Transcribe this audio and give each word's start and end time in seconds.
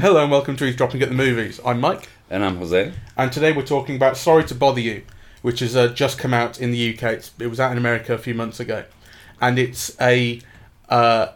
Hello 0.00 0.20
and 0.22 0.30
welcome 0.32 0.56
to 0.56 0.64
Eavesdropping 0.64 1.00
at 1.02 1.08
the 1.08 1.14
Movies. 1.14 1.60
I'm 1.64 1.78
Mike, 1.80 2.08
And 2.28 2.44
I'm 2.44 2.56
Jose. 2.56 2.92
and 3.16 3.30
today 3.32 3.52
we're 3.52 3.62
talking 3.64 3.94
about 3.94 4.16
Sorry 4.16 4.42
to 4.46 4.56
Bother 4.56 4.80
You, 4.80 5.04
which 5.42 5.60
has 5.60 5.76
uh, 5.76 5.86
just 5.88 6.18
come 6.18 6.34
out 6.34 6.60
in 6.60 6.72
the 6.72 6.92
UK. 6.94 7.04
It's, 7.12 7.30
it 7.38 7.46
was 7.46 7.60
out 7.60 7.70
in 7.70 7.78
America 7.78 8.12
a 8.12 8.18
few 8.18 8.34
months 8.34 8.58
ago, 8.58 8.84
and 9.40 9.56
it's 9.56 9.96
a 10.00 10.40
uh, 10.88 11.28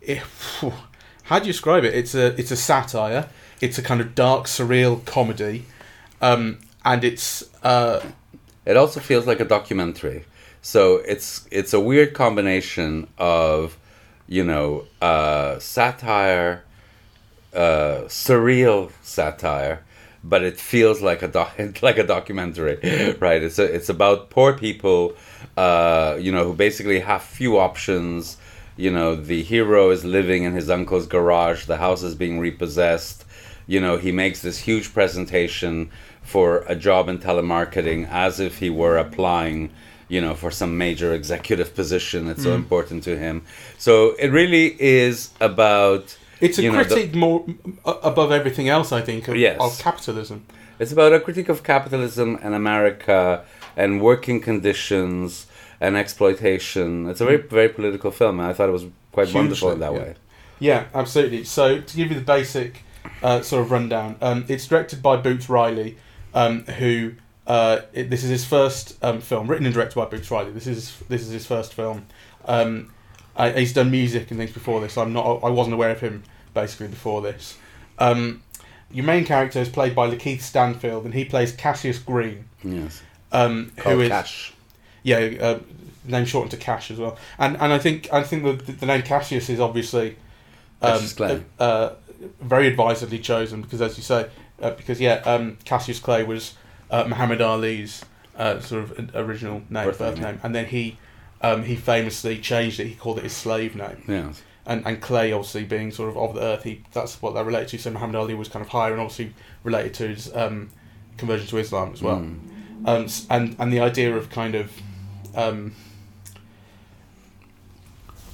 it- 0.00 0.22
how 1.24 1.38
do 1.40 1.46
you 1.46 1.52
describe 1.52 1.84
it? 1.84 1.92
It's 1.94 2.14
a 2.14 2.28
it's 2.40 2.50
a 2.50 2.56
satire. 2.56 3.28
It's 3.60 3.76
a 3.76 3.82
kind 3.82 4.00
of 4.00 4.14
dark, 4.14 4.46
surreal 4.46 5.04
comedy, 5.04 5.66
um, 6.22 6.60
and 6.86 7.04
it's 7.04 7.44
uh, 7.62 8.00
It 8.64 8.78
also 8.78 8.98
feels 9.00 9.26
like 9.26 9.40
a 9.40 9.44
documentary. 9.44 10.24
So 10.64 10.96
it's 11.06 11.46
it's 11.50 11.74
a 11.74 11.78
weird 11.78 12.14
combination 12.14 13.06
of, 13.18 13.76
you 14.26 14.42
know, 14.42 14.86
uh, 15.02 15.58
satire, 15.58 16.64
uh, 17.52 18.04
surreal 18.08 18.90
satire, 19.02 19.84
but 20.24 20.42
it 20.42 20.58
feels 20.58 21.02
like 21.02 21.20
a 21.20 21.28
doc- 21.28 21.60
like 21.82 21.98
a 21.98 22.06
documentary, 22.06 22.78
right? 23.20 23.42
It's 23.42 23.58
a, 23.58 23.64
it's 23.64 23.90
about 23.90 24.30
poor 24.30 24.54
people, 24.54 25.12
uh, 25.58 26.16
you 26.18 26.32
know, 26.32 26.44
who 26.44 26.54
basically 26.54 27.00
have 27.00 27.22
few 27.22 27.58
options. 27.58 28.38
You 28.78 28.90
know, 28.90 29.16
the 29.16 29.42
hero 29.42 29.90
is 29.90 30.02
living 30.02 30.44
in 30.44 30.54
his 30.54 30.70
uncle's 30.70 31.06
garage. 31.06 31.66
The 31.66 31.76
house 31.76 32.02
is 32.02 32.14
being 32.14 32.38
repossessed. 32.40 33.26
You 33.66 33.82
know, 33.82 33.98
he 33.98 34.12
makes 34.12 34.40
this 34.40 34.60
huge 34.60 34.94
presentation 34.94 35.90
for 36.22 36.64
a 36.68 36.74
job 36.74 37.10
in 37.10 37.18
telemarketing 37.18 38.08
as 38.08 38.40
if 38.40 38.60
he 38.60 38.70
were 38.70 38.96
applying 38.96 39.70
you 40.14 40.20
know, 40.20 40.34
for 40.34 40.50
some 40.52 40.78
major 40.78 41.12
executive 41.12 41.74
position. 41.74 42.28
It's 42.28 42.44
so 42.44 42.52
important 42.54 43.02
to 43.04 43.18
him. 43.18 43.42
So 43.78 44.14
it 44.24 44.28
really 44.40 44.66
is 44.80 45.30
about. 45.40 46.16
it's 46.40 46.56
a 46.58 46.62
you 46.62 46.70
know, 46.70 46.84
the- 46.84 46.94
critique 46.94 47.14
more 47.16 47.44
uh, 47.84 47.94
above 48.12 48.30
everything 48.30 48.68
else. 48.68 48.92
I 48.92 49.00
think 49.00 49.26
of, 49.28 49.34
Yes. 49.36 49.58
of 49.60 49.76
capitalism. 49.78 50.46
It's 50.78 50.92
about 50.92 51.12
a 51.12 51.20
critique 51.26 51.48
of 51.48 51.64
capitalism 51.64 52.38
and 52.44 52.54
America 52.54 53.44
and 53.76 54.00
working 54.00 54.40
conditions 54.40 55.46
and 55.80 55.96
exploitation. 55.96 57.08
It's 57.10 57.20
a 57.20 57.24
very, 57.24 57.42
very 57.58 57.68
political 57.68 58.10
film, 58.12 58.38
and 58.38 58.48
I 58.48 58.52
thought 58.52 58.68
it 58.68 58.78
was 58.80 58.86
quite 59.10 59.34
wonderful 59.34 59.72
in 59.72 59.80
that 59.80 59.92
yeah. 59.92 59.98
way. 59.98 60.14
Yeah, 60.60 60.84
absolutely. 60.94 61.42
So 61.44 61.80
to 61.80 61.96
give 61.96 62.08
you 62.10 62.16
the 62.22 62.28
basic 62.38 62.84
uh, 63.20 63.40
sort 63.42 63.62
of 63.64 63.72
rundown, 63.72 64.14
um, 64.20 64.44
it's 64.48 64.66
directed 64.68 65.02
by 65.02 65.16
Boots 65.16 65.48
Riley, 65.48 65.98
um, 66.34 66.64
who 66.80 67.14
uh, 67.46 67.80
it, 67.92 68.10
this 68.10 68.24
is 68.24 68.30
his 68.30 68.44
first 68.44 68.96
um, 69.02 69.20
film, 69.20 69.46
written 69.46 69.66
and 69.66 69.74
directed 69.74 69.96
by 69.96 70.06
Boots 70.06 70.30
Riley. 70.30 70.50
This 70.52 70.66
is 70.66 70.98
this 71.08 71.22
is 71.22 71.30
his 71.30 71.46
first 71.46 71.74
film. 71.74 72.06
Um, 72.46 72.90
I, 73.36 73.50
he's 73.50 73.72
done 73.72 73.90
music 73.90 74.30
and 74.30 74.38
things 74.38 74.52
before 74.52 74.80
this. 74.80 74.96
I'm 74.96 75.12
not. 75.12 75.42
I 75.44 75.50
wasn't 75.50 75.74
aware 75.74 75.90
of 75.90 76.00
him 76.00 76.22
basically 76.54 76.88
before 76.88 77.20
this. 77.22 77.56
Um, 77.98 78.42
your 78.90 79.04
main 79.04 79.24
character 79.24 79.58
is 79.60 79.68
played 79.68 79.94
by 79.94 80.08
Lakeith 80.08 80.40
Stanfield, 80.40 81.04
and 81.04 81.12
he 81.14 81.24
plays 81.24 81.52
Cassius 81.52 81.98
Green, 81.98 82.44
Yes. 82.62 83.02
um, 83.32 83.72
who 83.82 84.00
is 84.00 84.08
Cash. 84.08 84.52
yeah, 85.02 85.16
uh, 85.40 85.58
name 86.04 86.24
shortened 86.26 86.52
to 86.52 86.56
Cash 86.56 86.90
as 86.90 86.98
well. 86.98 87.16
And 87.38 87.56
and 87.60 87.72
I 87.72 87.78
think 87.78 88.12
I 88.12 88.22
think 88.22 88.44
the 88.44 88.72
the 88.72 88.86
name 88.86 89.02
Cassius 89.02 89.48
is 89.50 89.58
obviously 89.60 90.10
um, 90.80 90.92
Cassius 90.92 91.12
Clay. 91.12 91.42
uh, 91.58 91.90
very 92.40 92.68
advisedly 92.68 93.18
chosen 93.18 93.62
because, 93.62 93.82
as 93.82 93.96
you 93.96 94.02
say, 94.02 94.28
uh, 94.62 94.70
because 94.70 95.00
yeah, 95.00 95.14
um, 95.24 95.58
Cassius 95.64 95.98
Clay 95.98 96.22
was 96.22 96.54
uh, 96.94 97.04
Muhammad 97.12 97.40
Ali's 97.40 98.04
uh, 98.38 98.60
sort 98.60 98.80
of 98.84 99.10
original 99.14 99.56
name, 99.70 99.86
Birth 99.86 99.98
birth, 99.98 100.14
name, 100.16 100.24
name, 100.24 100.40
and 100.44 100.54
then 100.54 100.66
he 100.66 100.84
um, 101.48 101.62
he 101.70 101.76
famously 101.76 102.38
changed 102.38 102.80
it. 102.80 102.86
He 102.86 102.94
called 102.94 103.18
it 103.18 103.24
his 103.24 103.32
slave 103.44 103.72
name, 103.76 104.02
Yes. 104.08 104.42
and 104.66 104.78
and 104.86 105.00
Clay 105.00 105.32
obviously 105.32 105.64
being 105.64 105.90
sort 105.92 106.08
of 106.10 106.16
of 106.16 106.34
the 106.34 106.42
earth, 106.42 106.62
he 106.64 106.82
that's 106.92 107.20
what 107.22 107.34
they're 107.34 107.44
related 107.52 107.68
to. 107.70 107.78
So 107.78 107.90
Muhammad 107.90 108.16
Ali 108.16 108.34
was 108.34 108.48
kind 108.48 108.64
of 108.64 108.70
higher, 108.70 108.92
and 108.92 109.00
obviously 109.00 109.34
related 109.64 109.92
to 109.94 110.08
his 110.08 110.22
um, 110.34 110.70
conversion 111.16 111.46
to 111.48 111.58
Islam 111.58 111.92
as 111.92 112.02
well 112.02 112.18
Mm. 112.20 112.88
um, 112.90 113.06
and 113.30 113.56
and 113.60 113.72
the 113.72 113.80
idea 113.80 114.10
of 114.16 114.30
kind 114.30 114.54
of 114.54 114.66
um, 115.34 115.74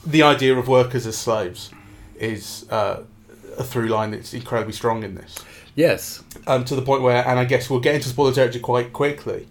the 0.06 0.22
idea 0.22 0.56
of 0.56 0.68
workers 0.68 1.06
as 1.06 1.16
slaves 1.16 1.70
is 2.18 2.66
uh, 2.70 3.02
a 3.58 3.64
through 3.64 3.88
line 3.88 4.10
that's 4.12 4.32
incredibly 4.34 4.72
strong 4.72 5.02
in 5.02 5.14
this. 5.14 5.34
Yes. 5.80 6.22
Um, 6.46 6.66
to 6.66 6.76
the 6.76 6.82
point 6.82 7.00
where, 7.00 7.26
and 7.26 7.38
I 7.38 7.46
guess 7.46 7.70
we'll 7.70 7.80
get 7.80 7.94
into 7.94 8.08
spoiler 8.08 8.34
territory 8.34 8.60
quite 8.60 8.92
quickly. 8.92 9.48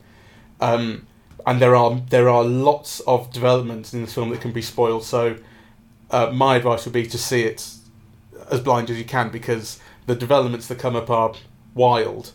Um, 0.61 1.07
and 1.47 1.59
there 1.59 1.75
are 1.75 1.99
there 2.09 2.29
are 2.29 2.43
lots 2.43 2.99
of 3.01 3.31
developments 3.31 3.95
in 3.95 4.01
this 4.01 4.13
film 4.13 4.29
that 4.29 4.39
can 4.39 4.51
be 4.51 4.61
spoiled. 4.61 5.03
So 5.03 5.37
uh, 6.11 6.29
my 6.31 6.57
advice 6.57 6.85
would 6.85 6.93
be 6.93 7.07
to 7.07 7.17
see 7.17 7.43
it 7.43 7.67
as 8.51 8.59
blind 8.59 8.91
as 8.91 8.99
you 8.99 9.05
can 9.05 9.29
because 9.29 9.79
the 10.05 10.13
developments 10.13 10.67
that 10.67 10.77
come 10.77 10.95
up 10.95 11.09
are 11.09 11.33
wild, 11.73 12.33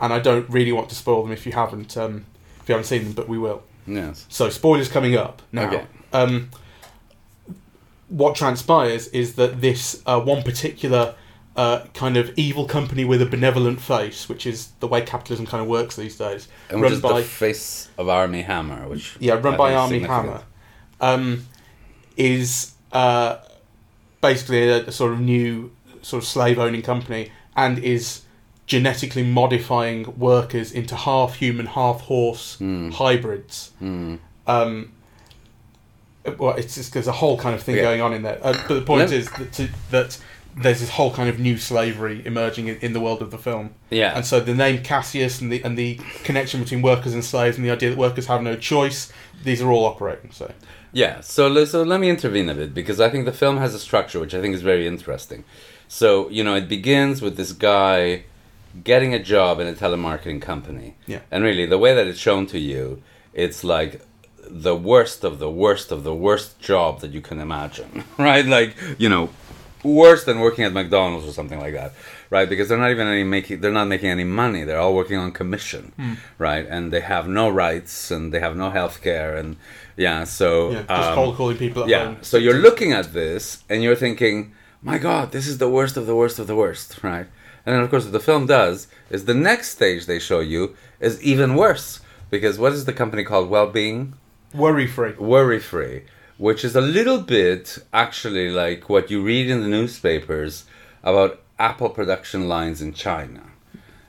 and 0.00 0.10
I 0.10 0.20
don't 0.20 0.48
really 0.48 0.72
want 0.72 0.88
to 0.88 0.94
spoil 0.94 1.22
them 1.22 1.32
if 1.32 1.44
you 1.44 1.52
haven't 1.52 1.98
um, 1.98 2.24
if 2.60 2.68
you 2.68 2.72
haven't 2.72 2.86
seen 2.86 3.04
them, 3.04 3.12
but 3.12 3.28
we 3.28 3.36
will. 3.36 3.62
Yes. 3.86 4.24
So 4.30 4.48
spoilers 4.48 4.88
coming 4.88 5.16
up 5.16 5.42
now. 5.52 5.66
Okay. 5.66 5.84
Um, 6.14 6.50
what 8.08 8.36
transpires 8.36 9.08
is 9.08 9.34
that 9.34 9.60
this 9.60 10.02
uh, 10.06 10.20
one 10.20 10.42
particular 10.42 11.14
uh, 11.56 11.84
kind 11.94 12.16
of 12.16 12.32
evil 12.36 12.66
company 12.66 13.04
with 13.04 13.22
a 13.22 13.26
benevolent 13.26 13.80
face, 13.80 14.28
which 14.28 14.44
is 14.46 14.68
the 14.80 14.88
way 14.88 15.00
capitalism 15.02 15.46
kind 15.46 15.62
of 15.62 15.68
works 15.68 15.94
these 15.96 16.16
days, 16.16 16.48
And 16.70 16.80
run 16.80 17.00
by 17.00 17.20
the 17.20 17.26
face 17.26 17.88
of 17.96 18.08
Armie 18.08 18.42
Hammer, 18.42 18.88
which 18.88 19.16
yeah, 19.20 19.34
run 19.34 19.56
by 19.56 19.74
Armie. 19.74 20.00
Hammer, 20.00 20.42
um, 21.00 21.46
is 22.16 22.72
uh, 22.92 23.36
basically 24.20 24.68
a, 24.68 24.86
a 24.86 24.92
sort 24.92 25.12
of 25.12 25.20
new 25.20 25.70
sort 26.02 26.22
of 26.22 26.28
slave 26.28 26.58
owning 26.58 26.82
company 26.82 27.30
and 27.56 27.78
is 27.78 28.22
genetically 28.66 29.22
modifying 29.22 30.18
workers 30.18 30.72
into 30.72 30.96
half 30.96 31.34
human, 31.36 31.66
half 31.66 32.00
horse 32.02 32.56
Hmm. 32.56 32.90
hybrids. 32.90 33.72
Mm. 33.82 34.18
Um, 34.46 34.92
well, 36.38 36.54
it's 36.56 36.74
just 36.74 36.94
there's 36.94 37.06
a 37.06 37.12
whole 37.12 37.38
kind 37.38 37.54
of 37.54 37.62
thing 37.62 37.76
Yeah. 37.76 37.82
going 37.82 38.00
on 38.00 38.14
in 38.14 38.22
there. 38.22 38.38
Uh, 38.42 38.54
but 38.66 38.74
the 38.74 38.82
point 38.82 39.12
is 39.12 39.30
that, 39.30 39.52
to, 39.52 39.68
that 39.90 40.18
there's 40.56 40.80
this 40.80 40.90
whole 40.90 41.12
kind 41.12 41.28
of 41.28 41.38
new 41.38 41.56
slavery 41.56 42.22
emerging 42.24 42.68
in, 42.68 42.76
in 42.76 42.92
the 42.92 43.00
world 43.00 43.22
of 43.22 43.30
the 43.30 43.38
film. 43.38 43.74
Yeah. 43.90 44.16
And 44.16 44.24
so 44.24 44.40
the 44.40 44.54
name 44.54 44.82
Cassius 44.82 45.40
and 45.40 45.50
the 45.50 45.62
and 45.64 45.76
the 45.76 46.00
connection 46.22 46.60
between 46.60 46.82
workers 46.82 47.12
and 47.14 47.24
slaves 47.24 47.56
and 47.56 47.66
the 47.66 47.70
idea 47.70 47.90
that 47.90 47.98
workers 47.98 48.26
have 48.26 48.42
no 48.42 48.56
choice, 48.56 49.12
these 49.42 49.60
are 49.60 49.70
all 49.70 49.84
operating. 49.84 50.30
So 50.30 50.52
Yeah, 50.92 51.20
so 51.20 51.64
so 51.64 51.82
let 51.82 52.00
me 52.00 52.08
intervene 52.08 52.48
a 52.48 52.54
bit 52.54 52.74
because 52.74 53.00
I 53.00 53.10
think 53.10 53.24
the 53.24 53.32
film 53.32 53.56
has 53.58 53.74
a 53.74 53.78
structure 53.78 54.20
which 54.20 54.34
I 54.34 54.40
think 54.40 54.54
is 54.54 54.62
very 54.62 54.86
interesting. 54.86 55.44
So 55.88 56.28
you 56.30 56.44
know, 56.44 56.54
it 56.54 56.68
begins 56.68 57.20
with 57.20 57.36
this 57.36 57.52
guy 57.52 58.24
getting 58.82 59.14
a 59.14 59.22
job 59.22 59.60
in 59.60 59.66
a 59.66 59.72
telemarketing 59.72 60.42
company. 60.42 60.96
Yeah. 61.06 61.20
And 61.30 61.44
really, 61.44 61.66
the 61.66 61.78
way 61.78 61.94
that 61.94 62.06
it's 62.06 62.18
shown 62.18 62.46
to 62.46 62.58
you, 62.58 63.02
it's 63.32 63.62
like 63.62 64.02
the 64.46 64.76
worst 64.76 65.24
of 65.24 65.38
the 65.38 65.50
worst 65.50 65.90
of 65.90 66.04
the 66.04 66.14
worst 66.14 66.58
job 66.58 67.00
that 67.00 67.12
you 67.12 67.20
can 67.20 67.40
imagine, 67.40 68.04
right? 68.18 68.44
Like 68.44 68.76
you 68.98 69.08
know, 69.08 69.30
worse 69.84 70.24
than 70.24 70.40
working 70.40 70.64
at 70.64 70.72
McDonald's 70.72 71.26
or 71.26 71.32
something 71.32 71.60
like 71.60 71.74
that, 71.74 71.92
right? 72.30 72.48
Because 72.48 72.68
they're 72.68 72.78
not 72.78 72.90
even 72.90 73.06
any 73.06 73.22
making 73.22 73.60
they're 73.60 73.72
not 73.72 73.86
making 73.86 74.10
any 74.10 74.24
money. 74.24 74.64
They're 74.64 74.80
all 74.80 74.94
working 74.94 75.18
on 75.18 75.30
commission, 75.32 75.92
right? 76.38 76.66
And 76.68 76.92
they 76.92 77.00
have 77.00 77.28
no 77.28 77.48
rights 77.50 78.10
and 78.10 78.32
they 78.32 78.40
have 78.40 78.56
no 78.56 78.70
health 78.70 79.02
care 79.02 79.36
and 79.36 79.56
yeah. 79.96 80.24
So 80.24 80.70
yeah, 80.70 80.78
just 80.82 80.90
um, 80.90 81.14
cold 81.14 81.36
calling 81.36 81.58
people 81.58 81.88
yeah. 81.88 82.06
home. 82.06 82.16
So 82.22 82.36
you're 82.36 82.58
looking 82.58 82.92
at 82.92 83.12
this 83.12 83.62
and 83.68 83.82
you're 83.82 83.96
thinking, 83.96 84.52
my 84.82 84.98
God, 84.98 85.32
this 85.32 85.46
is 85.46 85.58
the 85.58 85.68
worst 85.68 85.96
of 85.96 86.06
the 86.06 86.16
worst 86.16 86.38
of 86.38 86.46
the 86.46 86.56
worst, 86.56 87.02
right? 87.02 87.26
And 87.66 87.74
then 87.74 87.82
of 87.82 87.90
course 87.90 88.04
what 88.04 88.12
the 88.12 88.20
film 88.20 88.46
does 88.46 88.88
is 89.10 89.24
the 89.24 89.34
next 89.34 89.70
stage 89.70 90.06
they 90.06 90.18
show 90.18 90.40
you 90.40 90.76
is 91.00 91.22
even 91.22 91.54
worse 91.54 92.00
because 92.30 92.58
what 92.58 92.72
is 92.72 92.84
the 92.84 92.92
company 92.92 93.24
called? 93.24 93.48
Well-being. 93.48 94.14
worry 94.52 94.86
free. 94.86 95.12
worry 95.12 95.60
free, 95.60 96.02
which 96.38 96.64
is 96.64 96.74
a 96.74 96.80
little 96.80 97.20
bit 97.20 97.78
actually 97.92 98.50
like 98.50 98.88
what 98.88 99.10
you 99.10 99.22
read 99.22 99.48
in 99.48 99.62
the 99.62 99.68
newspapers 99.68 100.64
about 101.02 101.40
Apple 101.58 101.90
production 101.90 102.48
lines 102.48 102.82
in 102.82 102.92
China. 102.92 103.42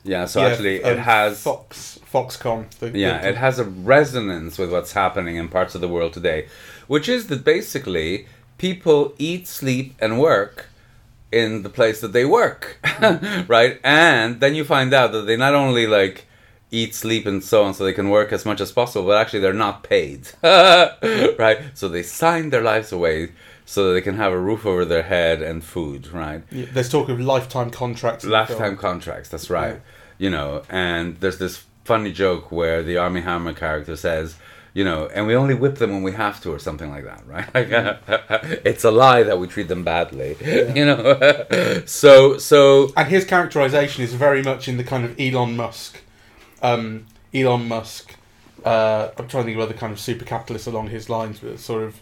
Yeah, 0.04 0.26
so 0.26 0.42
actually 0.42 0.78
it 0.78 0.98
um, 0.98 0.98
has 1.00 1.42
Fox 1.42 2.00
Foxconn. 2.12 2.70
The, 2.80 2.92
yeah, 2.98 3.22
the- 3.22 3.30
it 3.30 3.36
has 3.38 3.60
a 3.60 3.64
resonance 3.64 4.58
with 4.58 4.72
what's 4.72 4.94
happening 4.94 5.36
in 5.36 5.50
parts 5.50 5.76
of 5.76 5.82
the 5.82 5.88
world 5.88 6.14
today, 6.14 6.48
which 6.88 7.10
is 7.10 7.28
that 7.28 7.44
basically 7.44 8.28
people 8.58 9.14
eat, 9.18 9.48
sleep, 9.48 9.96
and 10.00 10.20
work 10.20 10.68
in 11.32 11.64
the 11.64 11.70
place 11.70 12.02
that 12.02 12.14
they 12.14 12.24
work, 12.24 12.78
right? 13.48 13.80
And 13.84 14.40
then 14.40 14.56
you 14.56 14.64
find 14.64 14.94
out 14.94 15.12
that 15.12 15.26
they 15.26 15.36
not 15.36 15.54
only 15.56 15.88
like 15.88 16.25
eat, 16.76 16.94
sleep, 16.94 17.26
and 17.26 17.44
so 17.44 17.64
on, 17.64 17.74
so 17.74 17.84
they 17.84 17.94
can 17.94 18.10
work 18.10 18.32
as 18.32 18.46
much 18.46 18.62
as 18.62 18.72
possible, 18.72 19.08
but 19.08 19.18
actually 19.18 19.40
they're 19.40 19.54
not 19.54 19.84
paid, 19.84 20.30
right? 20.44 21.60
So 21.74 21.88
they 21.88 22.04
sign 22.04 22.50
their 22.50 22.62
lives 22.62 22.92
away 22.92 23.32
so 23.66 23.88
that 23.88 23.94
they 23.94 24.02
can 24.02 24.18
have 24.18 24.32
a 24.32 24.40
roof 24.40 24.66
over 24.66 24.86
their 24.86 25.04
head 25.04 25.42
and 25.42 25.64
food, 25.64 26.08
right? 26.08 26.44
yeah, 26.52 26.66
there's 26.72 26.90
talk 26.90 27.10
of 27.10 27.20
lifetime 27.20 27.72
contracts. 27.72 28.26
lifetime 28.26 28.78
contracts 28.78 29.30
that's 29.30 29.50
right 29.50 29.82
you 30.18 30.30
know 30.30 30.62
and 30.70 31.20
there's 31.20 31.40
this 31.40 31.66
funny 31.84 32.12
joke 32.12 32.52
where 32.52 32.82
the 32.84 32.98
Armie 32.98 33.22
Hammer 33.22 33.54
character 33.54 33.96
says 33.96 34.36
you 34.76 34.84
know, 34.84 35.08
and 35.08 35.26
we 35.26 35.36
only 35.36 35.54
whip 35.54 35.76
them 35.76 35.92
when 35.92 36.04
we 36.04 36.12
have 36.12 36.42
to, 36.42 36.52
or 36.52 36.60
something 36.60 36.90
like 36.90 37.06
that, 37.06 37.26
right? 37.26 37.56
Like, 37.56 37.70
mm-hmm. 37.70 38.54
it's 38.66 38.84
a 38.84 38.92
lie 38.92 39.24
that 39.24 39.40
we 39.40 39.48
treat 39.48 39.70
them 39.70 39.86
badly, 39.86 40.36
you 40.76 40.86
know. 40.86 41.84
so, 41.86 42.38
so 42.38 42.92
And 42.98 43.08
his 43.08 43.24
characterization 43.24 44.04
is 44.04 44.14
very 44.14 44.44
much 44.44 44.68
in 44.68 44.76
the 44.76 44.84
kind 44.84 45.06
of 45.06 45.18
Elon 45.18 45.56
Musk, 45.56 46.02
um, 46.62 47.06
Elon 47.34 47.68
Musk. 47.68 48.16
Uh, 48.64 49.10
I'm 49.18 49.28
trying 49.28 49.44
to 49.44 49.48
think 49.48 49.58
of 49.58 49.64
other 49.64 49.74
kind 49.74 49.94
of 49.94 50.00
super 50.00 50.26
capitalists 50.26 50.68
along 50.68 50.88
his 50.90 51.10
lines, 51.10 51.40
but 51.40 51.60
sort 51.60 51.84
of, 51.84 52.02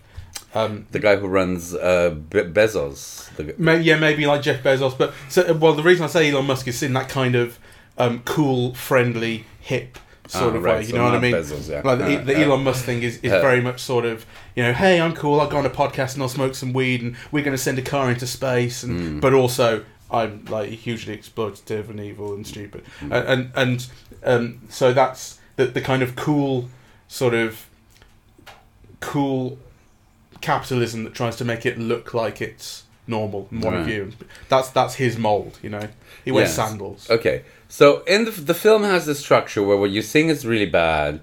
um, 0.56 0.88
the 0.92 1.00
guy 1.00 1.16
who 1.18 1.28
runs 1.28 1.74
uh, 1.74 2.12
Be- 2.12 2.44
Bezos, 2.44 3.36
the, 3.36 3.54
may, 3.58 3.82
yeah, 3.82 3.98
maybe 3.98 4.26
like 4.26 4.42
Jeff 4.44 4.64
Bezos. 4.64 4.98
But 4.98 5.14
so, 5.30 5.52
well, 5.54 5.74
the 5.74 5.84
reason 5.84 6.06
I 6.06 6.08
say 6.08 6.32
Elon 6.32 6.46
Musk 6.46 6.68
is 6.68 6.82
in 6.82 6.94
that 6.94 7.10
kind 7.10 7.36
of 7.36 7.60
um, 7.98 8.22
cool, 8.24 8.74
friendly, 8.76 9.46
hip 9.60 9.98
sort 10.28 10.54
Ah, 10.54 10.58
of 10.58 10.64
right, 10.64 10.76
way. 10.78 10.82
You 10.84 10.88
so 10.92 10.98
know 10.98 11.04
what 11.04 11.16
I 11.16 11.20
mean? 11.20 11.34
Bezos, 11.34 11.70
yeah. 11.70 11.82
Like 11.84 12.00
the, 12.00 12.20
Uh, 12.20 12.24
the 12.24 12.36
uh, 12.38 12.46
Elon 12.46 12.64
Musk 12.64 12.86
thing 12.86 13.04
is, 13.04 13.18
is 13.18 13.32
uh, 13.34 13.42
very 13.42 13.60
much 13.62 13.82
sort 13.82 14.06
of 14.06 14.26
you 14.56 14.64
know, 14.64 14.72
hey, 14.72 15.02
I'm 15.02 15.14
cool. 15.14 15.42
I'll 15.42 15.50
go 15.50 15.58
on 15.58 15.66
a 15.66 15.70
podcast 15.70 16.14
and 16.14 16.22
I'll 16.24 16.30
smoke 16.30 16.56
some 16.56 16.72
weed 16.72 17.02
and 17.02 17.16
we're 17.32 17.44
going 17.44 17.58
to 17.58 17.62
send 17.62 17.78
a 17.80 17.82
car 17.82 18.10
into 18.10 18.26
space. 18.28 18.84
And 18.84 19.18
Mm. 19.18 19.22
but 19.22 19.34
also 19.34 19.84
I'm 20.13 20.45
like 20.45 20.69
hugely 20.69 21.18
exploitative 21.18 21.89
and 21.89 22.00
evil 22.00 22.33
and 22.33 22.45
stupid. 22.45 22.83
Mm. 23.01 23.12
And 23.12 23.27
and, 23.27 23.51
and 23.56 23.88
um, 24.24 24.62
so 24.69 24.94
that's 24.94 25.39
the 25.56 25.65
the 25.65 25.81
kind 25.81 26.04
of 26.04 26.15
cool 26.15 26.69
sort 27.07 27.33
of 27.33 27.65
cool 29.00 29.57
capitalism 30.42 31.04
that 31.04 31.13
tries 31.13 31.36
to 31.38 31.45
make 31.45 31.65
it 31.65 31.77
look 31.77 32.13
like 32.13 32.42
it's 32.42 32.83
normal 33.07 33.48
one 33.51 33.74
of 33.74 33.86
Right. 33.86 33.94
you. 33.95 34.12
That's 34.50 34.69
that's 34.69 34.95
his 34.95 35.18
mold. 35.18 35.60
You 35.62 35.69
know, 35.71 35.88
he 36.24 36.31
wears 36.31 36.50
Yes. 36.50 36.56
sandals. 36.56 37.09
Okay, 37.09 37.44
so 37.68 38.04
in 38.04 38.25
the 38.25 38.31
the 38.31 38.54
film 38.54 38.83
has 38.83 39.06
this 39.06 39.19
structure 39.19 39.63
where 39.63 39.77
what 39.77 39.89
you 39.92 40.01
think 40.01 40.30
is 40.30 40.45
really 40.45 40.66
bad, 40.69 41.19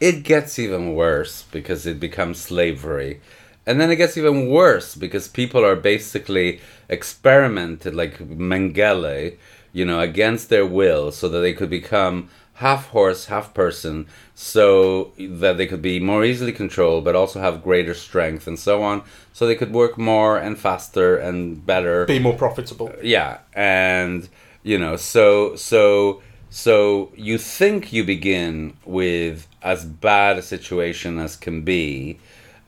it 0.00 0.22
gets 0.24 0.58
even 0.58 0.94
worse 0.94 1.44
because 1.50 1.86
it 1.86 1.98
becomes 2.00 2.40
slavery, 2.40 3.20
and 3.66 3.80
then 3.80 3.90
it 3.90 3.96
gets 3.96 4.16
even 4.16 4.48
worse 4.48 4.94
because 4.94 5.28
people 5.28 5.64
are 5.64 5.76
basically 5.76 6.60
experimented 6.88 7.94
like 7.94 8.18
Mengele, 8.18 9.36
you 9.72 9.84
know, 9.84 10.00
against 10.00 10.48
their 10.48 10.66
will, 10.66 11.12
so 11.12 11.28
that 11.28 11.40
they 11.40 11.52
could 11.52 11.70
become 11.70 12.28
half 12.54 12.88
horse, 12.88 13.26
half 13.26 13.54
person, 13.54 14.06
so 14.34 15.12
that 15.18 15.56
they 15.56 15.66
could 15.66 15.82
be 15.82 15.98
more 15.98 16.24
easily 16.24 16.52
controlled, 16.52 17.04
but 17.04 17.16
also 17.16 17.40
have 17.40 17.62
greater 17.62 17.94
strength 17.94 18.46
and 18.46 18.58
so 18.58 18.82
on, 18.82 19.02
so 19.32 19.46
they 19.46 19.54
could 19.54 19.72
work 19.72 19.96
more 19.96 20.38
and 20.38 20.58
faster 20.58 21.16
and 21.16 21.64
better 21.64 22.04
Be 22.04 22.18
more 22.18 22.34
profitable. 22.34 22.88
Uh, 22.88 22.96
yeah 23.02 23.38
and 23.54 24.28
you 24.62 24.78
know 24.78 24.96
so 24.96 25.56
so 25.56 26.22
so 26.50 27.10
you 27.16 27.38
think 27.38 27.92
you 27.92 28.04
begin 28.04 28.76
with 28.84 29.48
as 29.62 29.84
bad 29.84 30.38
a 30.38 30.42
situation 30.42 31.18
as 31.18 31.36
can 31.36 31.62
be 31.62 32.18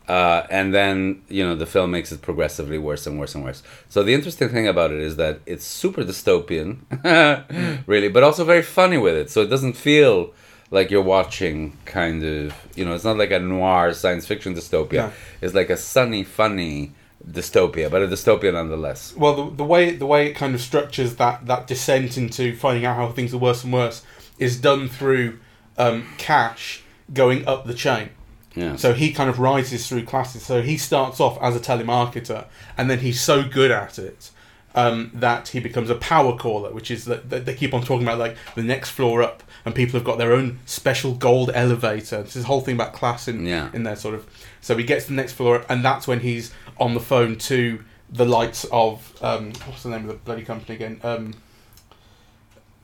uh, 0.08 0.46
and 0.50 0.74
then 0.74 1.22
you 1.28 1.42
know 1.46 1.54
the 1.54 1.66
film 1.66 1.90
makes 1.90 2.12
it 2.12 2.20
progressively 2.22 2.78
worse 2.78 3.06
and 3.06 3.18
worse 3.18 3.34
and 3.34 3.42
worse 3.44 3.62
so 3.88 4.02
the 4.02 4.12
interesting 4.14 4.48
thing 4.48 4.66
about 4.68 4.90
it 4.90 5.00
is 5.00 5.16
that 5.16 5.40
it's 5.46 5.64
super 5.64 6.02
dystopian 6.04 6.78
really 7.86 8.08
but 8.08 8.22
also 8.22 8.44
very 8.44 8.62
funny 8.62 8.98
with 8.98 9.14
it 9.14 9.30
so 9.30 9.40
it 9.42 9.46
doesn't 9.48 9.74
feel 9.74 10.32
like 10.70 10.90
you're 10.90 11.02
watching 11.02 11.76
kind 11.84 12.22
of 12.24 12.54
you 12.76 12.84
know 12.84 12.94
it's 12.94 13.04
not 13.04 13.16
like 13.16 13.30
a 13.30 13.38
noir 13.38 13.92
science 13.94 14.26
fiction 14.26 14.54
dystopia 14.54 14.92
No. 14.94 15.12
it's 15.40 15.54
like 15.54 15.70
a 15.70 15.76
sunny 15.76 16.22
funny 16.24 16.92
dystopia 17.26 17.90
but 17.90 18.02
a 18.02 18.06
dystopia 18.06 18.52
nonetheless 18.52 19.14
Well, 19.16 19.34
the, 19.50 19.56
the 19.56 19.64
way 19.64 19.92
the 19.92 20.06
way 20.06 20.26
it 20.26 20.34
kind 20.34 20.54
of 20.54 20.60
structures 20.60 21.16
that 21.16 21.46
that 21.46 21.66
descent 21.66 22.18
into 22.18 22.54
finding 22.56 22.84
out 22.84 22.96
how 22.96 23.08
things 23.10 23.32
are 23.32 23.38
worse 23.38 23.64
and 23.64 23.72
worse 23.72 24.02
is 24.38 24.60
done 24.60 24.88
through 24.88 25.38
um, 25.78 26.06
Cash 26.18 26.82
going 27.12 27.46
up 27.46 27.66
the 27.66 27.74
chain. 27.74 28.10
Yeah 28.54 28.76
So 28.76 28.92
he 28.94 29.12
kind 29.12 29.28
of 29.30 29.38
rises 29.38 29.88
through 29.88 30.04
classes. 30.04 30.42
So 30.44 30.62
he 30.62 30.76
starts 30.76 31.20
off 31.20 31.38
as 31.42 31.54
a 31.56 31.60
telemarketer, 31.60 32.46
and 32.76 32.88
then 32.90 32.98
he's 33.00 33.20
so 33.20 33.42
good 33.42 33.70
at 33.70 33.98
it 33.98 34.30
um, 34.74 35.10
that 35.14 35.48
he 35.48 35.60
becomes 35.60 35.90
a 35.90 35.94
power 35.96 36.36
caller, 36.36 36.72
which 36.72 36.90
is 36.90 37.04
that 37.04 37.30
that 37.30 37.44
they 37.46 37.54
keep 37.54 37.72
on 37.74 37.82
talking 37.82 38.02
about 38.06 38.18
like 38.18 38.36
the 38.54 38.62
next 38.62 38.90
floor 38.90 39.22
up, 39.22 39.42
and 39.64 39.74
people 39.74 39.94
have 39.98 40.04
got 40.04 40.18
their 40.18 40.32
own 40.32 40.58
special 40.66 41.14
gold 41.14 41.50
elevator. 41.54 42.22
This 42.22 42.36
is 42.36 42.42
the 42.42 42.48
whole 42.48 42.60
thing 42.60 42.74
about 42.74 42.92
class 42.92 43.28
in 43.28 43.46
Yeah. 43.46 43.70
in 43.72 43.82
there, 43.84 43.96
sort 43.96 44.14
of. 44.14 44.26
So 44.60 44.76
he 44.76 44.84
gets 44.84 45.04
to 45.04 45.10
the 45.10 45.16
next 45.16 45.32
floor 45.32 45.56
up, 45.56 45.66
and 45.70 45.84
that's 45.84 46.06
when 46.08 46.20
he's 46.20 46.52
on 46.78 46.94
the 46.94 47.00
phone 47.00 47.36
to 47.36 47.84
the 48.10 48.24
likes 48.24 48.64
of 48.70 49.12
um, 49.22 49.52
what's 49.66 49.82
the 49.82 49.90
name 49.90 50.02
of 50.02 50.08
the 50.08 50.14
bloody 50.14 50.44
company 50.44 50.74
again? 50.76 51.00
Um, 51.02 51.34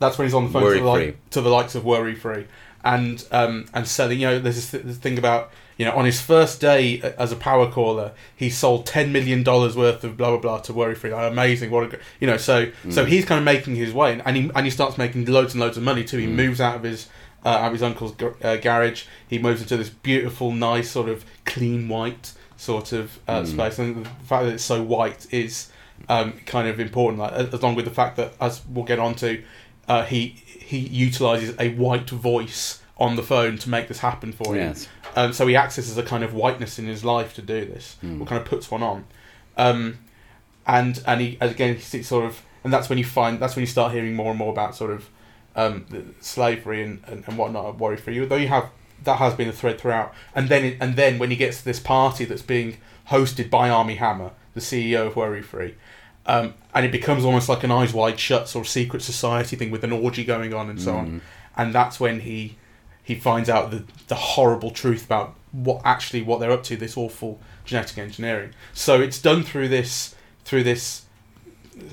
that's 0.00 0.18
when 0.18 0.26
he's 0.26 0.34
on 0.34 0.46
the 0.46 0.50
phone 0.50 0.62
to 0.62 0.80
the, 0.80 0.84
like, 0.86 1.30
to 1.30 1.40
the 1.40 1.48
likes 1.50 1.74
of 1.76 1.84
Worry 1.84 2.14
Free 2.16 2.46
and 2.84 3.24
um, 3.30 3.66
and 3.74 3.86
selling. 3.86 4.18
You 4.20 4.26
know, 4.26 4.38
there's 4.40 4.56
this, 4.56 4.70
th- 4.72 4.82
this 4.84 4.96
thing 4.96 5.18
about 5.18 5.50
you 5.76 5.84
know 5.86 5.92
on 5.92 6.04
his 6.04 6.20
first 6.20 6.60
day 6.60 7.00
as 7.18 7.30
a 7.32 7.36
power 7.36 7.70
caller, 7.70 8.12
he 8.34 8.50
sold 8.50 8.86
ten 8.86 9.12
million 9.12 9.42
dollars 9.42 9.76
worth 9.76 10.02
of 10.02 10.16
blah 10.16 10.30
blah 10.30 10.38
blah 10.40 10.58
to 10.60 10.72
Worry 10.72 10.94
Free. 10.94 11.12
Like, 11.12 11.30
amazing, 11.30 11.70
what 11.70 11.84
a 11.84 11.88
gr- 11.88 11.96
you 12.20 12.26
know. 12.26 12.36
So 12.38 12.70
so 12.90 13.04
he's 13.04 13.24
kind 13.24 13.38
of 13.38 13.44
making 13.44 13.76
his 13.76 13.92
way, 13.92 14.20
and 14.24 14.36
he 14.36 14.50
and 14.54 14.64
he 14.66 14.70
starts 14.70 14.98
making 14.98 15.26
loads 15.26 15.54
and 15.54 15.60
loads 15.60 15.76
of 15.76 15.82
money 15.82 16.02
too. 16.04 16.18
He 16.18 16.26
moves 16.26 16.60
out 16.60 16.76
of 16.76 16.82
his. 16.82 17.08
Uh, 17.42 17.48
out 17.48 17.64
of 17.68 17.72
his 17.72 17.82
uncle's 17.82 18.12
gar- 18.16 18.36
uh, 18.42 18.56
garage, 18.58 19.04
he 19.26 19.38
moves 19.38 19.62
into 19.62 19.74
this 19.74 19.88
beautiful, 19.88 20.52
nice, 20.52 20.90
sort 20.90 21.08
of 21.08 21.24
clean 21.46 21.88
white 21.88 22.34
sort 22.58 22.92
of 22.92 23.18
uh, 23.26 23.46
space, 23.46 23.78
and 23.78 24.04
the 24.04 24.10
fact 24.26 24.44
that 24.44 24.52
it's 24.52 24.62
so 24.62 24.82
white 24.82 25.26
is 25.32 25.72
um, 26.10 26.34
kind 26.44 26.68
of 26.68 26.78
important. 26.78 27.18
Like, 27.18 27.32
as- 27.32 27.54
along 27.54 27.76
with 27.76 27.86
the 27.86 27.90
fact 27.92 28.18
that, 28.18 28.34
as 28.42 28.60
we'll 28.68 28.84
get 28.84 28.98
on 28.98 29.14
to, 29.14 29.42
uh, 29.90 30.04
he 30.04 30.28
he 30.46 30.78
utilizes 30.78 31.54
a 31.58 31.70
white 31.70 32.08
voice 32.08 32.80
on 32.96 33.16
the 33.16 33.22
phone 33.24 33.58
to 33.58 33.68
make 33.68 33.88
this 33.88 33.98
happen 33.98 34.32
for 34.32 34.54
him. 34.54 34.68
Yes. 34.68 34.88
Um, 35.16 35.32
so 35.32 35.48
he 35.48 35.56
accesses 35.56 35.98
a 35.98 36.04
kind 36.04 36.22
of 36.22 36.32
whiteness 36.32 36.78
in 36.78 36.86
his 36.86 37.04
life 37.04 37.34
to 37.34 37.42
do 37.42 37.64
this, 37.64 37.96
or 38.22 38.24
kind 38.24 38.40
of 38.40 38.44
puts 38.44 38.70
one 38.70 38.82
on. 38.82 39.04
Um, 39.56 39.98
and 40.64 41.02
and 41.06 41.20
he 41.20 41.38
again 41.40 41.74
he 41.74 42.02
sort 42.04 42.24
of 42.24 42.42
and 42.62 42.72
that's 42.72 42.88
when 42.88 42.98
you 42.98 43.04
find 43.04 43.40
that's 43.40 43.56
when 43.56 43.62
you 43.64 43.66
start 43.66 43.92
hearing 43.92 44.14
more 44.14 44.30
and 44.30 44.38
more 44.38 44.52
about 44.52 44.76
sort 44.76 44.92
of 44.92 45.10
um, 45.56 45.86
the 45.90 46.04
slavery 46.20 46.84
and, 46.84 47.02
and, 47.08 47.24
and 47.26 47.36
whatnot 47.36 47.66
at 47.66 47.78
worry 47.78 47.96
for 47.96 48.12
you. 48.12 48.24
Though 48.26 48.36
you 48.36 48.46
have 48.48 48.70
that 49.02 49.16
has 49.16 49.34
been 49.34 49.48
a 49.48 49.52
thread 49.52 49.80
throughout, 49.80 50.14
and 50.36 50.48
then 50.48 50.64
it, 50.64 50.76
and 50.80 50.94
then 50.94 51.18
when 51.18 51.30
he 51.30 51.36
gets 51.36 51.58
to 51.58 51.64
this 51.64 51.80
party 51.80 52.24
that's 52.24 52.42
being 52.42 52.76
hosted 53.08 53.50
by 53.50 53.68
Armie 53.68 53.96
Hammer, 53.96 54.30
the 54.54 54.60
CEO 54.60 55.08
of 55.08 55.16
Worry 55.16 55.42
Free, 55.42 55.74
um, 56.26 56.54
and 56.74 56.84
it 56.86 56.92
becomes 56.92 57.24
almost 57.24 57.48
like 57.48 57.64
an 57.64 57.70
eyes 57.70 57.92
wide 57.92 58.18
shut 58.20 58.48
sort 58.48 58.66
of 58.66 58.70
secret 58.70 59.02
society 59.02 59.56
thing 59.56 59.70
with 59.70 59.84
an 59.84 59.92
orgy 59.92 60.24
going 60.24 60.52
on 60.54 60.70
and 60.70 60.80
so 60.80 60.94
on, 60.94 61.06
and 61.56 61.74
that's 61.74 61.98
when 61.98 62.20
he 62.20 62.56
he 63.02 63.14
finds 63.14 63.48
out 63.48 63.70
the 63.70 63.84
the 64.08 64.14
horrible 64.14 64.70
truth 64.70 65.04
about 65.04 65.34
what 65.52 65.80
actually 65.84 66.22
what 66.22 66.38
they're 66.40 66.52
up 66.52 66.62
to, 66.64 66.76
this 66.76 66.96
awful 66.96 67.40
genetic 67.64 67.98
engineering. 67.98 68.52
So 68.72 69.00
it's 69.00 69.20
done 69.20 69.42
through 69.42 69.68
this 69.68 70.14
through 70.44 70.64
this 70.64 71.06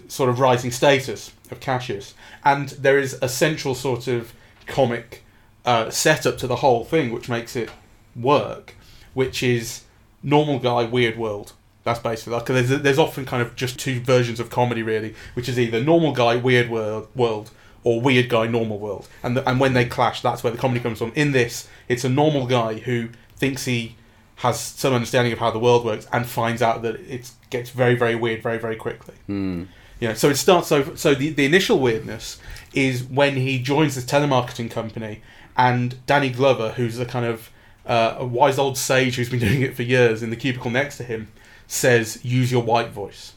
sort 0.07 0.29
of 0.29 0.39
rising 0.39 0.71
status 0.71 1.31
of 1.49 1.59
Cassius, 1.59 2.13
and 2.43 2.69
there 2.69 2.99
is 2.99 3.17
a 3.21 3.29
central 3.29 3.75
sort 3.75 4.07
of 4.07 4.33
comic 4.67 5.23
uh, 5.65 5.89
setup 5.89 6.37
to 6.39 6.47
the 6.47 6.57
whole 6.57 6.83
thing, 6.83 7.11
which 7.11 7.29
makes 7.29 7.55
it 7.55 7.69
work, 8.15 8.75
which 9.13 9.41
is 9.41 9.83
normal 10.23 10.59
guy, 10.59 10.83
weird 10.83 11.17
world. 11.17 11.53
That's 11.87 11.99
basically 11.99 12.33
like 12.33 12.45
there's 12.47 12.67
there's 12.67 12.99
often 12.99 13.25
kind 13.25 13.41
of 13.41 13.55
just 13.55 13.79
two 13.79 14.01
versions 14.01 14.41
of 14.41 14.49
comedy 14.49 14.83
really, 14.83 15.15
which 15.35 15.47
is 15.47 15.57
either 15.57 15.81
normal 15.81 16.11
guy, 16.11 16.35
weird 16.35 16.69
world, 16.69 17.07
world, 17.15 17.49
or 17.85 18.01
weird 18.01 18.27
guy, 18.27 18.45
normal 18.45 18.77
world, 18.77 19.07
and 19.23 19.37
the, 19.37 19.49
and 19.49 19.57
when 19.57 19.71
they 19.71 19.85
clash, 19.85 20.21
that's 20.21 20.43
where 20.43 20.51
the 20.51 20.59
comedy 20.59 20.81
comes 20.81 20.97
from. 20.97 21.13
In 21.15 21.31
this, 21.31 21.69
it's 21.87 22.03
a 22.03 22.09
normal 22.09 22.45
guy 22.45 22.73
who 22.79 23.07
thinks 23.37 23.63
he 23.63 23.95
has 24.35 24.59
some 24.59 24.93
understanding 24.93 25.31
of 25.31 25.39
how 25.39 25.49
the 25.49 25.59
world 25.59 25.85
works 25.85 26.05
and 26.11 26.27
finds 26.27 26.61
out 26.61 26.81
that 26.81 26.95
it 26.95 27.31
gets 27.49 27.69
very 27.69 27.95
very 27.95 28.15
weird 28.15 28.43
very 28.43 28.57
very 28.57 28.75
quickly. 28.75 29.15
Mm. 29.29 29.67
You 30.01 30.09
know, 30.09 30.13
so 30.13 30.29
it 30.29 30.35
starts 30.35 30.67
so 30.67 30.93
so 30.95 31.15
the, 31.15 31.29
the 31.29 31.45
initial 31.45 31.79
weirdness 31.79 32.37
is 32.73 33.05
when 33.05 33.37
he 33.37 33.59
joins 33.59 33.95
this 33.95 34.03
telemarketing 34.03 34.69
company 34.69 35.21
and 35.55 36.05
Danny 36.05 36.31
Glover, 36.31 36.73
who's 36.73 36.99
a 36.99 37.05
kind 37.05 37.25
of 37.25 37.49
uh, 37.85 38.17
a 38.19 38.25
wise 38.25 38.59
old 38.59 38.77
sage 38.77 39.15
who's 39.15 39.29
been 39.29 39.39
doing 39.47 39.61
it 39.61 39.73
for 39.73 39.83
years 39.83 40.21
in 40.21 40.29
the 40.29 40.35
cubicle 40.35 40.69
next 40.69 40.97
to 40.97 41.03
him, 41.03 41.29
says 41.67 42.23
use 42.23 42.51
your 42.51 42.63
white 42.63 42.89
voice. 42.89 43.33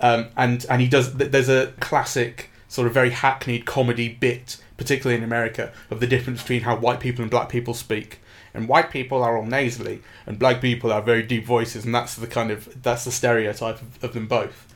Um, 0.00 0.28
and 0.36 0.64
and 0.68 0.80
he 0.80 0.88
does. 0.88 1.14
There's 1.14 1.48
a 1.48 1.72
classic 1.80 2.50
sort 2.68 2.86
of 2.86 2.94
very 2.94 3.10
hackneyed 3.10 3.64
comedy 3.64 4.08
bit, 4.08 4.58
particularly 4.76 5.16
in 5.16 5.24
America, 5.24 5.72
of 5.90 6.00
the 6.00 6.06
difference 6.06 6.42
between 6.42 6.62
how 6.62 6.76
white 6.76 7.00
people 7.00 7.22
and 7.22 7.30
black 7.30 7.48
people 7.48 7.74
speak. 7.74 8.20
And 8.52 8.68
white 8.68 8.90
people 8.90 9.22
are 9.22 9.36
all 9.36 9.44
nasally, 9.44 10.02
and 10.24 10.38
black 10.38 10.60
people 10.62 10.90
are 10.90 11.02
very 11.02 11.22
deep 11.22 11.44
voices, 11.44 11.84
and 11.84 11.94
that's 11.94 12.14
the 12.14 12.26
kind 12.26 12.50
of 12.50 12.82
that's 12.82 13.04
the 13.04 13.12
stereotype 13.12 13.80
of, 13.80 14.04
of 14.04 14.12
them 14.14 14.26
both. 14.26 14.66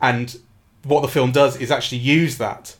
And 0.00 0.38
what 0.84 1.00
the 1.02 1.08
film 1.08 1.32
does 1.32 1.56
is 1.56 1.70
actually 1.70 1.98
use 1.98 2.38
that. 2.38 2.76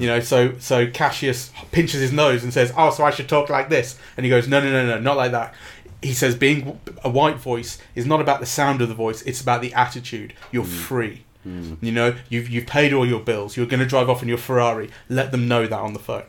You 0.00 0.06
know, 0.06 0.20
so 0.20 0.54
so 0.58 0.86
Cassius 0.88 1.50
pinches 1.72 2.00
his 2.00 2.12
nose 2.12 2.44
and 2.44 2.52
says, 2.52 2.72
"Oh, 2.76 2.90
so 2.90 3.04
I 3.04 3.10
should 3.10 3.28
talk 3.28 3.50
like 3.50 3.68
this," 3.68 3.98
and 4.16 4.24
he 4.24 4.30
goes, 4.30 4.46
"No, 4.46 4.60
no, 4.60 4.70
no, 4.70 4.86
no, 4.86 5.00
not 5.00 5.16
like 5.16 5.32
that." 5.32 5.54
He 6.02 6.12
says, 6.14 6.34
"Being 6.34 6.78
a 7.02 7.10
white 7.10 7.36
voice 7.36 7.78
is 7.94 8.06
not 8.06 8.20
about 8.20 8.40
the 8.40 8.46
sound 8.46 8.80
of 8.82 8.88
the 8.88 8.94
voice; 8.94 9.22
it's 9.22 9.40
about 9.40 9.60
the 9.62 9.72
attitude. 9.74 10.34
You're 10.52 10.64
free. 10.64 11.24
You 11.80 11.92
know, 11.92 12.16
you've 12.28 12.48
you've 12.48 12.66
paid 12.66 12.92
all 12.92 13.06
your 13.06 13.20
bills. 13.20 13.56
You're 13.56 13.66
going 13.66 13.80
to 13.80 13.86
drive 13.86 14.10
off 14.10 14.20
in 14.22 14.28
your 14.28 14.38
Ferrari. 14.38 14.90
Let 15.08 15.30
them 15.30 15.46
know 15.46 15.66
that 15.66 15.78
on 15.78 15.92
the 15.92 16.00
phone." 16.00 16.24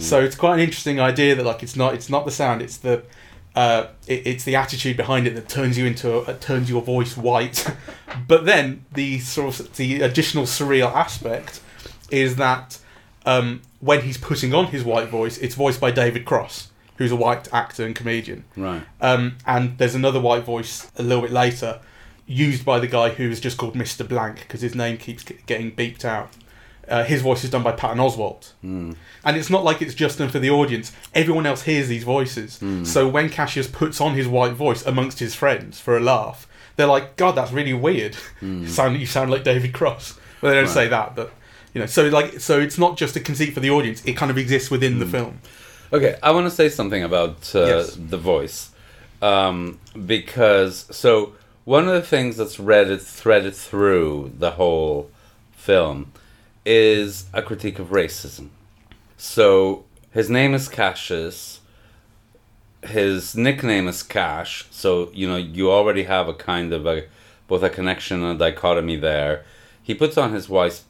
So 0.00 0.20
it's 0.20 0.34
quite 0.34 0.54
an 0.54 0.60
interesting 0.60 0.98
idea 0.98 1.36
that 1.36 1.44
like 1.46 1.62
it's 1.62 1.76
not 1.76 1.94
it's 1.94 2.10
not 2.10 2.24
the 2.24 2.32
sound, 2.32 2.60
it's 2.62 2.76
the 2.78 3.04
uh, 3.54 3.86
it, 4.06 4.26
it's 4.26 4.44
the 4.44 4.56
attitude 4.56 4.96
behind 4.96 5.26
it 5.26 5.34
that 5.34 5.48
turns 5.48 5.78
you 5.78 5.86
into 5.86 6.28
a, 6.28 6.34
turns 6.34 6.68
your 6.68 6.82
voice 6.82 7.16
white. 7.16 7.66
but 8.28 8.44
then 8.44 8.84
the 8.92 9.18
sort 9.20 9.60
of 9.60 9.76
the 9.76 10.02
additional 10.02 10.44
surreal 10.44 10.92
aspect 10.92 11.60
is 12.10 12.36
that 12.36 12.78
um, 13.24 13.62
when 13.80 14.02
he's 14.02 14.18
putting 14.18 14.52
on 14.52 14.66
his 14.66 14.84
white 14.84 15.08
voice, 15.08 15.38
it's 15.38 15.54
voiced 15.54 15.80
by 15.80 15.90
David 15.90 16.24
Cross, 16.24 16.70
who's 16.98 17.12
a 17.12 17.16
white 17.16 17.52
actor 17.52 17.84
and 17.84 17.94
comedian. 17.94 18.44
Right. 18.56 18.82
Um, 19.00 19.36
and 19.46 19.76
there's 19.78 19.94
another 19.94 20.20
white 20.20 20.44
voice 20.44 20.90
a 20.96 21.02
little 21.02 21.22
bit 21.22 21.32
later, 21.32 21.80
used 22.26 22.64
by 22.64 22.78
the 22.80 22.86
guy 22.86 23.10
who 23.10 23.30
is 23.30 23.40
just 23.40 23.56
called 23.58 23.74
Mr. 23.74 24.06
Blank 24.06 24.40
because 24.40 24.60
his 24.62 24.74
name 24.74 24.96
keeps 24.98 25.22
getting 25.22 25.70
beeped 25.72 26.04
out. 26.04 26.30
Uh, 26.88 27.02
his 27.02 27.20
voice 27.20 27.42
is 27.42 27.50
done 27.50 27.64
by 27.64 27.72
Patton 27.72 27.98
Oswalt. 27.98 28.52
Hmm. 28.60 28.92
And 29.24 29.36
it's 29.36 29.50
not 29.50 29.64
like 29.64 29.82
it's 29.82 29.94
just 29.94 30.18
done 30.18 30.28
for 30.28 30.38
the 30.38 30.50
audience. 30.50 30.92
Everyone 31.14 31.44
else 31.44 31.62
hears 31.62 31.88
these 31.88 32.04
voices. 32.04 32.58
Hmm. 32.58 32.84
So 32.84 33.08
when 33.08 33.28
Cassius 33.28 33.66
puts 33.66 34.00
on 34.00 34.14
his 34.14 34.28
white 34.28 34.52
voice 34.52 34.86
amongst 34.86 35.18
his 35.18 35.34
friends 35.34 35.80
for 35.80 35.96
a 35.96 36.00
laugh, 36.00 36.46
they're 36.76 36.86
like, 36.86 37.16
"God, 37.16 37.32
that's 37.34 37.50
really 37.52 37.74
weird. 37.74 38.16
you 38.40 38.68
sound 38.78 38.98
you 39.00 39.06
sound 39.06 39.30
like 39.32 39.42
David 39.42 39.72
Cross." 39.72 40.18
But 40.40 40.50
they 40.50 40.54
don't 40.54 40.64
Hmm. 40.64 40.68
Right. 40.68 40.74
say 40.74 40.88
that. 40.88 41.16
But 41.16 41.32
you 41.74 41.80
know, 41.80 41.86
so 41.86 42.06
like, 42.08 42.38
so 42.38 42.60
it's 42.60 42.78
not 42.78 42.96
just 42.96 43.16
a 43.16 43.20
conceit 43.20 43.52
for 43.52 43.60
the 43.60 43.70
audience. 43.70 44.04
It 44.04 44.12
kind 44.16 44.30
of 44.30 44.38
exists 44.38 44.70
within 44.70 44.92
Hmm. 44.94 44.98
the 45.00 45.06
film. 45.06 45.40
Okay, 45.92 46.16
I 46.22 46.32
want 46.32 46.46
to 46.46 46.50
say 46.50 46.68
something 46.68 47.02
about 47.04 47.54
uh, 47.54 47.66
Yes. 47.66 47.96
the 47.96 48.16
voice, 48.18 48.70
um, 49.22 49.78
because 50.06 50.86
so 50.90 51.32
one 51.64 51.86
of 51.88 51.94
the 51.94 52.02
things 52.02 52.36
that's 52.36 52.58
read 52.58 53.00
threaded 53.00 53.54
through 53.54 54.32
the 54.38 54.52
whole 54.52 55.10
film 55.52 56.12
is 56.64 57.26
a 57.32 57.42
critique 57.42 57.78
of 57.78 57.88
racism. 57.90 58.48
So 59.16 59.84
his 60.12 60.28
name 60.28 60.54
is 60.54 60.68
Cassius. 60.68 61.60
His 62.82 63.34
nickname 63.36 63.88
is 63.88 64.02
Cash. 64.02 64.66
So 64.70 65.10
you 65.14 65.28
know 65.28 65.36
you 65.36 65.70
already 65.70 66.04
have 66.04 66.28
a 66.28 66.34
kind 66.34 66.72
of 66.72 66.86
a 66.86 67.04
both 67.48 67.62
a 67.62 67.70
connection 67.70 68.22
and 68.24 68.40
a 68.40 68.50
dichotomy 68.50 68.96
there. 68.96 69.44
He 69.82 69.94
puts 69.94 70.18
on 70.18 70.32
his 70.32 70.48
white 70.48 70.82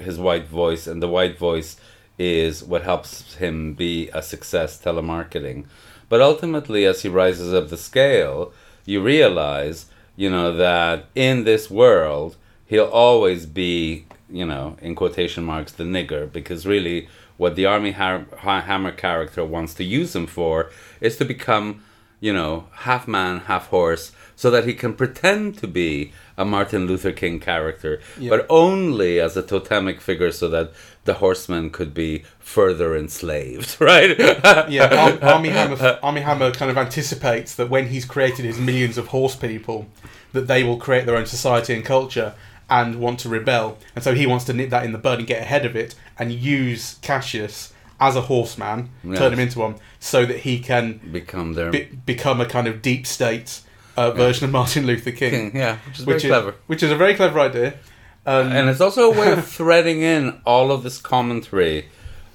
his 0.00 0.18
white 0.18 0.46
voice, 0.46 0.86
and 0.86 1.02
the 1.02 1.08
white 1.08 1.36
voice 1.36 1.76
is 2.18 2.62
what 2.64 2.82
helps 2.82 3.34
him 3.34 3.74
be 3.74 4.08
a 4.14 4.22
success 4.22 4.80
telemarketing. 4.82 5.64
But 6.08 6.20
ultimately, 6.20 6.84
as 6.86 7.02
he 7.02 7.08
rises 7.08 7.52
up 7.52 7.68
the 7.68 7.76
scale, 7.76 8.52
you 8.84 9.02
realize, 9.02 9.86
you 10.16 10.30
know, 10.30 10.52
that 10.56 11.06
in 11.14 11.44
this 11.44 11.70
world, 11.70 12.36
he'll 12.66 12.84
always 12.84 13.44
be, 13.46 14.06
you 14.30 14.46
know, 14.46 14.76
in 14.80 14.94
quotation 14.94 15.44
marks, 15.44 15.72
the 15.72 15.84
nigger, 15.84 16.30
because 16.32 16.66
really 16.66 17.08
what 17.36 17.54
the 17.56 17.66
Armie 17.66 17.90
Har- 17.92 18.26
Hammer 18.38 18.92
character 18.92 19.44
wants 19.44 19.74
to 19.74 19.84
use 19.84 20.14
him 20.16 20.26
for 20.26 20.70
is 21.00 21.16
to 21.18 21.24
become, 21.24 21.82
you 22.20 22.32
know, 22.32 22.66
half 22.72 23.06
man, 23.06 23.40
half 23.40 23.66
horse, 23.68 24.12
so 24.36 24.50
that 24.50 24.64
he 24.64 24.72
can 24.74 24.94
pretend 24.94 25.58
to 25.58 25.66
be 25.66 26.12
a 26.38 26.44
Martin 26.44 26.86
Luther 26.86 27.12
King 27.12 27.40
character, 27.40 28.00
Yeah. 28.18 28.30
but 28.30 28.46
only 28.48 29.18
as 29.20 29.36
a 29.36 29.42
totemic 29.42 30.00
figure 30.00 30.30
so 30.32 30.48
that 30.48 30.72
the 31.06 31.14
horseman 31.14 31.70
could 31.70 31.94
be 31.94 32.24
further 32.38 32.94
enslaved, 32.96 33.76
right? 33.80 34.18
yeah, 34.68 35.18
Ar- 35.22 35.30
Armie 35.34 35.48
Hammer. 35.48 35.98
Armie 36.02 36.20
Hammer 36.20 36.50
kind 36.52 36.70
of 36.70 36.76
anticipates 36.78 37.54
that 37.54 37.70
when 37.70 37.88
he's 37.88 38.04
created 38.04 38.44
his 38.44 38.58
millions 38.58 38.98
of 38.98 39.08
horse 39.08 39.34
people, 39.36 39.86
that 40.32 40.46
they 40.46 40.62
will 40.62 40.76
create 40.76 41.06
their 41.06 41.16
own 41.16 41.26
society 41.26 41.74
and 41.74 41.84
culture 41.84 42.34
and 42.68 42.96
want 43.00 43.20
to 43.20 43.28
rebel, 43.28 43.78
and 43.94 44.02
so 44.04 44.12
he 44.14 44.26
wants 44.26 44.44
to 44.44 44.52
nip 44.52 44.70
that 44.70 44.84
in 44.84 44.92
the 44.92 44.98
bud 44.98 45.18
and 45.18 45.26
get 45.26 45.40
ahead 45.40 45.64
of 45.64 45.76
it 45.76 45.94
and 46.18 46.32
use 46.32 46.96
Cassius 47.00 47.72
as 48.00 48.16
a 48.16 48.22
horseman, 48.22 48.90
Yes. 49.04 49.18
turn 49.18 49.32
him 49.32 49.38
into 49.38 49.58
one, 49.60 49.76
so 50.00 50.26
that 50.26 50.38
he 50.40 50.58
can 50.58 50.98
Become 51.12 51.54
their 51.54 51.70
be- 51.70 51.88
become 52.04 52.40
a 52.40 52.46
kind 52.46 52.66
of 52.66 52.82
deep 52.82 53.06
state 53.06 53.60
uh, 53.96 54.10
version 54.10 54.44
of 54.44 54.50
Martin 54.50 54.84
Luther 54.86 55.12
King, 55.12 55.50
king, 55.52 55.56
yeah, 55.56 55.78
which 55.86 55.98
is 55.98 56.04
very 56.04 56.14
which 56.16 56.24
is 56.24 56.28
clever. 56.30 56.54
which 56.66 56.82
is 56.82 56.90
a 56.90 56.96
very 56.96 57.14
clever 57.14 57.38
idea. 57.40 57.74
Um, 58.26 58.50
And 58.52 58.68
it's 58.68 58.80
also 58.80 59.12
a 59.12 59.18
way 59.18 59.32
of 59.32 59.46
threading 59.46 60.02
in 60.02 60.40
all 60.44 60.72
of 60.72 60.82
this 60.82 60.98
commentary 60.98 61.88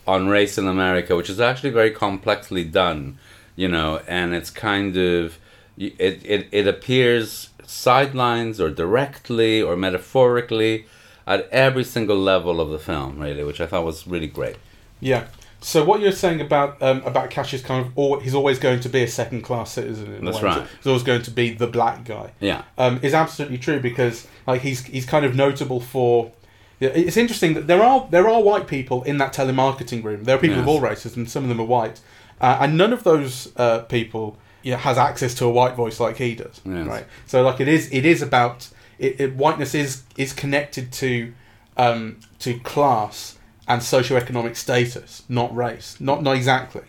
on 0.07 0.29
race 0.29 0.57
in 0.57 0.67
America, 0.67 1.15
which 1.15 1.29
is 1.29 1.39
actually 1.39 1.69
very 1.69 1.91
complexly 1.91 2.63
done, 2.63 3.17
you 3.55 3.67
know, 3.67 4.01
and 4.07 4.33
it's 4.33 4.49
kind 4.49 4.95
of 4.97 5.37
it 5.77 6.21
it, 6.25 6.47
it 6.51 6.67
appears 6.67 7.49
sidelines 7.65 8.59
or 8.59 8.69
directly 8.69 9.61
or 9.61 9.75
metaphorically 9.75 10.85
at 11.27 11.47
every 11.51 11.83
single 11.83 12.17
level 12.17 12.59
of 12.59 12.69
the 12.69 12.79
film, 12.79 13.19
really, 13.19 13.43
which 13.43 13.61
I 13.61 13.67
thought 13.67 13.85
was 13.85 14.07
really 14.07 14.27
great. 14.27 14.57
Yeah. 14.99 15.25
So 15.63 15.85
what 15.85 16.01
you're 16.01 16.11
saying 16.11 16.41
about 16.41 16.81
um, 16.81 17.03
about 17.03 17.29
Cassius, 17.29 17.61
kind 17.61 17.85
of, 17.85 17.97
al- 17.97 18.19
he's 18.19 18.33
always 18.33 18.57
going 18.57 18.79
to 18.79 18.89
be 18.89 19.03
a 19.03 19.07
second 19.07 19.43
class 19.43 19.71
citizen. 19.71 20.13
in 20.15 20.25
That's 20.25 20.37
way. 20.37 20.43
right. 20.43 20.67
He's 20.77 20.87
always 20.87 21.03
going 21.03 21.21
to 21.21 21.31
be 21.31 21.51
the 21.51 21.67
black 21.67 22.03
guy. 22.03 22.31
Yeah. 22.39 22.63
Um, 22.77 22.99
is 23.03 23.13
absolutely 23.13 23.59
true 23.59 23.79
because 23.79 24.27
like 24.47 24.61
he's 24.61 24.83
he's 24.85 25.05
kind 25.05 25.25
of 25.25 25.35
notable 25.35 25.79
for. 25.79 26.31
It's 26.79 27.15
interesting 27.15 27.53
that 27.53 27.67
there 27.67 27.83
are 27.83 28.07
there 28.09 28.27
are 28.27 28.41
white 28.41 28.65
people 28.67 29.03
in 29.03 29.19
that 29.19 29.33
telemarketing 29.33 30.03
room. 30.03 30.23
There 30.23 30.35
are 30.35 30.39
people 30.39 30.59
of 30.59 30.67
all 30.67 30.81
races, 30.81 31.15
and 31.15 31.29
some 31.29 31.43
of 31.43 31.49
them 31.49 31.61
are 31.61 31.65
white, 31.65 32.01
uh, 32.41 32.57
and 32.59 32.75
none 32.75 32.91
of 32.91 33.03
those 33.03 33.51
uh, 33.55 33.81
people 33.81 34.37
yeah, 34.63 34.77
has 34.77 34.97
access 34.97 35.35
to 35.35 35.45
a 35.45 35.51
white 35.51 35.75
voice 35.75 35.99
like 35.99 36.17
he 36.17 36.33
does. 36.33 36.59
Yes. 36.65 36.87
Right. 36.87 37.05
So 37.27 37.43
like 37.43 37.59
it 37.59 37.67
is 37.67 37.87
it 37.91 38.03
is 38.03 38.23
about 38.23 38.69
it, 38.97 39.19
it, 39.19 39.35
whiteness 39.35 39.75
is 39.75 40.01
is 40.17 40.33
connected 40.33 40.91
to 40.93 41.33
um, 41.77 42.19
to 42.39 42.57
class 42.59 43.37
and 43.71 43.81
socioeconomic 43.81 44.55
status, 44.55 45.23
not 45.29 45.55
race. 45.55 45.95
Not 45.99 46.21
not 46.23 46.35
exactly. 46.35 46.81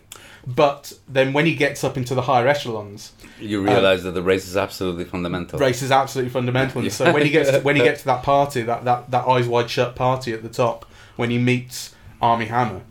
But 0.45 0.91
then 1.07 1.31
when 1.31 1.45
he 1.45 1.55
gets 1.55 1.85
up 1.85 1.95
into 1.95 2.13
the 2.15 2.23
higher 2.23 2.45
echelons, 2.49 3.13
You 3.39 3.63
realize 3.63 4.03
that 4.03 4.11
the 4.11 4.21
race 4.21 4.45
is 4.45 4.57
absolutely 4.57 5.05
fundamental. 5.05 5.57
race 5.57 5.81
is 5.81 5.89
absolutely 5.91 6.31
fundamental. 6.31 6.81
And 6.81 6.91
so 6.99 7.13
when 7.13 7.23
he 7.23 7.29
gets 7.29 7.49
to, 7.49 7.61
when 7.61 7.77
he 7.77 7.81
gets 7.81 8.01
to 8.01 8.07
that 8.07 8.23
party, 8.23 8.61
that, 8.63 8.83
that, 8.83 9.09
that 9.11 9.25
eyes 9.25 9.47
wide 9.47 9.69
shut 9.69 9.95
party 9.95 10.33
at 10.33 10.43
the 10.43 10.49
top, 10.49 10.83
when 11.15 11.29
he 11.29 11.37
meets 11.37 11.95
Armie 12.21 12.47
Hammer, 12.47 12.81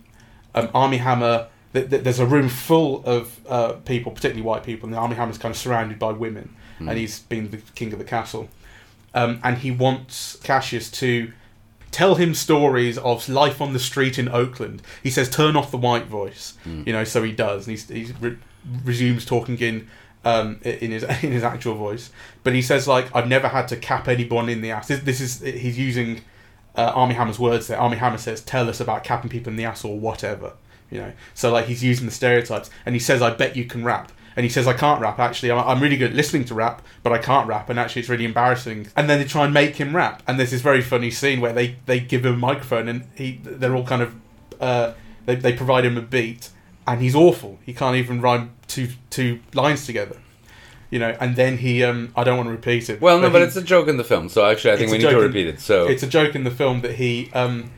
um, 0.55 0.71
Armie 0.73 0.97
Hammer, 0.97 1.49
th- 1.75 1.91
th- 1.91 2.03
there's 2.03 2.21
a 2.21 2.25
room 2.27 2.49
full 2.49 3.05
of 3.05 3.39
uh, 3.47 3.73
people, 3.85 4.13
particularly 4.13 4.43
white 4.43 4.65
people, 4.65 4.87
and 4.87 4.95
the 4.95 4.99
Armie 4.99 5.17
Hammer's 5.17 5.37
kind 5.37 5.53
of 5.55 5.59
surrounded 5.59 5.99
by 5.99 6.13
women, 6.13 6.57
and 6.79 6.97
he's 6.99 7.21
been 7.21 7.51
the 7.51 7.59
king 7.75 7.93
of 7.93 7.99
the 7.99 8.05
castle, 8.05 8.49
um, 9.15 9.41
and 9.45 9.59
he 9.59 9.71
wants 9.71 10.37
Cassius 10.43 10.91
to 10.93 11.33
tell 11.93 12.17
him 12.17 12.35
stories 12.35 12.99
of 12.99 13.29
life 13.29 13.61
on 13.61 13.73
the 13.73 13.79
street 13.79 14.19
in 14.19 14.29
Oakland. 14.29 14.83
He 15.03 15.11
says, 15.11 15.31
"Turn 15.31 15.57
off 15.57 15.71
the 15.71 15.77
white 15.77 16.07
voice," 16.07 16.55
you 16.65 16.93
know. 16.93 17.05
So 17.05 17.23
he 17.23 17.31
does, 17.33 17.69
and 17.69 17.79
he 17.79 18.05
he 18.05 18.13
re- 18.21 18.39
resumes 18.85 19.25
talking 19.25 19.59
in 19.59 19.89
um, 20.25 20.59
in 20.63 20.91
his 20.91 21.03
in 21.23 21.31
his 21.31 21.45
actual 21.45 21.75
voice. 21.75 22.11
But 22.43 22.55
he 22.55 22.63
says, 22.63 22.89
like, 22.89 23.15
"I've 23.15 23.29
never 23.29 23.49
had 23.49 23.69
to 23.69 23.77
cap 23.77 24.09
anyone 24.09 24.49
in 24.49 24.63
the 24.63 24.73
ass." 24.73 24.89
This, 24.89 25.01
this 25.03 25.21
is 25.21 25.41
he's 25.41 25.79
using 25.79 26.23
uh, 26.77 26.93
Armie 26.95 27.15
Hammer's 27.15 27.39
words 27.39 27.69
there. 27.69 27.79
Armie 27.79 27.99
Hammer 27.99 28.19
says, 28.19 28.41
"Tell 28.41 28.69
us 28.69 28.81
about 28.81 29.05
capping 29.05 29.31
people 29.31 29.51
in 29.51 29.57
the 29.57 29.65
ass 29.65 29.85
or 29.85 29.99
whatever." 29.99 30.55
You 30.91 30.99
know, 30.99 31.13
so 31.35 31.51
like 31.53 31.67
he's 31.67 31.85
using 31.85 32.07
the 32.07 32.13
stereotypes, 32.13 32.71
and 32.85 32.95
he 32.95 32.99
says, 32.99 33.23
"I 33.23 33.31
bet 33.31 33.57
you 33.57 33.65
can 33.65 33.85
rap." 33.85 34.11
And 34.37 34.45
he 34.45 34.51
says, 34.51 34.67
I 34.67 34.73
can't 34.73 35.01
rap. 35.01 35.19
Actually, 35.19 35.51
I'm, 35.53 35.59
I'm 35.69 35.83
really 35.83 35.97
good 35.97 36.11
at 36.11 36.17
listening 36.17 36.45
to 36.47 36.55
rap, 36.55 36.83
but 37.03 37.12
I 37.12 37.19
can't 37.19 37.47
rap. 37.47 37.69
And 37.69 37.79
actually, 37.79 38.01
it's 38.01 38.09
really 38.09 38.25
embarrassing. 38.25 38.89
And 38.97 39.09
then 39.11 39.19
they 39.19 39.27
try 39.27 39.45
and 39.45 39.53
make 39.53 39.77
him 39.77 39.95
rap. 39.95 40.23
And 40.27 40.39
there's 40.39 40.51
this 40.53 40.62
very 40.62 40.81
funny 40.81 41.11
scene 41.11 41.41
where 41.41 41.53
they, 41.53 41.77
they 41.87 42.01
give 42.01 42.25
him 42.25 42.35
a 42.35 42.39
microphone, 42.39 42.89
and 42.89 43.07
he 43.15 43.41
they're 43.43 43.75
all 43.77 43.85
kind 43.87 44.03
of 44.03 44.15
uh, 44.61 44.93
they, 45.27 45.35
they 45.37 45.53
provide 45.53 45.85
him 45.85 45.99
a 45.99 46.03
beat, 46.03 46.51
and 46.87 47.01
he's 47.03 47.15
awful. 47.15 47.59
He 47.65 47.75
can't 47.75 47.97
even 47.97 48.21
rhyme 48.21 48.53
two 48.69 48.89
two 49.11 49.41
lines 49.55 49.85
together. 49.87 50.17
You 50.91 50.99
know, 50.99 51.17
and 51.21 51.37
then 51.37 51.57
he 51.59 51.83
um 51.85 52.12
I 52.17 52.23
don't 52.25 52.37
want 52.37 52.49
to 52.49 52.53
repeat 52.53 52.91
it. 52.91 53.01
Well, 53.01 53.19
no, 53.19 53.31
but 53.31 53.39
he- 53.41 53.47
it's 53.47 53.57
a 53.57 53.62
joke 53.62 53.89
in 53.89 53.97
the 53.97 54.05
film, 54.05 54.29
so 54.29 54.45
actually 54.45 54.73
I 54.73 54.77
think 54.77 54.91
we 54.91 54.99
need 54.99 55.05
to 55.05 55.11
joke 55.11 55.21
in- 55.23 55.27
repeat 55.29 55.47
it. 55.47 55.61
So 55.61 55.89
it's 55.89 56.03
a 56.03 56.07
joke 56.07 56.35
in 56.35 56.45
the 56.45 56.51
film 56.51 56.81
that 56.83 56.97
he 56.97 57.31
um 57.33 57.71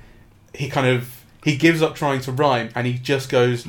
he 0.52 0.68
kind 0.68 0.87
of 0.88 1.25
he 1.44 1.56
gives 1.56 1.80
up 1.82 1.94
trying 1.94 2.20
to 2.23 2.32
rhyme 2.32 2.70
and 2.75 2.87
he 2.88 2.94
just 2.94 3.28
goes 3.30 3.64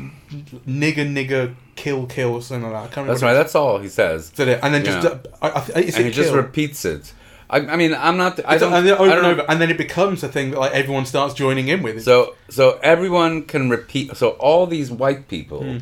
nigger 0.68 1.06
nigger 1.08 1.56
kill 1.76 2.06
kill 2.08 2.42
something 2.42 2.64
like 2.64 2.74
that. 2.74 2.78
I 2.78 2.82
can't 2.86 2.98
remember 2.98 3.14
that's 3.14 3.24
right. 3.24 3.34
That's 3.34 3.56
all 3.56 3.80
he 3.80 3.88
says, 3.90 4.32
Is 4.34 4.40
it? 4.40 4.60
And 4.64 4.74
then 4.74 4.84
just 4.86 5.04
Yeah. 5.04 5.18
uh, 5.42 5.62
I, 5.76 5.80
I, 5.80 5.82
and 5.82 6.06
he 6.06 6.12
just 6.12 6.34
repeats 6.34 6.86
it. 6.86 7.14
I, 7.50 7.58
I 7.60 7.76
mean, 7.76 7.94
I'm 7.94 8.18
not. 8.18 8.40
I 8.40 8.56
It's- 8.56 8.62
don't. 8.62 8.74
and 8.74 8.88
then 8.88 8.94
I 8.96 8.98
don't 8.98 9.26
and 9.26 9.38
know. 9.38 9.46
and 9.48 9.62
then 9.62 9.70
it 9.70 9.78
becomes 9.78 10.24
a 10.24 10.28
thing 10.28 10.52
that 10.52 10.60
like 10.60 10.74
everyone 10.74 11.06
starts 11.06 11.34
joining 11.36 11.68
in 11.68 11.84
with. 11.84 12.04
So 12.04 12.36
so 12.50 12.80
everyone 12.82 13.44
can 13.44 13.70
repeat. 13.70 14.16
So 14.18 14.30
all 14.32 14.66
these 14.66 14.90
white 14.90 15.28
people, 15.28 15.62
Hmm. 15.64 15.78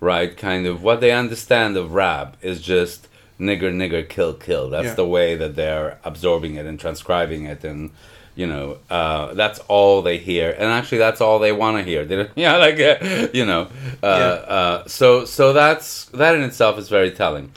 right? 0.00 0.34
Kind 0.34 0.66
of 0.66 0.82
what 0.82 1.00
they 1.00 1.12
understand 1.12 1.76
of 1.76 1.92
rap 1.92 2.36
is 2.40 2.62
just 2.62 3.08
nigger 3.38 3.70
nigger 3.74 4.08
kill 4.08 4.32
kill. 4.32 4.70
That's 4.70 4.86
Yeah. 4.88 4.94
the 4.94 5.06
way 5.06 5.36
that 5.36 5.54
they're 5.54 5.98
absorbing 6.04 6.54
it 6.54 6.64
and 6.64 6.80
transcribing 6.80 7.44
it, 7.44 7.62
and 7.64 7.90
you 8.34 8.46
know 8.46 8.78
uh, 8.90 9.34
that's 9.34 9.58
all 9.68 10.02
they 10.02 10.18
hear. 10.18 10.50
And 10.50 10.64
actually, 10.72 10.98
that's 10.98 11.20
all 11.20 11.38
they 11.38 11.52
want 11.52 11.76
to 11.78 11.82
hear. 11.82 12.04
They 12.10 12.28
yeah, 12.36 12.56
like 12.56 12.78
uh, 12.80 13.28
you 13.32 13.44
know. 13.46 13.62
Uh, 14.02 14.18
Yeah. 14.20 14.54
uh, 14.56 14.86
so 14.86 15.24
so 15.24 15.52
that's 15.52 16.06
that 16.06 16.34
in 16.34 16.42
itself 16.42 16.78
is 16.78 16.88
very 16.88 17.10
telling. 17.10 17.52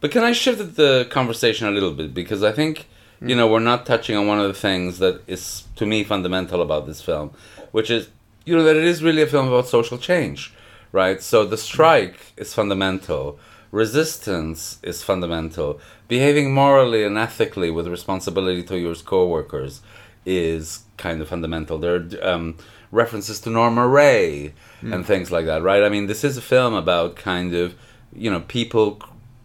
But 0.00 0.10
can 0.10 0.24
I 0.24 0.32
shift 0.32 0.76
the 0.76 1.06
conversation 1.10 1.66
a 1.68 1.70
little 1.70 1.92
bit 1.92 2.12
because 2.14 2.42
I 2.42 2.52
think 2.52 2.86
you 3.20 3.34
know 3.34 3.46
we're 3.48 3.68
not 3.72 3.86
touching 3.86 4.14
on 4.16 4.26
one 4.26 4.38
of 4.38 4.46
the 4.48 4.60
things 4.68 4.98
that 4.98 5.22
is 5.26 5.64
to 5.76 5.86
me 5.86 6.04
fundamental 6.04 6.60
about 6.60 6.86
this 6.86 7.00
film, 7.00 7.30
which 7.72 7.90
is 7.90 8.08
you 8.44 8.54
know 8.56 8.64
that 8.64 8.76
it 8.76 8.84
is 8.84 9.02
really 9.02 9.22
a 9.22 9.26
film 9.26 9.48
about 9.48 9.66
social 9.68 9.98
change, 9.98 10.52
right? 10.92 11.22
So 11.22 11.44
the 11.46 11.56
strike 11.56 12.18
is 12.36 12.52
fundamental, 12.52 13.38
resistance 13.72 14.78
is 14.82 15.02
fundamental. 15.02 15.80
Behaving 16.08 16.52
morally 16.54 17.02
and 17.04 17.16
ethically 17.18 17.70
with 17.70 17.86
responsibility 17.88 18.62
to 18.64 18.78
your 18.78 18.94
co-workers 18.94 19.80
is 20.26 20.82
kind 20.96 21.22
of 21.22 21.28
fundamental. 21.28 21.78
There 21.78 21.94
are 21.94 22.28
um, 22.28 22.58
references 22.90 23.40
to 23.40 23.50
Norma 23.50 23.86
Rae 23.86 24.52
and 24.82 25.06
things 25.06 25.30
like 25.30 25.46
that, 25.46 25.62
right? 25.62 25.82
I 25.82 25.88
mean, 25.88 26.06
this 26.06 26.24
is 26.24 26.36
a 26.36 26.42
film 26.42 26.74
about 26.74 27.16
kind 27.16 27.54
of, 27.54 27.74
you 28.12 28.30
know, 28.30 28.40
people 28.40 29.00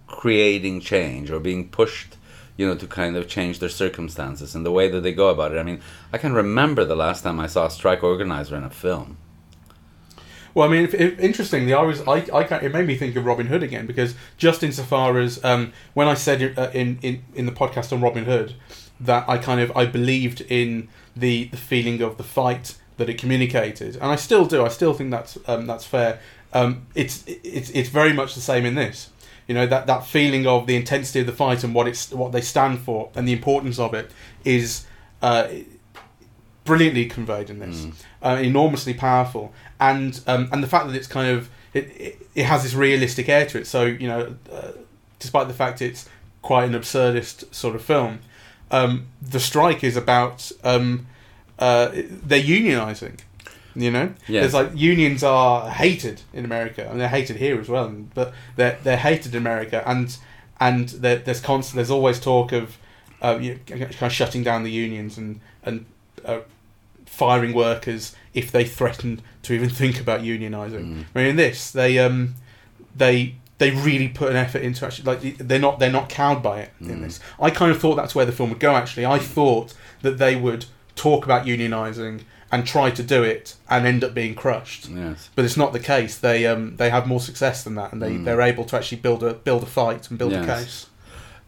creating 0.07 0.81
change 0.81 1.31
or 1.31 1.39
being 1.39 1.69
pushed, 1.69 2.17
you 2.57 2.67
know, 2.67 2.75
to 2.75 2.87
kind 2.87 3.15
of 3.15 3.27
change 3.27 3.59
their 3.59 3.69
circumstances 3.69 4.55
and 4.55 4.65
the 4.65 4.71
way 4.71 4.89
that 4.89 5.01
they 5.01 5.13
go 5.13 5.29
about 5.29 5.53
it. 5.53 5.57
I 5.57 5.63
mean, 5.63 5.81
I 6.11 6.17
can 6.17 6.33
remember 6.33 6.83
the 6.83 6.95
last 6.95 7.23
time 7.23 7.39
I 7.39 7.47
saw 7.47 7.67
a 7.67 7.71
strike 7.71 8.03
organizer 8.03 8.55
in 8.55 8.63
a 8.63 8.69
film. 8.69 9.17
Well, 10.53 10.67
I 10.67 10.71
mean, 10.71 10.83
if, 10.83 10.93
if, 10.93 11.17
interestingly, 11.19 11.73
I 11.73 11.81
was 11.81 12.01
I, 12.01 12.25
I 12.33 12.43
can't, 12.43 12.61
it 12.61 12.73
made 12.73 12.85
me 12.85 12.95
think 12.95 13.15
of 13.15 13.25
Robin 13.25 13.47
Hood 13.47 13.63
again 13.63 13.85
because 13.85 14.15
just 14.37 14.63
insofar 14.63 15.17
as 15.17 15.43
um, 15.45 15.71
when 15.93 16.09
I 16.09 16.13
said 16.13 16.57
uh, 16.57 16.69
in, 16.73 16.99
in 17.01 17.23
in 17.33 17.45
the 17.45 17.53
podcast 17.53 17.93
on 17.93 18.01
Robin 18.01 18.25
Hood 18.25 18.55
that 19.01 19.27
I 19.27 19.37
kind 19.37 19.59
of 19.59 19.75
I 19.75 19.85
believed 19.85 20.41
in 20.41 20.87
the 21.15 21.45
the 21.45 21.57
feeling 21.57 22.01
of 22.01 22.17
the 22.17 22.23
fight 22.23 22.75
that 22.97 23.09
it 23.09 23.17
communicated, 23.17 23.95
and 23.95 24.05
I 24.05 24.15
still 24.15 24.45
do. 24.45 24.63
I 24.63 24.69
still 24.69 24.93
think 24.93 25.11
that's 25.11 25.37
um, 25.47 25.65
that's 25.65 25.85
fair. 25.85 26.19
Um, 26.53 26.85
it's 26.95 27.23
it's 27.27 27.69
it's 27.71 27.89
very 27.89 28.13
much 28.13 28.35
the 28.35 28.41
same 28.41 28.65
in 28.65 28.75
this. 28.75 29.09
You 29.47 29.55
know 29.55 29.65
that 29.65 29.87
that 29.87 30.05
feeling 30.05 30.45
of 30.45 30.67
the 30.67 30.75
intensity 30.75 31.19
of 31.19 31.25
the 31.25 31.33
fight 31.33 31.63
and 31.63 31.73
what 31.73 31.87
it's 31.87 32.11
what 32.11 32.31
they 32.31 32.41
stand 32.41 32.79
for 32.79 33.09
and 33.15 33.27
the 33.27 33.33
importance 33.33 33.79
of 33.79 33.93
it 33.93 34.11
is. 34.45 34.85
Uh, 35.21 35.47
brilliantly 36.63 37.07
conveyed 37.07 37.49
in 37.49 37.57
this, 37.59 37.87
uh, 38.21 38.39
enormously 38.41 38.93
powerful, 38.93 39.51
and 39.79 40.21
um, 40.27 40.47
and 40.51 40.63
the 40.63 40.67
fact 40.67 40.87
that 40.87 40.95
it's 40.95 41.07
kind 41.07 41.27
of 41.29 41.49
it, 41.73 41.85
it, 41.97 42.27
it 42.35 42.43
has 42.45 42.63
this 42.63 42.73
realistic 42.73 43.29
air 43.29 43.45
to 43.47 43.59
it. 43.59 43.67
So 43.67 43.85
you 43.85 44.07
know, 44.07 44.35
uh, 44.51 44.71
despite 45.19 45.47
the 45.47 45.53
fact 45.53 45.81
it's 45.81 46.07
quite 46.41 46.65
an 46.65 46.73
absurdist 46.73 47.53
sort 47.53 47.75
of 47.75 47.83
film, 47.83 48.19
um, 48.71 49.05
the 49.21 49.39
strike 49.39 49.83
is 49.83 49.95
about 49.97 50.51
um, 50.63 51.05
uh, 51.59 51.89
they're 51.93 52.41
unionizing. 52.41 53.19
You 53.75 53.89
know, 53.91 54.13
Yes. 54.27 54.41
there's 54.41 54.53
like 54.53 54.71
unions 54.77 55.23
are 55.23 55.69
hated 55.69 56.21
in 56.33 56.43
America, 56.43 56.87
and 56.89 56.99
they're 56.99 57.07
hated 57.07 57.37
here 57.37 57.59
as 57.59 57.69
well. 57.69 57.87
But 58.13 58.33
they're 58.57 58.77
they're 58.83 58.97
hated 58.97 59.33
in 59.33 59.37
America, 59.37 59.81
and 59.85 60.17
and 60.59 60.89
there's 60.89 61.39
constant. 61.39 61.75
There's 61.77 61.91
always 61.91 62.19
talk 62.19 62.51
of 62.51 62.77
uh, 63.21 63.37
you 63.39 63.59
know, 63.69 63.85
kind 63.85 64.01
of 64.01 64.11
shutting 64.11 64.43
down 64.43 64.63
the 64.63 64.71
unions 64.71 65.17
and 65.17 65.39
and 65.63 65.85
uh, 66.25 66.39
firing 67.05 67.53
workers 67.53 68.13
if 68.33 68.51
they 68.51 68.65
threaten 68.65 69.21
to 69.43 69.53
even 69.53 69.69
think 69.69 69.99
about 70.01 70.21
unionizing. 70.21 71.05
I 71.15 71.19
mean, 71.19 71.27
in 71.27 71.35
this, 71.37 71.71
they 71.71 71.97
um, 71.99 72.35
they 72.95 73.35
they 73.61 73.69
really 73.69 74.07
put 74.07 74.31
an 74.31 74.35
effort 74.35 74.63
into 74.63 74.83
actually 74.83 75.05
like 75.05 75.37
they're 75.37 75.59
not 75.59 75.77
they're 75.77 75.91
not 75.91 76.09
cowed 76.09 76.41
by 76.41 76.61
it 76.61 76.71
in 76.79 77.03
this. 77.03 77.19
I 77.39 77.51
kind 77.51 77.71
of 77.71 77.79
thought 77.79 77.93
that's 77.93 78.15
where 78.15 78.25
the 78.25 78.31
film 78.31 78.49
would 78.49 78.59
go. 78.59 78.73
Actually, 78.75 79.05
I 79.05 79.19
thought 79.19 79.75
that 80.01 80.17
they 80.17 80.35
would 80.35 80.65
talk 80.95 81.25
about 81.25 81.45
unionizing 81.45 82.21
and 82.51 82.65
try 82.65 82.89
to 82.89 83.03
do 83.03 83.21
it 83.21 83.55
and 83.69 83.85
end 83.85 84.03
up 84.03 84.15
being 84.15 84.33
crushed. 84.33 84.89
Yes. 84.89 85.29
But 85.35 85.45
it's 85.45 85.57
not 85.57 85.73
the 85.73 85.79
case. 85.79 86.17
They 86.17 86.47
um, 86.47 86.75
they 86.77 86.89
have 86.89 87.05
more 87.05 87.19
success 87.19 87.63
than 87.63 87.75
that, 87.75 87.93
and 87.93 88.01
they, 88.01 88.17
they're 88.17 88.41
able 88.41 88.65
to 88.65 88.75
actually 88.75 88.99
build 88.99 89.21
a 89.21 89.35
build 89.35 89.61
a 89.61 89.67
fight 89.67 90.09
and 90.09 90.17
build 90.17 90.33
a 90.33 90.43
case. 90.43 90.87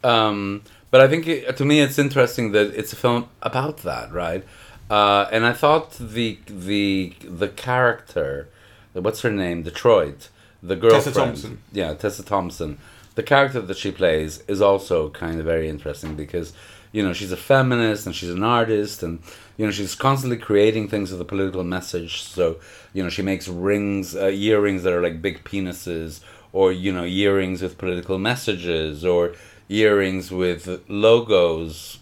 Um, 0.04 0.62
but 0.92 1.02
I 1.02 1.08
think 1.08 1.28
it, 1.28 1.58
to 1.58 1.66
me 1.66 1.82
it's 1.82 1.98
interesting 1.98 2.52
that 2.52 2.76
it's 2.76 2.94
a 2.94 2.96
film 2.96 3.28
about 3.42 3.78
that, 3.78 4.12
right? 4.12 4.44
Uh, 4.88 5.28
and 5.32 5.48
I 5.48 5.54
thought 5.54 5.94
the 5.94 6.38
the 6.46 7.14
the 7.24 7.48
character, 7.48 8.50
what's 8.94 9.22
her 9.22 9.32
name, 9.32 9.64
Detroit, 9.64 10.30
the 10.64 10.76
girlfriend, 10.78 11.16
Thompson. 11.16 11.62
yeah, 11.74 11.94
Tessa 11.94 12.24
Thompson, 12.24 12.78
the 13.16 13.24
character 13.24 13.62
that 13.62 13.78
she 13.78 13.92
plays 13.92 14.44
is 14.48 14.62
also 14.62 15.10
kind 15.10 15.40
of 15.40 15.46
very 15.46 15.68
interesting 15.68 16.16
because 16.16 16.54
you 16.92 17.04
know 17.04 17.12
she's 17.12 17.32
a 17.32 17.38
feminist 17.38 18.06
and 18.06 18.16
she's 18.16 18.30
an 18.30 18.44
artist 18.44 19.04
and 19.04 19.20
you 19.58 19.66
know 19.66 19.72
she's 19.72 19.94
constantly 19.94 20.38
creating 20.38 20.88
things 20.88 21.12
with 21.12 21.20
a 21.20 21.26
political 21.26 21.64
message. 21.64 22.24
So 22.24 22.58
you 22.94 23.04
know 23.04 23.10
she 23.10 23.22
makes 23.22 23.48
rings, 23.48 24.16
uh, 24.16 24.28
earrings 24.28 24.84
that 24.84 24.94
are 24.94 25.02
like 25.02 25.22
big 25.22 25.44
penises, 25.44 26.22
or 26.54 26.72
you 26.72 26.94
know 26.94 27.04
earrings 27.04 27.62
with 27.62 27.78
political 27.78 28.18
messages, 28.18 29.04
or 29.04 29.34
earrings 29.68 30.32
with 30.32 30.84
logos, 30.88 32.00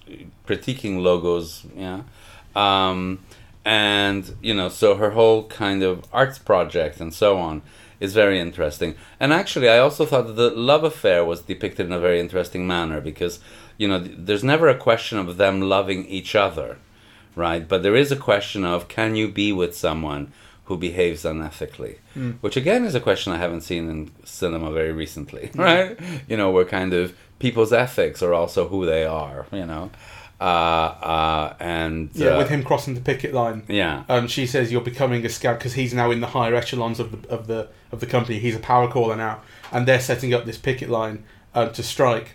critiquing 0.47 1.01
logos. 1.01 1.65
Yeah. 1.75 2.03
Um, 2.55 3.19
and 3.63 4.35
you 4.41 4.53
know 4.53 4.69
so 4.69 4.95
her 4.95 5.11
whole 5.11 5.47
kind 5.47 5.83
of 5.83 6.03
arts 6.11 6.39
project 6.39 6.99
and 6.99 7.13
so 7.13 7.37
on 7.37 7.61
is 8.01 8.13
very 8.13 8.37
interesting. 8.39 8.95
And 9.19 9.31
actually 9.31 9.69
i 9.69 9.77
also 9.77 10.05
thought 10.05 10.27
that 10.27 10.33
the 10.33 10.49
love 10.49 10.83
affair 10.83 11.23
was 11.23 11.41
depicted 11.41 11.85
in 11.85 11.93
a 11.93 12.05
very 12.07 12.19
interesting 12.19 12.67
manner 12.67 12.99
because 12.99 13.39
you 13.77 13.87
know 13.87 13.99
th- 14.03 14.17
there's 14.17 14.43
never 14.43 14.67
a 14.67 14.83
question 14.87 15.17
of 15.17 15.37
them 15.37 15.61
loving 15.61 16.05
each 16.07 16.35
other 16.35 16.77
right? 17.35 17.65
But 17.67 17.81
there 17.81 17.95
is 17.95 18.11
a 18.11 18.17
question 18.29 18.65
of 18.65 18.87
can 18.87 19.15
you 19.15 19.27
be 19.29 19.53
with 19.53 19.73
someone 19.75 20.33
who 20.65 20.77
behaves 20.77 21.23
unethically? 21.23 21.97
Hmm. 22.13 22.31
Which 22.41 22.57
again 22.57 22.83
is 22.85 22.95
a 22.95 22.99
question 22.99 23.33
i 23.33 23.37
haven't 23.37 23.61
seen 23.61 23.89
in 23.89 24.11
cinema 24.25 24.71
very 24.71 24.91
recently 24.91 25.51
right? 25.55 25.97
You 26.27 26.37
know 26.37 26.51
where 26.51 26.65
kind 26.65 26.93
of 26.93 27.15
people's 27.39 27.73
ethics 27.73 28.21
are 28.21 28.33
also 28.33 28.67
who 28.67 28.85
they 28.85 29.03
are 29.03 29.45
you 29.51 29.65
know 29.65 29.89
uh, 30.41 30.43
uh, 30.43 31.53
and 31.59 32.09
Yeah, 32.13 32.29
uh, 32.31 32.37
with 32.39 32.49
him 32.49 32.63
crossing 32.63 32.95
the 32.95 33.01
picket 33.01 33.33
line. 33.33 33.63
yeah 33.67 34.03
Um, 34.09 34.27
she 34.27 34.45
says 34.47 34.71
you're 34.71 34.81
becoming 34.93 35.25
a 35.25 35.29
scout 35.29 35.59
because 35.59 35.73
he's 35.73 35.93
now 35.93 36.09
in 36.11 36.19
the 36.19 36.27
higher 36.27 36.55
echelons 36.55 36.99
of 36.99 37.11
the 37.11 37.29
of 37.29 37.47
the 37.47 37.67
of 37.91 37.99
the 37.99 38.05
company. 38.07 38.39
He's 38.39 38.55
a 38.55 38.59
power 38.59 38.87
caller 38.87 39.15
now, 39.15 39.41
and 39.71 39.87
they're 39.87 39.99
setting 40.11 40.33
up 40.33 40.45
this 40.45 40.57
picket 40.57 40.89
line 40.89 41.23
um, 41.53 41.71
to 41.73 41.83
strike. 41.83 42.27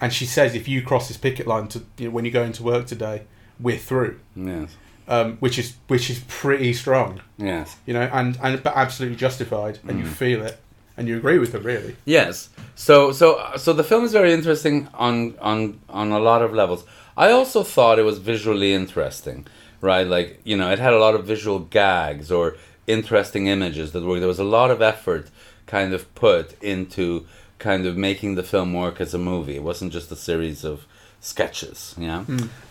And 0.00 0.12
she 0.12 0.26
says 0.26 0.54
if 0.54 0.68
you 0.68 0.82
cross 0.82 1.08
this 1.08 1.16
picket 1.16 1.46
line 1.46 1.68
to 1.68 1.78
you 1.98 2.06
know, 2.08 2.10
when 2.14 2.24
you 2.26 2.30
go 2.30 2.42
into 2.42 2.62
work 2.62 2.86
today, 2.86 3.22
we're 3.58 3.78
through. 3.78 4.14
yes 4.34 4.76
Um, 5.08 5.36
which 5.40 5.58
is 5.58 5.68
which 5.88 6.10
is 6.10 6.18
pretty 6.42 6.72
strong, 6.74 7.20
yes 7.38 7.76
you 7.86 7.94
know, 7.94 8.06
and 8.12 8.36
and 8.42 8.62
but 8.62 8.74
absolutely 8.76 9.16
justified, 9.16 9.78
and 9.86 9.92
Mm. 9.92 10.00
you 10.00 10.06
feel 10.06 10.40
it, 10.50 10.56
and 10.96 11.08
you 11.08 11.16
agree 11.16 11.38
with 11.38 11.52
her 11.54 11.60
really. 11.72 11.94
Yes. 12.04 12.50
So 12.74 13.12
so 13.12 13.26
so 13.56 13.72
the 13.72 13.84
film 13.84 14.04
is 14.04 14.12
very 14.12 14.32
interesting 14.38 14.88
on 15.06 15.14
on 15.40 15.78
on 15.88 16.12
a 16.12 16.18
lot 16.30 16.42
of 16.42 16.52
levels. 16.52 16.84
I 17.16 17.30
also 17.30 17.62
thought 17.62 17.98
it 17.98 18.04
was 18.04 18.18
visually 18.18 18.72
interesting, 18.72 19.46
right? 19.80 20.06
Like 20.06 20.40
you 20.44 20.56
know, 20.56 20.70
it 20.70 20.78
had 20.78 20.92
a 20.92 20.98
lot 20.98 21.14
of 21.14 21.24
visual 21.24 21.60
gags 21.60 22.30
or 22.30 22.56
interesting 22.86 23.46
images 23.46 23.92
that 23.92 24.04
were 24.04 24.18
there 24.18 24.28
was 24.28 24.38
a 24.38 24.44
lot 24.44 24.70
of 24.70 24.80
effort 24.82 25.30
kind 25.66 25.92
of 25.92 26.12
put 26.14 26.60
into 26.62 27.26
kind 27.58 27.86
of 27.86 27.96
making 27.96 28.34
the 28.34 28.42
film 28.42 28.72
work 28.72 29.00
as 29.00 29.14
a 29.14 29.18
movie. 29.18 29.56
It 29.56 29.62
wasn't 29.62 29.92
just 29.92 30.12
a 30.12 30.16
series 30.16 30.64
of 30.64 30.86
sketches. 31.20 31.94
Yeah. 31.98 32.24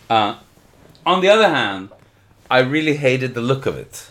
Uh, 0.09 0.37
on 1.05 1.21
the 1.21 1.29
other 1.29 1.49
hand, 1.49 1.89
I 2.49 2.59
really 2.59 2.97
hated 2.97 3.33
the 3.33 3.41
look 3.41 3.65
of 3.65 3.77
it. 3.77 4.09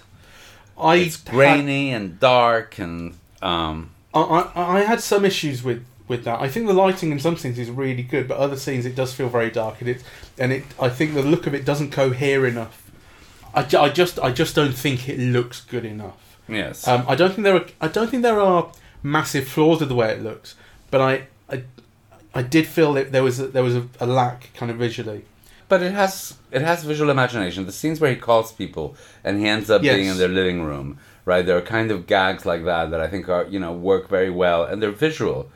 I 0.79 0.97
It's 0.97 1.16
grainy 1.16 1.90
and 1.92 2.18
dark 2.18 2.79
and 2.79 3.16
um, 3.40 3.90
I, 4.12 4.20
I, 4.20 4.79
I 4.79 4.81
had 4.81 5.01
some 5.01 5.25
issues 5.25 5.62
with, 5.62 5.85
with 6.09 6.25
that. 6.25 6.40
I 6.40 6.49
think 6.49 6.67
the 6.67 6.73
lighting 6.75 7.11
in 7.12 7.19
some 7.19 7.37
scenes 7.37 7.59
is 7.59 7.71
really 7.71 8.03
good, 8.03 8.29
but 8.29 8.37
other 8.38 8.57
scenes 8.57 8.85
it 8.87 8.95
does 8.95 9.12
feel 9.14 9.29
very 9.29 9.51
dark, 9.51 9.81
and 9.81 9.88
it 9.88 10.03
and 10.38 10.53
it. 10.53 10.64
I 10.81 10.88
think 10.88 11.14
the 11.14 11.23
look 11.23 11.47
of 11.47 11.55
it 11.55 11.64
doesn't 11.64 11.90
cohere 11.93 12.47
enough. 12.47 12.90
I, 13.55 13.62
ju- 13.62 13.79
I 13.79 13.88
just 13.88 14.19
I 14.19 14.31
just 14.33 14.55
don't 14.55 14.75
think 14.75 15.09
it 15.09 15.19
looks 15.19 15.61
good 15.61 15.85
enough. 15.85 16.38
yes. 16.49 16.87
Um, 16.88 17.05
I 17.09 17.14
don't 17.14 17.31
think 17.33 17.45
there 17.45 17.57
are 17.57 17.67
I 17.81 17.88
don't 17.88 18.11
think 18.11 18.23
there 18.23 18.40
are 18.40 18.71
massive 19.03 19.47
flaws 19.47 19.81
with 19.81 19.88
the 19.88 19.95
way 19.95 20.11
it 20.12 20.23
looks, 20.23 20.55
but 20.90 21.01
I 21.01 21.27
I, 21.51 21.62
I 22.35 22.43
did 22.43 22.67
feel 22.67 22.93
that 22.95 23.12
there 23.12 23.23
was 23.23 23.38
a, 23.40 23.47
there 23.47 23.62
was 23.62 23.77
a, 23.77 23.87
a 24.01 24.07
lack 24.07 24.51
kind 24.55 24.71
of 24.71 24.77
visually. 24.79 25.25
But 25.69 25.83
it 25.83 25.93
has 25.93 26.37
it 26.51 26.62
has 26.62 26.85
visual 26.85 27.11
imagination. 27.11 27.64
The 27.64 27.73
scenes 27.73 28.01
where 28.01 28.11
he 28.11 28.17
calls 28.17 28.53
people 28.53 28.97
and 29.25 29.38
he 29.38 29.47
ends 29.49 29.71
up 29.71 29.83
Yes. 29.83 29.95
being 29.97 30.09
in 30.09 30.19
their 30.19 30.29
living 30.29 30.62
room, 30.62 30.99
right? 31.25 31.45
There 31.47 31.57
are 31.57 31.62
kind 31.62 31.90
of 31.90 32.07
gags 32.07 32.45
like 32.45 32.64
that 32.64 32.90
that 32.90 33.01
I 33.01 33.07
think 33.07 33.29
are 33.29 33.45
you 33.47 33.59
know 33.61 33.73
work 33.73 34.09
very 34.09 34.31
well, 34.31 34.64
and 34.64 34.83
they're 34.83 34.90
visual, 34.90 35.49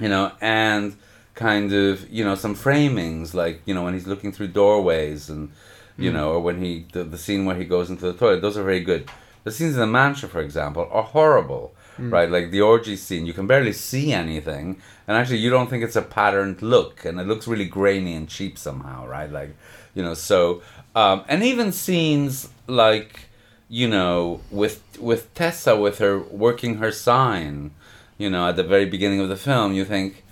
you 0.00 0.08
know, 0.08 0.32
and 0.40 0.96
kind 1.34 1.72
of 1.72 2.08
you 2.10 2.24
know 2.24 2.34
some 2.34 2.54
framings 2.54 3.34
like 3.34 3.60
you 3.66 3.74
know 3.74 3.82
when 3.82 3.92
he's 3.92 4.06
looking 4.06 4.30
through 4.30 4.46
doorways 4.46 5.28
and 5.28 5.50
you 5.98 6.12
know 6.12 6.30
or 6.32 6.40
when 6.40 6.62
he 6.62 6.86
the, 6.92 7.02
the 7.02 7.18
scene 7.18 7.44
where 7.44 7.56
he 7.56 7.64
goes 7.64 7.90
into 7.90 8.04
the 8.06 8.12
toilet. 8.14 8.40
Those 8.40 8.56
are 8.56 8.62
very 8.64 8.80
good. 8.80 9.08
The 9.44 9.50
scenes 9.50 9.74
in 9.74 9.80
the 9.80 9.86
mansion, 9.86 10.28
for 10.28 10.40
example, 10.40 10.88
are 10.90 11.02
horrible. 11.02 11.74
Right, 11.96 12.28
like 12.28 12.50
the 12.50 12.60
orgy 12.60 12.96
scene, 12.96 13.24
you 13.24 13.32
can 13.32 13.46
barely 13.46 13.72
see 13.72 14.12
anything, 14.12 14.82
and 15.06 15.16
actually, 15.16 15.38
you 15.38 15.48
don't 15.48 15.70
think 15.70 15.84
it's 15.84 15.94
a 15.94 16.02
patterned 16.02 16.60
look, 16.60 17.04
and 17.04 17.20
it 17.20 17.26
looks 17.28 17.46
really 17.46 17.66
grainy 17.66 18.16
and 18.16 18.28
cheap 18.28 18.58
somehow, 18.58 19.06
right? 19.06 19.30
Like, 19.30 19.54
you 19.94 20.02
know, 20.02 20.14
so, 20.14 20.60
um, 20.96 21.24
and 21.28 21.44
even 21.44 21.70
scenes 21.70 22.48
like, 22.66 23.28
you 23.68 23.86
know, 23.86 24.40
with 24.50 24.82
with 24.98 25.32
Tessa 25.34 25.76
with 25.76 25.98
her 25.98 26.18
working 26.18 26.78
her 26.78 26.90
sign, 26.90 27.70
you 28.18 28.30
know, 28.30 28.48
at 28.48 28.56
the 28.56 28.62
very 28.64 28.84
beginning 28.86 29.20
of 29.20 29.28
the 29.28 29.36
film, 29.36 29.72
you 29.72 29.84
think, 29.84 30.22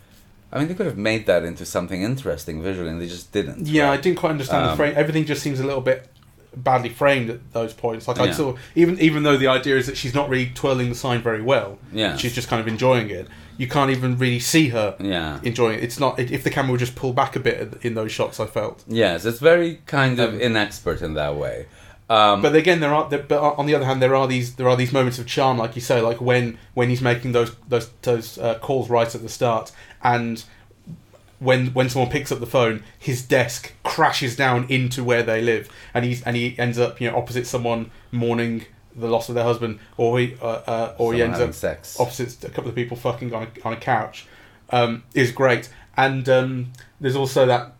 I 0.52 0.58
mean, 0.58 0.68
they 0.68 0.74
could 0.74 0.86
have 0.86 0.98
made 0.98 1.26
that 1.26 1.44
into 1.44 1.64
something 1.64 2.02
interesting 2.02 2.62
visually, 2.62 2.90
and 2.90 3.00
they 3.00 3.06
just 3.08 3.32
didn't. 3.32 3.66
Yeah, 3.66 3.90
I 3.90 3.96
didn't 3.96 4.18
quite 4.18 4.30
understand 4.30 4.66
the 4.66 4.70
Um, 4.72 4.76
frame. 4.76 4.94
Everything 4.96 5.24
just 5.24 5.42
seems 5.42 5.60
a 5.60 5.64
little 5.64 5.80
bit 5.80 6.08
badly 6.54 6.90
framed 6.90 7.30
at 7.30 7.52
those 7.54 7.72
points. 7.72 8.06
Like 8.06 8.20
I 8.20 8.26
Yeah. 8.26 8.32
saw, 8.32 8.54
even 8.74 8.98
even 9.00 9.22
though 9.22 9.38
the 9.38 9.46
idea 9.48 9.76
is 9.78 9.86
that 9.86 9.96
she's 9.96 10.14
not 10.14 10.28
really 10.28 10.52
twirling 10.54 10.90
the 10.90 10.94
sign 10.94 11.22
very 11.22 11.40
well, 11.40 11.78
Yeah. 11.92 12.16
she's 12.16 12.34
just 12.34 12.48
kind 12.48 12.60
of 12.60 12.68
enjoying 12.68 13.08
it. 13.08 13.26
You 13.56 13.66
can't 13.68 13.90
even 13.90 14.18
really 14.18 14.38
see 14.38 14.68
her 14.68 14.94
Yeah. 15.00 15.38
enjoying 15.42 15.78
it. 15.78 15.84
It's 15.84 15.98
not 15.98 16.18
if 16.20 16.44
the 16.44 16.50
camera 16.50 16.72
would 16.72 16.80
just 16.80 16.94
pull 16.94 17.14
back 17.14 17.36
a 17.36 17.40
bit 17.40 17.78
in 17.80 17.94
those 17.94 18.12
shots. 18.12 18.38
I 18.38 18.44
felt. 18.46 18.84
Yes, 18.86 19.24
it's 19.24 19.38
very 19.40 19.80
kind 19.86 20.20
of 20.20 20.34
Um, 20.34 20.40
inexpert 20.40 21.00
in 21.00 21.14
that 21.14 21.36
way. 21.36 21.64
Um, 22.12 22.42
But 22.42 22.54
again, 22.54 22.80
there 22.80 22.92
are. 22.92 23.08
There, 23.08 23.20
but 23.20 23.40
on 23.40 23.64
the 23.66 23.74
other 23.74 23.86
hand, 23.86 24.02
there 24.02 24.14
are 24.14 24.28
these 24.28 24.56
there 24.56 24.68
are 24.68 24.76
these 24.76 24.92
moments 24.92 25.18
of 25.18 25.26
charm, 25.26 25.56
like 25.56 25.74
you 25.74 25.80
say, 25.80 26.00
like 26.00 26.20
when 26.20 26.58
when 26.74 26.90
he's 26.90 27.00
making 27.00 27.32
those 27.32 27.56
those 27.68 27.88
those 28.02 28.38
uh, 28.38 28.58
calls 28.58 28.90
right 28.90 29.14
at 29.14 29.22
the 29.22 29.28
start, 29.28 29.72
and 30.02 30.44
when 31.38 31.68
when 31.68 31.88
someone 31.88 32.10
picks 32.10 32.30
up 32.30 32.40
the 32.40 32.46
phone, 32.46 32.82
his 32.98 33.22
desk 33.22 33.72
crashes 33.82 34.36
down 34.36 34.66
into 34.68 35.02
where 35.02 35.22
they 35.22 35.40
live, 35.40 35.70
and 35.94 36.04
he's 36.04 36.22
and 36.24 36.36
he 36.36 36.54
ends 36.58 36.78
up 36.78 37.00
you 37.00 37.10
know 37.10 37.16
opposite 37.16 37.46
someone 37.46 37.90
mourning 38.10 38.66
the 38.94 39.08
loss 39.08 39.30
of 39.30 39.34
their 39.34 39.44
husband, 39.44 39.78
or 39.96 40.18
he 40.18 40.36
uh, 40.42 40.46
uh, 40.66 40.94
or 40.98 41.14
he 41.14 41.22
ends 41.22 41.40
up 41.40 41.54
sex. 41.54 41.98
opposite 41.98 42.44
a 42.44 42.50
couple 42.50 42.68
of 42.68 42.74
people 42.74 42.96
fucking 42.96 43.32
on 43.32 43.44
a, 43.44 43.66
on 43.66 43.72
a 43.72 43.76
couch 43.76 44.26
um, 44.68 45.02
is 45.14 45.32
great. 45.32 45.70
And 45.96 46.28
um, 46.28 46.72
there's 47.00 47.16
also 47.16 47.46
that 47.46 47.72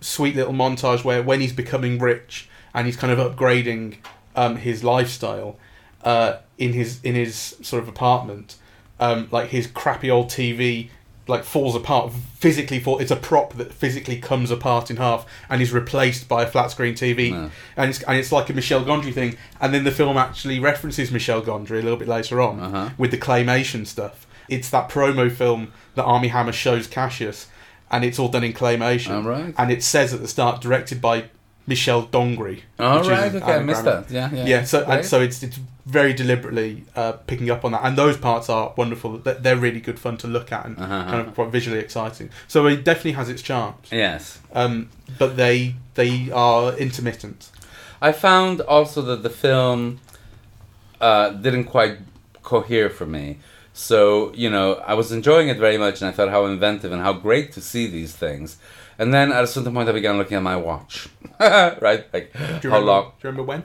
sweet 0.00 0.34
little 0.36 0.52
montage 0.52 1.04
where 1.04 1.22
when 1.22 1.40
he's 1.40 1.52
becoming 1.52 1.98
rich 1.98 2.47
and 2.74 2.86
he's 2.86 2.96
kind 2.96 3.12
of 3.12 3.18
upgrading 3.18 3.96
um, 4.36 4.56
his 4.56 4.84
lifestyle 4.84 5.56
uh, 6.04 6.36
in 6.58 6.72
his 6.72 7.00
in 7.02 7.14
his 7.14 7.56
sort 7.62 7.82
of 7.82 7.88
apartment, 7.88 8.56
um, 9.00 9.28
like 9.30 9.48
his 9.48 9.66
crappy 9.66 10.10
old 10.10 10.28
TV 10.28 10.90
like 11.26 11.44
falls 11.44 11.74
apart 11.76 12.10
physically 12.38 12.80
fall 12.80 12.98
it's 13.00 13.10
a 13.10 13.16
prop 13.16 13.52
that 13.58 13.70
physically 13.70 14.18
comes 14.18 14.50
apart 14.50 14.90
in 14.90 14.96
half 14.96 15.26
and 15.50 15.60
is 15.60 15.74
replaced 15.74 16.26
by 16.26 16.42
a 16.42 16.46
flat 16.46 16.70
screen 16.70 16.94
TV 16.94 17.30
No. 17.32 17.50
and 17.76 17.90
it's 17.90 18.02
and 18.04 18.16
it's 18.16 18.32
like 18.32 18.48
a 18.48 18.54
Michel 18.54 18.82
Gondry 18.82 19.12
thing 19.12 19.36
and 19.60 19.74
then 19.74 19.84
the 19.84 19.90
film 19.90 20.16
actually 20.16 20.58
references 20.58 21.12
Michel 21.12 21.42
Gondry 21.42 21.72
a 21.80 21.82
little 21.82 21.98
bit 21.98 22.08
later 22.08 22.40
on 22.40 22.58
Uh-huh. 22.60 22.88
with 22.96 23.10
the 23.10 23.18
claymation 23.18 23.86
stuff 23.86 24.26
it's 24.48 24.70
that 24.70 24.88
promo 24.88 25.30
film 25.30 25.70
that 25.96 26.04
Armie 26.04 26.28
Hammer 26.28 26.52
shows 26.52 26.86
Cassius 26.86 27.48
and 27.90 28.06
it's 28.06 28.18
all 28.18 28.28
done 28.30 28.44
in 28.44 28.54
claymation 28.54 29.22
right. 29.26 29.54
and 29.58 29.70
it 29.70 29.82
says 29.82 30.14
at 30.14 30.22
the 30.22 30.28
start 30.28 30.62
directed 30.62 30.98
by 31.02 31.24
Michel 31.68 32.06
Gondry 32.14 32.56
is 32.56 33.08
right, 33.08 33.34
okay, 33.34 33.52
I 33.52 33.58
missed 33.62 33.84
that. 33.84 34.10
Yeah, 34.10 34.30
yeah. 34.32 34.44
yeah, 34.46 34.64
so 34.64 34.84
and 34.86 35.04
so 35.04 35.20
it's 35.20 35.42
it's 35.42 35.58
very 35.86 36.12
deliberately 36.12 36.84
uh, 36.96 37.12
picking 37.26 37.50
up 37.50 37.64
on 37.64 37.72
that, 37.72 37.82
and 37.84 37.96
those 37.96 38.16
parts 38.16 38.48
are 38.48 38.72
wonderful. 38.76 39.18
They're, 39.18 39.34
they're 39.34 39.56
really 39.56 39.80
good 39.80 39.98
fun 39.98 40.16
to 40.18 40.26
look 40.26 40.50
at 40.52 40.64
and 40.66 40.78
Uh-huh. 40.78 41.04
kind 41.10 41.28
of 41.28 41.34
quite 41.34 41.50
visually 41.50 41.78
exciting. 41.78 42.30
So 42.46 42.66
it 42.66 42.84
definitely 42.84 43.12
has 43.20 43.28
its 43.28 43.42
charms, 43.42 43.88
Yes. 43.92 44.38
um, 44.60 44.88
but 45.18 45.36
they 45.36 45.74
they 45.94 46.30
are 46.32 46.72
intermittent. 46.76 47.50
I 48.00 48.12
found 48.12 48.60
also 48.62 49.02
that 49.02 49.22
the 49.22 49.30
film 49.30 49.98
uh, 51.00 51.30
didn't 51.30 51.64
quite 51.64 51.98
cohere 52.42 52.90
for 52.90 53.06
me. 53.06 53.38
So, 53.72 54.32
you 54.34 54.50
know, 54.50 54.74
I 54.86 54.94
was 54.94 55.12
enjoying 55.12 55.48
it 55.48 55.56
very 55.58 55.78
much 55.78 56.00
and 56.02 56.08
I 56.08 56.12
thought 56.12 56.30
how 56.30 56.46
inventive 56.46 56.90
and 56.92 57.00
how 57.02 57.12
great 57.12 57.52
to 57.52 57.60
see 57.60 57.86
these 57.86 58.12
things. 58.12 58.56
And 58.98 59.14
then 59.14 59.30
at 59.32 59.44
a 59.44 59.46
certain 59.46 59.72
point 59.72 59.88
I 59.88 59.92
began 59.92 60.18
looking 60.18 60.36
at 60.36 60.42
my 60.42 60.56
watch. 60.56 61.08
right? 61.40 62.04
Like, 62.12 62.32
how 62.34 62.58
remember, 62.64 62.80
long? 62.80 63.04
Do 63.04 63.28
you 63.28 63.30
remember 63.30 63.42
when? 63.44 63.62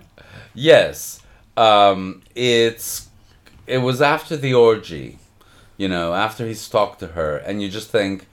Yes. 0.54 1.22
Um, 1.58 2.22
it's 2.36 3.10
it 3.65 3.80
was 3.80 4.02
after 4.02 4.36
the 4.38 4.54
orgy, 4.54 5.19
you 5.78 5.88
know, 5.88 6.13
after 6.13 6.46
he's 6.46 6.67
talked 6.67 7.00
to 7.00 7.08
her, 7.08 7.38
and 7.38 7.62
you 7.62 7.69
just 7.69 7.89
think, 7.89 8.28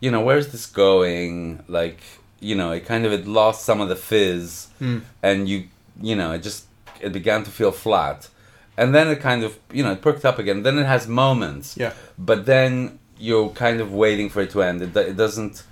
you 0.00 0.10
know, 0.10 0.20
where's 0.20 0.48
this 0.48 0.66
going? 0.66 1.62
Like, 1.68 2.00
you 2.40 2.54
know, 2.54 2.72
it 2.72 2.84
kind 2.86 3.04
of 3.06 3.12
it 3.12 3.26
lost 3.26 3.64
some 3.64 3.80
of 3.80 3.88
the 3.88 3.96
fizz, 3.96 4.68
Hmm. 4.78 4.98
and 5.22 5.48
you, 5.48 5.64
you 6.00 6.14
know, 6.16 6.32
it 6.32 6.42
just 6.42 6.66
it 7.00 7.12
began 7.12 7.44
to 7.44 7.50
feel 7.50 7.72
flat, 7.72 8.28
and 8.76 8.94
then 8.94 9.08
it 9.08 9.20
kind 9.20 9.42
of, 9.44 9.58
you 9.72 9.82
know, 9.84 9.92
it 9.92 10.02
perked 10.02 10.24
up 10.24 10.38
again. 10.38 10.62
Then 10.62 10.78
it 10.78 10.86
has 10.86 11.06
moments, 11.08 11.76
Yeah. 11.76 11.92
but 12.18 12.44
then 12.46 12.98
you're 13.18 13.50
kind 13.50 13.80
of 13.80 13.92
waiting 13.92 14.28
for 14.30 14.42
it 14.42 14.50
to 14.50 14.62
end. 14.62 14.82
It, 14.82 14.96
it 14.96 15.16
doesn't. 15.16 15.62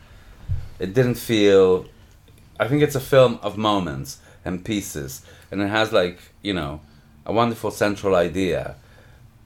It 0.79 0.95
didn't 0.95 1.17
feel. 1.17 1.87
I 2.59 2.69
think 2.69 2.83
it's 2.83 2.95
a 2.95 3.01
film 3.01 3.39
of 3.43 3.57
moments 3.59 4.19
and 4.45 4.65
pieces, 4.65 5.23
and 5.51 5.61
it 5.63 5.69
has 5.69 5.93
like 5.93 6.19
you 6.43 6.55
know 6.55 6.81
a 7.25 7.33
wonderful 7.33 7.71
central 7.71 8.15
idea, 8.15 8.77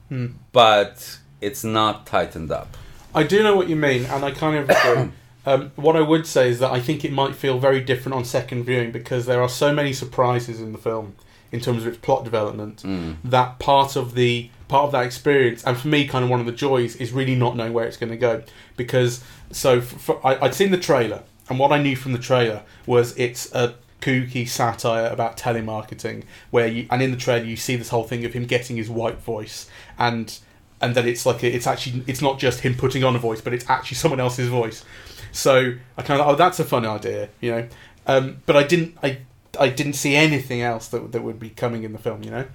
Hmm. 0.09 0.27
but 0.51 1.17
it's 1.39 1.63
not 1.63 2.05
tightened 2.05 2.51
up. 2.51 2.77
I 3.15 3.23
do 3.23 3.43
know 3.43 3.55
what 3.55 3.67
you 3.69 3.75
mean, 3.75 4.05
and 4.05 4.23
I 4.23 4.31
kind 4.31 4.57
of 4.57 4.69
agree. 4.69 5.11
um, 5.45 5.71
what 5.75 5.95
I 5.95 6.01
would 6.01 6.27
say 6.27 6.49
is 6.49 6.59
that 6.59 6.71
I 6.71 6.79
think 6.79 7.03
it 7.03 7.11
might 7.11 7.35
feel 7.35 7.59
very 7.59 7.81
different 7.81 8.15
on 8.15 8.23
second 8.25 8.63
viewing 8.65 8.91
because 8.91 9.25
there 9.25 9.41
are 9.41 9.49
so 9.49 9.73
many 9.73 9.91
surprises 9.93 10.61
in 10.61 10.71
the 10.71 10.77
film 10.77 11.15
in 11.51 11.59
terms 11.59 11.81
of 11.85 11.87
its 11.89 11.97
plot 11.97 12.23
development 12.23 12.83
Mm. 12.83 13.15
that 13.25 13.59
part 13.59 13.95
of 13.97 14.13
the 14.15 14.49
part 14.71 14.85
of 14.85 14.93
that 14.93 15.05
experience, 15.05 15.63
and 15.65 15.77
for 15.77 15.89
me, 15.89 16.07
kind 16.07 16.23
of 16.23 16.29
one 16.29 16.39
of 16.39 16.45
the 16.45 16.51
joys 16.53 16.95
is 16.95 17.11
really 17.11 17.35
not 17.35 17.57
knowing 17.57 17.73
where 17.73 17.85
it's 17.85 17.97
going 17.97 18.09
to 18.09 18.17
go. 18.17 18.41
Because 18.77 19.21
so 19.51 19.79
f 19.79 19.83
for, 19.83 20.25
I, 20.25 20.45
I'd 20.45 20.55
seen 20.55 20.71
the 20.71 20.77
trailer, 20.77 21.23
and 21.49 21.59
what 21.59 21.73
I 21.73 21.81
knew 21.83 21.97
from 21.97 22.13
the 22.13 22.19
trailer 22.19 22.63
was 22.85 23.15
it's 23.17 23.53
a 23.53 23.75
kooky 23.99 24.47
satire 24.47 25.07
about 25.11 25.35
telemarketing, 25.35 26.23
where 26.51 26.67
you 26.67 26.87
and 26.89 27.01
in 27.01 27.11
the 27.11 27.17
trailer 27.17 27.43
you 27.43 27.57
see 27.57 27.75
this 27.75 27.89
whole 27.89 28.05
thing 28.05 28.23
of 28.23 28.31
him 28.31 28.45
getting 28.45 28.77
his 28.77 28.89
white 28.89 29.19
voice 29.19 29.69
and 29.99 30.39
and 30.81 30.95
that 30.95 31.05
it's 31.05 31.25
like 31.25 31.43
a, 31.43 31.53
it's 31.53 31.67
actually 31.67 32.03
it's 32.07 32.21
not 32.21 32.39
just 32.39 32.61
him 32.61 32.73
putting 32.73 33.03
on 33.03 33.15
a 33.15 33.19
voice, 33.19 33.41
but 33.41 33.53
it's 33.53 33.69
actually 33.69 33.95
someone 34.03 34.21
else's 34.21 34.47
voice. 34.47 34.85
So 35.33 35.73
I 35.97 36.01
kind 36.01 36.21
of 36.21 36.27
oh 36.27 36.35
that's 36.35 36.59
a 36.59 36.65
fun 36.65 36.85
idea, 36.85 37.27
you 37.41 37.51
know. 37.51 37.67
Um, 38.07 38.41
but 38.45 38.55
I 38.55 38.63
didn't 38.63 38.97
I 39.03 39.19
I 39.59 39.67
didn't 39.67 39.93
see 39.93 40.15
anything 40.15 40.61
else 40.61 40.87
that 40.87 41.11
that 41.11 41.23
would 41.23 41.39
be 41.39 41.49
coming 41.49 41.83
in 41.83 41.91
the 41.91 41.99
film, 41.99 42.23
you 42.23 42.31
know. 42.31 42.45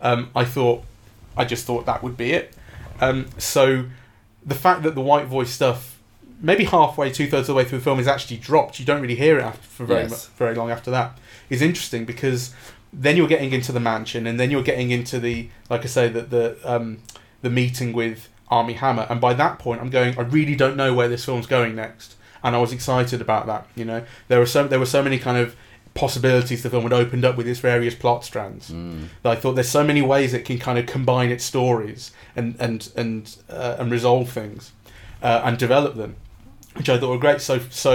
Um, 0.00 0.30
I 0.34 0.44
thought 0.46 0.84
I 1.36 1.44
just 1.44 1.66
thought 1.66 1.86
that 1.86 2.02
would 2.02 2.16
be 2.16 2.32
it. 2.32 2.54
Um, 3.00 3.26
so 3.38 3.86
the 4.44 4.54
fact 4.54 4.82
that 4.84 4.94
the 4.94 5.00
white 5.02 5.26
voice 5.26 5.50
stuff 5.50 5.92
maybe 6.40 6.64
halfway, 6.64 7.10
two 7.10 7.26
thirds 7.26 7.48
of 7.48 7.54
the 7.54 7.54
way 7.54 7.64
through 7.64 7.78
the 7.78 7.84
film 7.84 7.98
is 7.98 8.06
actually 8.06 8.36
dropped. 8.36 8.78
You 8.78 8.84
don't 8.84 9.00
really 9.00 9.14
hear 9.16 9.38
it 9.38 9.42
after, 9.42 9.66
for 9.66 9.84
very 9.86 10.02
Yes. 10.02 10.26
very 10.36 10.54
long 10.54 10.70
after 10.70 10.90
that. 10.90 11.18
Is 11.48 11.62
interesting 11.62 12.04
because 12.04 12.54
then 12.92 13.16
you're 13.16 13.28
getting 13.28 13.52
into 13.52 13.72
the 13.72 13.80
mansion, 13.80 14.26
and 14.26 14.38
then 14.38 14.50
you're 14.50 14.62
getting 14.62 14.90
into 14.90 15.18
the 15.18 15.48
like 15.70 15.82
I 15.84 15.86
say 15.86 16.08
that 16.08 16.30
the 16.30 16.56
um, 16.64 16.98
the 17.42 17.50
meeting 17.50 17.92
with 17.92 18.28
Armie 18.48 18.74
Hammer, 18.74 19.06
and 19.08 19.20
by 19.20 19.34
that 19.34 19.58
point 19.58 19.80
I'm 19.80 19.90
going. 19.90 20.18
I 20.18 20.22
really 20.22 20.56
don't 20.56 20.76
know 20.76 20.92
where 20.94 21.08
this 21.08 21.24
film's 21.24 21.46
going 21.46 21.74
next, 21.74 22.16
and 22.42 22.54
I 22.56 22.58
was 22.58 22.72
excited 22.72 23.20
about 23.20 23.46
that. 23.46 23.66
You 23.74 23.84
know, 23.84 24.04
there 24.28 24.38
were 24.38 24.46
so 24.46 24.66
there 24.66 24.78
were 24.78 24.86
so 24.86 25.02
many 25.02 25.18
kind 25.18 25.38
of 25.38 25.54
possibilities 25.96 26.62
the 26.62 26.70
film 26.70 26.84
had 26.84 26.92
opened 26.92 27.24
up 27.24 27.36
with 27.36 27.48
its 27.48 27.58
various 27.58 27.94
plot 27.94 28.24
strands. 28.24 28.70
Mm. 28.70 29.08
I 29.24 29.34
thought 29.34 29.54
there's 29.54 29.68
so 29.68 29.82
many 29.82 30.02
ways 30.02 30.34
it 30.34 30.44
can 30.44 30.58
kind 30.58 30.78
of 30.78 30.86
combine 30.86 31.30
its 31.30 31.44
stories 31.44 32.12
and 32.36 32.54
and 32.60 32.88
and 32.96 33.36
uh, 33.48 33.76
and 33.78 33.90
resolve 33.90 34.30
things 34.30 34.72
uh, 35.22 35.42
and 35.44 35.58
develop 35.58 35.96
them, 35.96 36.16
which 36.74 36.88
I 36.88 36.98
thought 36.98 37.10
were 37.10 37.18
great. 37.18 37.40
So 37.40 37.60
so 37.70 37.94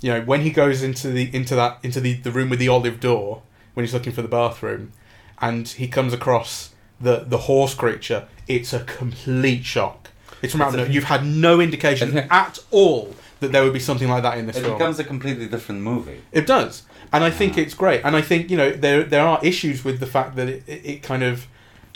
you 0.00 0.12
know 0.12 0.20
when 0.20 0.42
he 0.42 0.50
goes 0.50 0.82
into 0.82 1.08
the 1.08 1.34
into 1.34 1.56
that 1.56 1.78
into 1.82 2.00
the, 2.00 2.14
the 2.14 2.30
room 2.30 2.50
with 2.50 2.60
the 2.60 2.68
olive 2.68 3.00
door 3.00 3.42
when 3.74 3.84
he's 3.84 3.94
looking 3.94 4.12
for 4.12 4.22
the 4.22 4.28
bathroom, 4.28 4.92
and 5.40 5.66
he 5.66 5.88
comes 5.88 6.12
across 6.12 6.74
the 7.00 7.24
the 7.26 7.38
horse 7.38 7.74
creature, 7.74 8.28
it's 8.46 8.72
a 8.72 8.84
complete 8.84 9.64
shock. 9.64 10.10
It's 10.42 10.52
from 10.52 10.62
out 10.62 10.78
of. 10.78 10.92
You've 10.92 11.04
had 11.04 11.24
no 11.24 11.60
indication 11.60 12.16
at 12.30 12.58
all 12.70 13.14
that 13.40 13.52
there 13.52 13.62
would 13.64 13.72
be 13.72 13.80
something 13.80 14.08
like 14.08 14.22
that 14.24 14.36
in 14.38 14.46
this 14.46 14.56
It 14.56 14.62
film. 14.62 14.78
becomes 14.78 14.98
a 14.98 15.04
completely 15.04 15.46
different 15.46 15.80
movie. 15.82 16.22
It 16.32 16.46
does, 16.46 16.82
and 17.12 17.22
I 17.24 17.30
think 17.30 17.56
Yeah. 17.56 17.62
it's 17.64 17.74
great. 17.74 18.00
And 18.04 18.16
I 18.16 18.20
think 18.22 18.50
you 18.50 18.56
know 18.56 18.70
there 18.72 19.02
there 19.04 19.26
are 19.26 19.38
issues 19.42 19.84
with 19.84 20.00
the 20.00 20.06
fact 20.06 20.36
that 20.36 20.48
it, 20.48 20.62
it, 20.66 20.80
it 20.84 21.02
kind 21.02 21.22
of, 21.22 21.46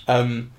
um, 0.09 0.51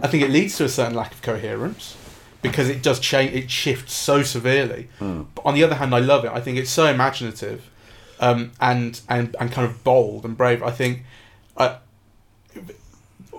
I 0.00 0.06
think 0.08 0.22
it 0.22 0.30
leads 0.30 0.56
to 0.58 0.64
a 0.64 0.68
certain 0.68 0.94
lack 0.94 1.12
of 1.12 1.22
coherence 1.22 1.96
because 2.42 2.68
it 2.68 2.82
does 2.82 3.00
change. 3.00 3.34
It 3.34 3.50
shifts 3.50 3.94
so 3.94 4.22
severely. 4.22 4.88
Mm. 5.00 5.26
But 5.34 5.46
on 5.46 5.54
the 5.54 5.64
other 5.64 5.76
hand, 5.76 5.94
I 5.94 6.00
love 6.00 6.24
it. 6.26 6.30
I 6.32 6.40
think 6.40 6.58
it's 6.58 6.70
so 6.70 6.86
imaginative, 6.86 7.70
um, 8.20 8.52
and 8.60 9.00
and 9.08 9.34
and 9.40 9.50
kind 9.50 9.66
of 9.66 9.82
bold 9.84 10.24
and 10.24 10.36
brave. 10.36 10.62
I 10.62 10.70
think. 10.70 11.04
Uh, 11.56 11.76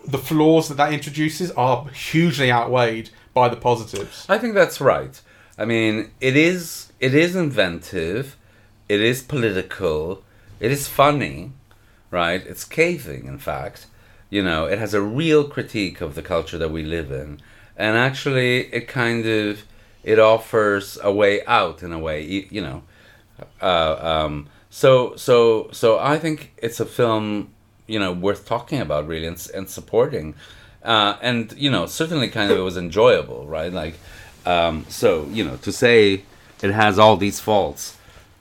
the 0.08 0.18
flaws 0.18 0.68
that 0.70 0.76
that 0.78 0.94
introduces 0.94 1.52
are 1.52 1.88
hugely 1.90 2.52
outweighed 2.52 3.10
by 3.34 3.50
the 3.50 3.56
positives. 3.56 4.26
I 4.30 4.38
think 4.38 4.54
that's 4.54 4.80
right. 4.80 5.20
I 5.58 5.66
mean, 5.66 6.12
it 6.20 6.36
is 6.36 6.92
it 7.00 7.14
is 7.14 7.36
inventive, 7.36 8.36
it 8.90 9.02
is 9.02 9.22
political, 9.22 10.24
it 10.60 10.72
is 10.72 10.88
funny, 10.88 11.52
right? 12.12 12.46
It's 12.46 12.64
caving, 12.64 13.26
in 13.26 13.38
fact. 13.38 13.88
You 14.30 14.44
know, 14.44 14.66
it 14.66 14.80
has 14.80 14.94
a 14.94 15.02
real 15.02 15.48
critique 15.48 16.02
of 16.02 16.16
the 16.16 16.22
culture 16.22 16.58
that 16.58 16.72
we 16.72 16.84
live 16.84 17.12
in, 17.12 17.40
and 17.78 17.96
actually, 17.98 18.74
it 18.74 18.88
kind 18.88 19.26
of 19.26 19.64
it 20.04 20.20
offers 20.20 20.98
a 21.02 21.12
way 21.12 21.46
out 21.46 21.84
in 21.84 21.92
a 21.94 22.00
way. 22.00 22.24
You, 22.24 22.62
know, 22.62 22.84
uh, 23.62 23.98
um, 24.02 24.50
so 24.70 25.16
so 25.16 25.70
so 25.72 26.00
I 26.00 26.18
think 26.18 26.54
it's 26.58 26.80
a 26.80 26.86
film 26.86 27.54
you 27.88 28.00
know 28.00 28.12
worth 28.12 28.46
talking 28.46 28.82
about 28.82 29.08
really 29.08 29.28
and, 29.28 29.50
and 29.54 29.70
supporting 29.70 30.36
uh, 30.84 31.16
and 31.22 31.54
you 31.58 31.70
know 31.70 31.86
certainly 31.86 32.28
kind 32.28 32.52
of 32.52 32.58
it 32.58 32.62
was 32.62 32.78
enjoyable 32.78 33.46
right 33.48 33.72
like 33.72 33.96
um, 34.46 34.86
so 34.90 35.26
you 35.28 35.44
know 35.44 35.58
to 35.58 35.72
say 35.72 36.24
it 36.62 36.72
has 36.72 36.98
all 36.98 37.18
these 37.18 37.40
faults 37.40 37.98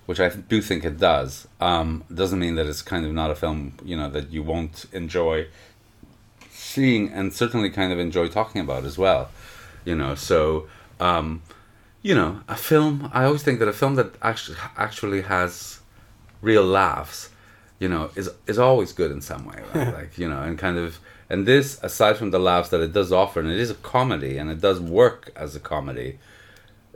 which 0.06 0.20
I 0.20 0.28
do 0.28 0.60
think 0.60 0.84
it 0.84 0.98
does, 0.98 1.48
um, 1.60 2.04
doesn't 2.12 2.38
mean 2.38 2.56
that 2.56 2.66
it's 2.66 2.82
kind 2.82 3.06
of 3.06 3.12
not 3.12 3.30
a 3.30 3.34
film 3.34 3.72
you 3.84 3.96
know 3.96 4.10
that 4.10 4.30
you 4.30 4.42
won't 4.42 4.84
enjoy 4.92 5.46
seeing 6.50 7.10
and 7.12 7.32
certainly 7.32 7.70
kind 7.70 7.92
of 7.92 7.98
enjoy 7.98 8.28
talking 8.28 8.60
about 8.60 8.84
as 8.84 8.98
well. 8.98 9.30
You 9.84 9.94
know, 9.94 10.14
so 10.14 10.66
um, 11.00 11.42
you 12.02 12.14
know, 12.14 12.40
a 12.48 12.56
film. 12.56 13.10
I 13.12 13.24
always 13.24 13.42
think 13.42 13.58
that 13.60 13.68
a 13.68 13.72
film 13.72 13.94
that 13.94 14.14
actually 14.22 14.58
actually 14.76 15.22
has 15.22 15.80
real 16.42 16.64
laughs, 16.64 17.30
you 17.78 17.88
know, 17.88 18.10
is 18.14 18.30
is 18.46 18.58
always 18.58 18.92
good 18.92 19.10
in 19.10 19.20
some 19.20 19.44
way. 19.46 19.62
Right? 19.74 19.94
like 20.00 20.18
you 20.18 20.28
know, 20.28 20.40
and 20.42 20.58
kind 20.58 20.78
of 20.78 20.98
and 21.30 21.46
this 21.46 21.78
aside 21.82 22.16
from 22.16 22.30
the 22.30 22.38
laughs 22.38 22.68
that 22.70 22.80
it 22.80 22.92
does 22.92 23.12
offer, 23.12 23.40
and 23.40 23.50
it 23.50 23.58
is 23.58 23.70
a 23.70 23.74
comedy, 23.74 24.36
and 24.38 24.50
it 24.50 24.60
does 24.60 24.80
work 24.80 25.30
as 25.36 25.54
a 25.56 25.60
comedy. 25.60 26.18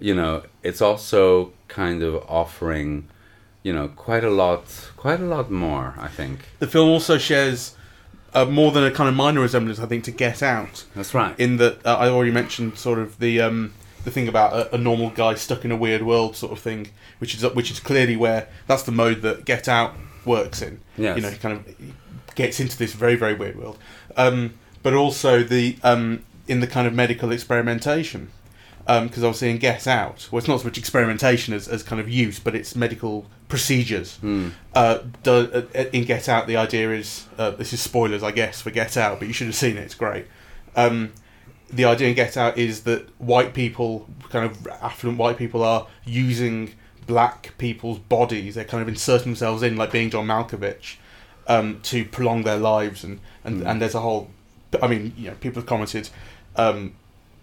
You 0.01 0.15
know, 0.15 0.45
it's 0.63 0.81
also 0.81 1.53
kind 1.67 2.03
of 2.03 2.17
offering, 2.29 3.09
you 3.63 3.73
know, 3.73 3.89
quite 3.89 4.23
a 4.25 4.31
lot, 4.31 4.91
quite 4.97 5.21
a 5.21 5.25
lot 5.25 5.51
more. 5.51 5.95
I 5.99 6.09
think 6.09 6.41
The 6.61 6.69
film 6.69 6.89
also 6.89 7.19
shares 7.19 7.75
uh, 8.33 8.45
more 8.45 8.71
than 8.71 8.85
a 8.85 8.91
kind 8.91 9.09
of 9.09 9.15
minor 9.17 9.41
resemblance, 9.41 9.81
I 9.81 9.87
think, 9.87 10.05
to 10.05 10.11
Get 10.13 10.43
Out. 10.43 10.85
that's 10.95 11.15
right. 11.15 11.35
In 11.41 11.57
that, 11.57 11.85
uh, 11.85 11.97
I 11.97 12.09
already 12.09 12.31
mentioned 12.31 12.79
sort 12.79 12.99
of 12.99 13.19
the 13.19 13.41
um, 13.41 13.73
the 14.05 14.11
thing 14.13 14.29
about 14.29 14.53
a, 14.53 14.75
a 14.77 14.79
normal 14.79 15.11
guy 15.11 15.35
stuck 15.35 15.65
in 15.65 15.73
a 15.73 15.77
weird 15.77 16.03
world, 16.03 16.37
sort 16.37 16.53
of 16.53 16.61
thing, 16.61 16.91
which 17.19 17.35
is 17.35 17.43
which 17.55 17.71
is 17.71 17.81
clearly 17.81 18.17
where 18.17 18.49
that's 18.69 18.85
the 18.85 18.93
mode 18.93 19.23
that 19.23 19.45
Get 19.45 19.67
Out 19.69 19.95
works 20.25 20.63
in. 20.63 20.81
Yes. 20.97 21.17
You 21.17 21.23
know, 21.23 21.33
kind 21.33 21.57
of 21.59 21.75
gets 22.43 22.61
into 22.61 22.77
this 22.79 22.93
very 22.95 23.17
very 23.17 23.35
weird 23.35 23.57
world, 23.63 23.77
um, 24.17 24.55
but 24.83 24.95
also 24.95 25.43
the 25.43 25.77
um, 25.83 26.25
in 26.47 26.61
the 26.61 26.67
kind 26.67 26.87
of 26.87 26.95
medical 26.95 27.31
experimentation. 27.33 28.31
Because 28.87 29.23
obviously 29.23 29.51
in 29.51 29.59
Get 29.59 29.87
Out, 29.87 30.29
well, 30.31 30.39
it's 30.39 30.49
not 30.49 30.61
so 30.61 30.65
much 30.65 30.79
experimentation 30.79 31.53
as, 31.53 31.69
as 31.69 31.83
kind 31.83 32.01
of 32.01 32.09
use, 32.09 32.41
but 32.41 32.55
it's 32.55 32.75
medical 32.75 33.27
procedures. 33.47 34.17
Hmm. 34.17 34.49
Uh, 34.75 35.01
do, 35.23 35.33
uh, 35.53 35.85
in 35.93 36.05
Get 36.05 36.27
Out, 36.27 36.47
the 36.47 36.57
idea 36.57 36.93
is 36.93 37.27
uh, 37.37 37.51
this 37.51 37.75
is 37.75 37.83
spoilers, 37.83 38.23
I 38.23 38.33
guess, 38.33 38.63
for 38.63 38.71
Get 38.71 38.97
Out, 38.97 39.19
but 39.19 39.29
you 39.29 39.35
should 39.35 39.49
have 39.49 39.57
seen 39.57 39.77
it. 39.77 39.83
It's 39.83 39.95
great. 39.95 40.25
Um, 40.75 41.13
the 41.71 41.85
idea 41.85 42.09
in 42.09 42.15
Get 42.15 42.39
Out 42.39 42.57
is 42.57 42.85
that 42.85 43.03
white 43.21 43.53
people, 43.53 44.09
kind 44.31 44.47
of 44.51 44.67
affluent 44.81 45.19
white 45.19 45.37
people, 45.37 45.63
are 45.63 45.87
using 46.07 46.73
black 47.07 47.53
people's 47.59 47.99
bodies. 47.99 48.55
They're 48.55 48.65
kind 48.65 48.81
of 48.81 48.89
inserting 48.89 49.33
themselves 49.33 49.63
in, 49.63 49.77
like 49.77 49.93
being 49.93 50.09
John 50.09 50.27
Malkovich, 50.27 50.97
um, 51.49 51.81
to 51.85 52.05
prolong 52.05 52.45
their 52.45 52.59
lives. 52.59 53.03
And, 53.03 53.21
and, 53.45 53.63
and 53.63 53.83
there's 53.83 53.95
a 53.95 54.01
whole. 54.01 54.31
I 54.83 54.87
mean, 54.87 55.15
you 55.17 55.31
know, 55.31 55.37
people 55.41 55.61
have 55.61 55.69
commented 55.69 56.11
um, 56.57 56.95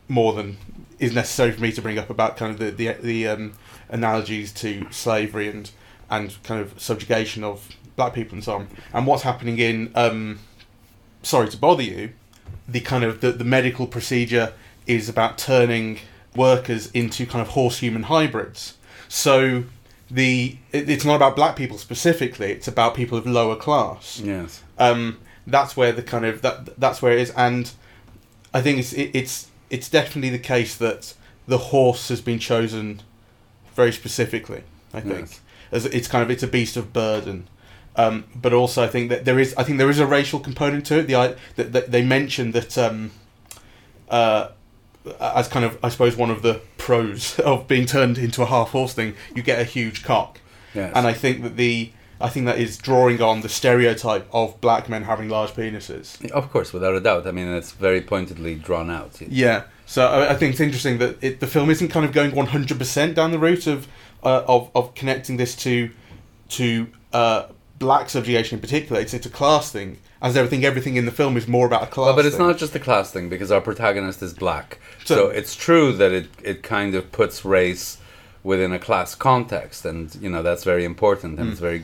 more 0.07 0.33
than 0.33 0.57
is 0.97 1.13
necessary 1.13 1.51
for 1.51 1.61
me 1.61 1.71
to 1.73 1.81
bring 1.81 1.99
up 1.99 2.09
about 2.09 2.37
kind 2.37 2.51
of 2.53 2.59
the 2.59 2.71
the, 2.71 2.93
the 3.01 3.27
um, 3.27 3.53
analogies 3.89 4.51
to 4.53 4.87
slavery 4.91 5.49
and 5.49 5.71
and 6.09 6.41
kind 6.43 6.61
of 6.61 6.79
subjugation 6.79 7.43
of 7.43 7.75
black 7.95 8.13
people 8.13 8.35
and 8.35 8.43
so 8.43 8.55
on. 8.55 8.67
And 8.93 9.07
what's 9.07 9.23
happening 9.23 9.57
in 9.57 9.91
um, 9.95 10.39
Sorry 11.23 11.49
to 11.49 11.57
Bother 11.57 11.83
You, 11.83 12.11
the 12.67 12.81
kind 12.81 13.03
of 13.03 13.21
the, 13.21 13.31
the 13.31 13.43
medical 13.43 13.87
procedure 13.87 14.53
is 14.85 15.09
about 15.09 15.37
turning 15.37 15.99
workers 16.35 16.91
into 16.91 17.25
kind 17.25 17.41
of 17.41 17.49
horse 17.49 17.79
human 17.79 18.03
hybrids. 18.03 18.77
So 19.07 19.63
the 20.11 20.57
it, 20.71 20.89
it's 20.89 21.03
not 21.05 21.15
about 21.15 21.35
black 21.35 21.55
people 21.55 21.77
specifically; 21.77 22.51
it's 22.51 22.67
about 22.67 22.93
people 22.95 23.17
of 23.17 23.25
lower 23.25 23.55
class 23.55 24.19
yes. 24.23 24.63
um, 24.77 25.17
that's 25.47 25.75
where 25.77 25.91
the 25.91 26.03
kind 26.03 26.25
of 26.25 26.41
that 26.41 26.79
that's 26.79 27.01
where 27.01 27.11
it 27.13 27.19
is, 27.19 27.31
and 27.31 27.71
I 28.53 28.61
think 28.61 28.79
it's 28.79 28.93
it, 28.93 29.11
it's 29.13 29.47
it's 29.69 29.89
definitely 29.89 30.29
the 30.29 30.39
case 30.39 30.75
that 30.77 31.13
the 31.47 31.57
horse 31.57 32.09
has 32.09 32.21
been 32.21 32.39
chosen 32.39 33.01
very 33.75 33.91
specifically. 33.91 34.63
I 34.93 35.01
think 35.01 35.19
Yes. 35.19 35.41
as 35.71 35.85
it's 35.87 36.07
kind 36.07 36.23
of 36.23 36.29
it's 36.31 36.43
a 36.43 36.47
beast 36.47 36.77
of 36.77 36.93
burden, 36.93 37.47
um, 37.95 38.23
but 38.35 38.53
also 38.53 38.83
I 38.83 38.87
think 38.87 39.09
that 39.09 39.25
there 39.25 39.39
is 39.39 39.53
I 39.57 39.63
think 39.63 39.77
there 39.77 39.89
is 39.89 39.99
a 39.99 40.05
racial 40.07 40.39
component 40.39 40.85
to 40.87 40.99
it. 40.99 41.07
The 41.07 41.15
i- 41.15 41.35
that, 41.55 41.73
that 41.73 41.91
they 41.91 42.03
mentioned 42.03 42.53
that 42.53 42.77
um, 42.77 43.11
uh, 44.09 44.49
as 45.19 45.47
kind 45.47 45.65
of 45.65 45.77
I 45.83 45.89
suppose 45.89 46.15
one 46.15 46.29
of 46.31 46.41
the 46.41 46.61
pros 46.77 47.39
of 47.51 47.67
being 47.67 47.85
turned 47.85 48.17
into 48.17 48.41
a 48.41 48.45
half 48.45 48.69
horse 48.69 48.93
thing, 48.93 49.15
you 49.35 49.41
get 49.43 49.59
a 49.59 49.63
huge 49.63 50.03
cock 50.03 50.39
Yes. 50.73 50.91
and 50.95 51.07
I 51.07 51.13
think 51.13 51.41
that 51.43 51.55
the 51.57 51.91
I 52.19 52.29
think 52.29 52.45
that 52.45 52.57
is 52.59 52.77
drawing 52.77 53.21
on 53.21 53.41
the 53.41 53.49
stereotype 53.49 54.27
of 54.33 54.59
black 54.61 54.87
men 54.89 55.03
having 55.03 55.27
large 55.27 55.51
penises. 55.51 56.29
Of 56.31 56.49
course, 56.49 56.71
without 56.71 56.95
a 56.95 57.01
doubt. 57.01 57.27
I 57.27 57.31
mean, 57.31 57.47
it's 57.49 57.73
very 57.73 57.99
pointedly 58.01 58.55
drawn 58.55 58.89
out. 58.89 59.19
Yeah, 59.21 59.63
so 59.85 60.07
I, 60.07 60.31
I 60.31 60.35
think 60.35 60.51
it's 60.53 60.61
interesting 60.61 60.97
that 60.99 61.21
it, 61.21 61.39
the 61.41 61.47
film 61.47 61.69
isn't 61.69 61.89
kind 61.89 62.05
of 62.05 62.13
going 62.13 62.33
one 62.33 62.47
hundred 62.47 62.77
percent 62.77 63.15
down 63.15 63.31
the 63.31 63.39
route 63.39 63.67
of 63.67 63.87
uh, 64.23 64.43
of 64.47 64.69
of 64.73 64.95
connecting 64.95 65.35
this 65.37 65.55
to 65.57 65.91
to 66.49 66.87
uh, 67.13 67.47
black 67.79 68.09
subjugation 68.09 68.57
in 68.57 68.61
particular. 68.61 69.01
It's 69.01 69.13
it's 69.13 69.25
a 69.25 69.29
class 69.29 69.71
thing, 69.71 69.99
as 70.21 70.37
everything 70.37 70.63
everything 70.65 70.95
in 70.95 71.05
the 71.05 71.11
film 71.11 71.35
is 71.37 71.47
more 71.47 71.67
about 71.67 71.83
a 71.83 71.87
class. 71.87 72.07
Well, 72.07 72.15
but 72.15 72.25
it's 72.25 72.37
thing. 72.37 72.47
not 72.47 72.57
just 72.57 72.73
a 72.75 72.79
class 72.79 73.11
thing 73.11 73.29
because 73.29 73.51
our 73.51 73.61
protagonist 73.61 74.21
is 74.21 74.33
black. 74.33 74.79
So, 75.05 75.15
So- 75.15 75.27
it's 75.29 75.55
true 75.55 75.93
that 75.93 76.11
it, 76.11 76.27
it 76.43 76.63
kind 76.63 76.95
of 76.95 77.11
puts 77.11 77.45
race 77.45 77.97
within 78.43 78.71
a 78.73 78.79
class 78.79 79.15
context, 79.15 79.85
and 79.85 80.13
you 80.21 80.29
know 80.29 80.43
that's 80.43 80.63
very 80.63 80.83
important, 80.85 81.39
and 81.39 81.49
it's 81.51 81.59
very 81.59 81.83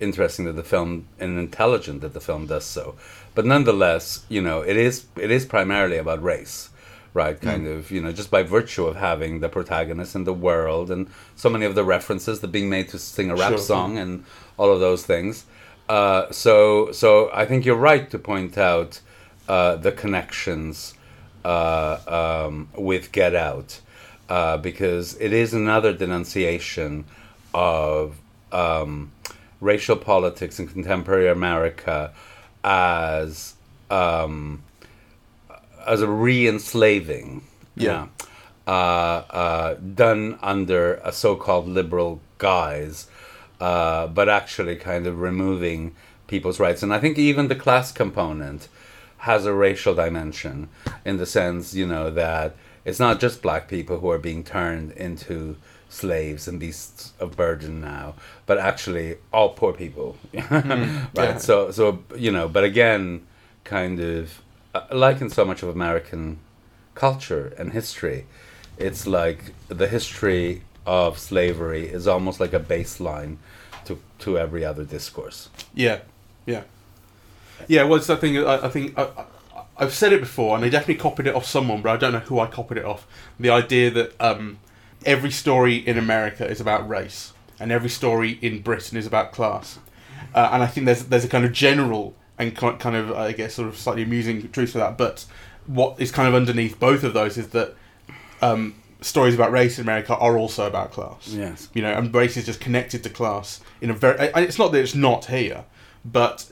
interesting 0.00 0.44
that 0.46 0.52
the 0.56 0.62
film 0.62 1.06
and 1.18 1.38
intelligent 1.38 2.00
that 2.02 2.12
the 2.12 2.20
film 2.20 2.46
does 2.46 2.64
so. 2.64 2.94
But 3.34 3.46
nonetheless, 3.46 4.24
you 4.28 4.42
know, 4.42 4.60
it 4.62 4.76
is 4.76 5.06
it 5.16 5.30
is 5.30 5.44
primarily 5.46 5.96
about 5.98 6.22
race, 6.22 6.68
right? 7.14 7.40
Kind 7.40 7.66
of, 7.66 7.90
you 7.90 8.00
know, 8.02 8.12
just 8.12 8.30
by 8.30 8.42
virtue 8.42 8.86
of 8.86 8.96
having 8.96 9.40
the 9.40 9.48
protagonist 9.48 10.14
in 10.14 10.24
the 10.24 10.34
world 10.34 10.90
and 10.90 11.08
so 11.34 11.48
many 11.48 11.64
of 11.66 11.74
the 11.74 11.84
references, 11.84 12.40
the 12.40 12.48
being 12.48 12.68
made 12.68 12.88
to 12.90 12.98
sing 12.98 13.30
a 13.30 13.34
rap 13.36 13.50
Sure. 13.52 13.58
song 13.58 13.96
and 13.98 14.24
all 14.58 14.70
of 14.70 14.80
those 14.80 15.04
things. 15.06 15.44
Uh, 15.88 16.30
so, 16.30 16.90
so 16.92 17.30
I 17.32 17.46
think 17.46 17.64
you're 17.64 17.76
right 17.92 18.10
to 18.10 18.18
point 18.18 18.58
out 18.58 19.00
uh, 19.48 19.76
the 19.76 19.92
connections 19.92 20.92
uh, 21.46 22.46
um, 22.48 22.68
with 22.76 23.12
Get 23.12 23.34
Out 23.36 23.80
uh, 24.28 24.56
because 24.56 25.16
it 25.20 25.32
is 25.32 25.54
another 25.54 25.92
denunciation 25.92 27.04
of 27.54 28.18
um, 28.50 29.12
racial 29.60 29.96
politics 29.96 30.58
in 30.58 30.66
contemporary 30.66 31.28
America 31.28 32.12
as 32.64 33.54
um, 33.90 34.62
as 35.86 36.02
a 36.02 36.08
re-enslaving. 36.08 37.42
Yeah. 37.76 38.08
Uh, 38.66 39.22
uh, 39.30 39.74
done 39.74 40.36
under 40.42 40.94
a 41.04 41.12
so-called 41.12 41.68
liberal 41.68 42.20
guise, 42.38 43.06
uh, 43.60 44.08
but 44.08 44.28
actually 44.28 44.74
kind 44.74 45.06
of 45.06 45.20
removing 45.20 45.94
people's 46.26 46.58
rights. 46.58 46.82
And 46.82 46.92
I 46.92 46.98
think 46.98 47.16
even 47.16 47.46
the 47.46 47.54
class 47.54 47.92
component 47.92 48.66
has 49.26 49.44
a 49.44 49.52
racial 49.52 49.92
dimension 49.92 50.68
in 51.04 51.16
the 51.16 51.26
sense, 51.26 51.74
you 51.74 51.84
know, 51.84 52.10
that 52.10 52.54
it's 52.84 53.00
not 53.00 53.18
just 53.18 53.42
black 53.42 53.66
people 53.66 53.98
who 53.98 54.08
are 54.08 54.20
being 54.20 54.44
turned 54.44 54.92
into 54.92 55.56
slaves 55.88 56.46
and 56.46 56.60
beasts 56.60 57.12
of 57.18 57.36
burden 57.36 57.80
now, 57.80 58.14
but 58.46 58.56
actually 58.56 59.16
all 59.32 59.48
poor 59.48 59.72
people, 59.72 60.16
right? 60.50 61.08
yeah. 61.14 61.38
So, 61.38 61.72
so 61.72 62.04
you 62.16 62.30
know, 62.30 62.46
but 62.46 62.62
again, 62.62 63.26
kind 63.64 63.98
of 63.98 64.40
uh, 64.72 64.82
like 64.92 65.20
in 65.20 65.28
so 65.28 65.44
much 65.44 65.60
of 65.64 65.70
American 65.70 66.38
culture 66.94 67.52
and 67.58 67.72
history, 67.72 68.26
it's 68.78 69.08
like 69.08 69.54
the 69.66 69.88
history 69.88 70.62
of 70.86 71.18
slavery 71.18 71.88
is 71.88 72.06
almost 72.06 72.38
like 72.38 72.52
a 72.52 72.60
baseline 72.60 73.38
to 73.86 73.98
to 74.20 74.38
every 74.38 74.64
other 74.64 74.84
discourse. 74.84 75.48
Yeah, 75.74 75.98
yeah, 76.46 76.62
yeah. 77.68 77.82
Well, 77.84 77.96
it's 77.96 78.06
that 78.06 78.20
thing. 78.20 78.38
I, 78.38 78.66
I 78.66 78.68
think 78.68 78.98
I, 78.98 79.08
I've 79.78 79.92
said 79.94 80.12
it 80.12 80.20
before, 80.20 80.56
and 80.56 80.64
I 80.64 80.68
definitely 80.68 80.96
copied 80.96 81.26
it 81.26 81.34
off 81.34 81.44
someone, 81.46 81.82
but 81.82 81.90
I 81.90 81.96
don't 81.96 82.12
know 82.12 82.20
who 82.20 82.40
I 82.40 82.46
copied 82.46 82.78
it 82.78 82.84
off. 82.84 83.06
The 83.38 83.50
idea 83.50 83.90
that 83.90 84.18
um, 84.20 84.58
every 85.04 85.30
story 85.30 85.76
in 85.76 85.98
America 85.98 86.46
is 86.48 86.60
about 86.60 86.88
race, 86.88 87.32
and 87.60 87.70
every 87.72 87.90
story 87.90 88.38
in 88.42 88.62
Britain 88.62 88.96
is 88.96 89.06
about 89.06 89.32
class, 89.32 89.78
uh, 90.34 90.50
and 90.52 90.62
I 90.62 90.66
think 90.66 90.86
there's 90.86 91.04
there's 91.04 91.24
a 91.24 91.28
kind 91.28 91.44
of 91.44 91.52
general 91.52 92.14
and 92.38 92.54
kind 92.56 92.96
of 92.96 93.12
I 93.12 93.32
guess 93.32 93.54
sort 93.54 93.68
of 93.68 93.76
slightly 93.76 94.02
amusing 94.02 94.50
truth 94.50 94.72
to 94.72 94.78
that. 94.78 94.96
But 94.98 95.24
what 95.66 96.00
is 96.00 96.10
kind 96.10 96.28
of 96.28 96.34
underneath 96.34 96.78
both 96.78 97.02
of 97.02 97.12
those 97.12 97.36
is 97.38 97.48
that 97.48 97.74
um, 98.40 98.74
stories 99.00 99.34
about 99.34 99.50
race 99.50 99.78
in 99.78 99.84
America 99.84 100.14
are 100.16 100.38
also 100.38 100.66
about 100.66 100.92
class 100.92 101.28
Yes. 101.28 101.68
you 101.74 101.82
know, 101.82 101.92
and 101.92 102.14
race 102.14 102.36
is 102.36 102.46
just 102.46 102.60
connected 102.60 103.02
to 103.04 103.10
class 103.10 103.60
in 103.80 103.90
a 103.90 103.94
very. 103.94 104.30
It's 104.36 104.58
not 104.58 104.72
that 104.72 104.80
it's 104.80 104.94
not 104.94 105.26
here, 105.26 105.64
but 106.04 106.46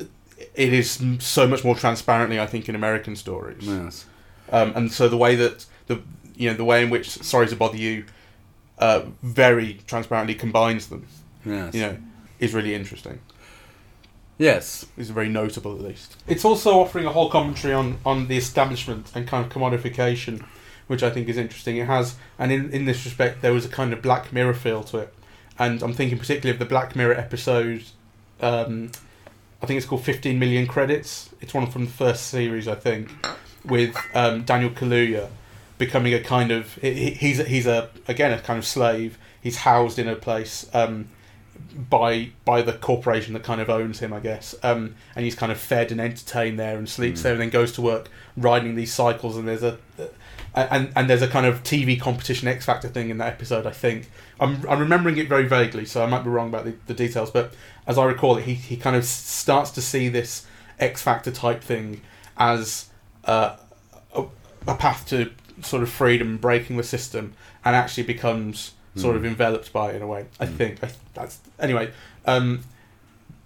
it 0.55 0.73
is 0.73 1.03
so 1.19 1.47
much 1.47 1.65
more 1.65 1.75
transparently, 1.75 2.39
I 2.41 2.47
think, 2.47 2.69
in 2.69 2.75
American 2.75 3.17
stories. 3.17 3.67
Yes. 3.67 4.07
Um, 4.53 4.73
and 4.77 4.93
so 4.93 5.09
the 5.09 5.17
way 5.17 5.35
that 5.37 5.67
the 5.87 6.01
you 6.37 6.51
know 6.51 6.57
the 6.57 6.65
way 6.65 6.83
in 6.83 6.91
which 6.91 7.09
Sorry 7.11 7.47
to 7.49 7.57
Bother 7.57 7.77
You 7.77 8.05
uh, 8.79 9.03
very 9.23 9.81
transparently 9.87 10.35
combines 10.35 10.89
them, 10.89 11.07
Yes. 11.45 11.75
you 11.75 11.81
know, 11.83 11.97
is 12.41 12.53
really 12.55 12.75
interesting. 12.75 13.21
Yes. 14.37 14.87
Is 14.97 15.11
very 15.11 15.29
notable 15.29 15.75
at 15.77 15.81
least. 15.81 16.17
It's 16.27 16.45
also 16.45 16.81
offering 16.81 17.07
a 17.07 17.13
whole 17.13 17.31
commentary 17.31 17.73
on 17.73 17.99
on 18.05 18.27
the 18.29 18.37
establishment 18.37 19.13
and 19.15 19.27
kind 19.29 19.45
of 19.47 19.53
commodification, 19.53 20.45
which 20.89 21.03
I 21.03 21.11
think 21.11 21.29
is 21.29 21.37
interesting. 21.37 21.77
It 21.77 21.87
has, 21.87 22.17
and 22.39 22.51
in 22.51 22.71
in 22.71 22.85
this 22.85 23.05
respect, 23.05 23.43
there 23.43 23.53
was 23.53 23.65
a 23.65 23.69
kind 23.69 23.93
of 23.93 24.03
Black 24.03 24.33
Mirror 24.33 24.55
feel 24.55 24.83
to 24.85 24.99
it, 24.99 25.15
and 25.59 25.83
I'm 25.83 25.93
thinking 25.93 26.19
particularly 26.19 26.51
of 26.55 26.59
the 26.59 26.65
Black 26.67 26.97
Mirror 26.97 27.15
episode. 27.15 27.85
Um, 28.41 28.91
I 29.65 29.67
think 29.67 29.79
it's 29.79 29.87
called 29.87 30.05
15 30.05 30.39
Million 30.39 30.67
Credits. 30.67 31.31
It's 31.41 31.55
one 31.55 31.67
from 31.71 31.87
the 31.87 31.91
first 31.91 32.27
series, 32.27 32.69
I 32.69 32.75
think, 32.75 33.11
with 33.65 33.97
um, 34.13 34.43
Daniel 34.43 34.69
Kaluuya 34.69 35.31
becoming 35.79 36.13
a 36.13 36.21
kind 36.21 36.51
of 36.51 36.75
he's 36.75 37.39
he's 37.47 37.67
a 37.67 37.89
again 38.07 38.31
a 38.31 38.41
kind 38.41 38.59
of 38.59 38.67
slave. 38.67 39.17
He's 39.41 39.57
housed 39.57 39.99
in 39.99 40.07
a 40.07 40.17
place 40.17 40.69
um, 40.75 41.09
by 41.89 42.33
by 42.45 42.61
the 42.61 42.75
corporation 42.75 43.33
that 43.33 43.43
kind 43.43 43.59
of 43.59 43.71
owns 43.71 44.01
him, 44.01 44.13
I 44.13 44.21
guess. 44.21 44.55
Um, 44.63 44.97
and 45.17 45.25
he's 45.25 45.35
kind 45.35 45.51
of 45.51 45.57
fed 45.57 45.91
and 45.91 45.99
entertained 45.99 46.59
there 46.59 46.77
and 46.77 46.87
sleeps 46.87 47.23
there, 47.23 47.33
and 47.33 47.41
then 47.41 47.49
goes 47.49 47.73
to 47.73 47.81
work 47.81 48.11
riding 48.37 48.75
these 48.75 48.93
cycles. 48.93 49.35
And 49.39 49.49
there's 49.49 49.63
a 49.63 49.79
and 50.55 50.93
and 50.95 51.11
there's 51.11 51.23
a 51.23 51.29
kind 51.29 51.47
of 51.47 51.63
TV 51.63 52.01
competition 52.01 52.49
X 52.49 52.65
Factor 52.65 52.89
thing 52.89 53.11
in 53.11 53.19
that 53.19 53.29
episode. 53.29 53.67
I 53.67 53.73
think 53.73 54.11
I'm 54.41 54.67
I'm 54.69 54.79
remembering 54.81 55.19
it 55.19 55.29
very 55.29 55.47
vaguely, 55.47 55.85
so 55.85 56.03
I 56.03 56.07
might 56.07 56.23
be 56.23 56.31
wrong 56.31 56.49
about 56.49 56.65
the, 56.65 56.75
the 56.87 56.95
details. 56.95 57.31
But 57.31 57.53
as 57.87 57.99
I 57.99 58.05
recall 58.05 58.37
it, 58.37 58.45
he 58.45 58.55
he 58.55 58.77
kind 58.77 58.97
of 58.97 59.05
starts 59.05 59.71
to 59.73 59.83
see 59.83 60.09
this 60.09 60.47
X 60.79 61.03
Factor 61.03 61.31
type 61.31 61.63
thing 61.63 62.01
as 62.37 62.89
uh, 63.25 63.57
a, 64.15 64.25
a 64.67 64.75
path 64.75 65.07
to 65.09 65.31
sort 65.63 65.83
of 65.83 65.91
freedom, 65.91 66.37
breaking 66.37 66.77
the 66.77 66.83
system, 66.83 67.35
and 67.65 67.75
actually 67.75 68.05
becomes 68.05 68.73
sort 68.97 69.17
of 69.17 69.25
enveloped 69.25 69.73
by 69.73 69.91
it 69.91 69.97
in 69.97 70.03
a 70.03 70.07
way. 70.07 70.27
I 70.39 70.47
think 70.47 70.83
I, 70.85 70.91
that's 71.15 71.41
anyway. 71.59 71.91
Um, 72.27 72.61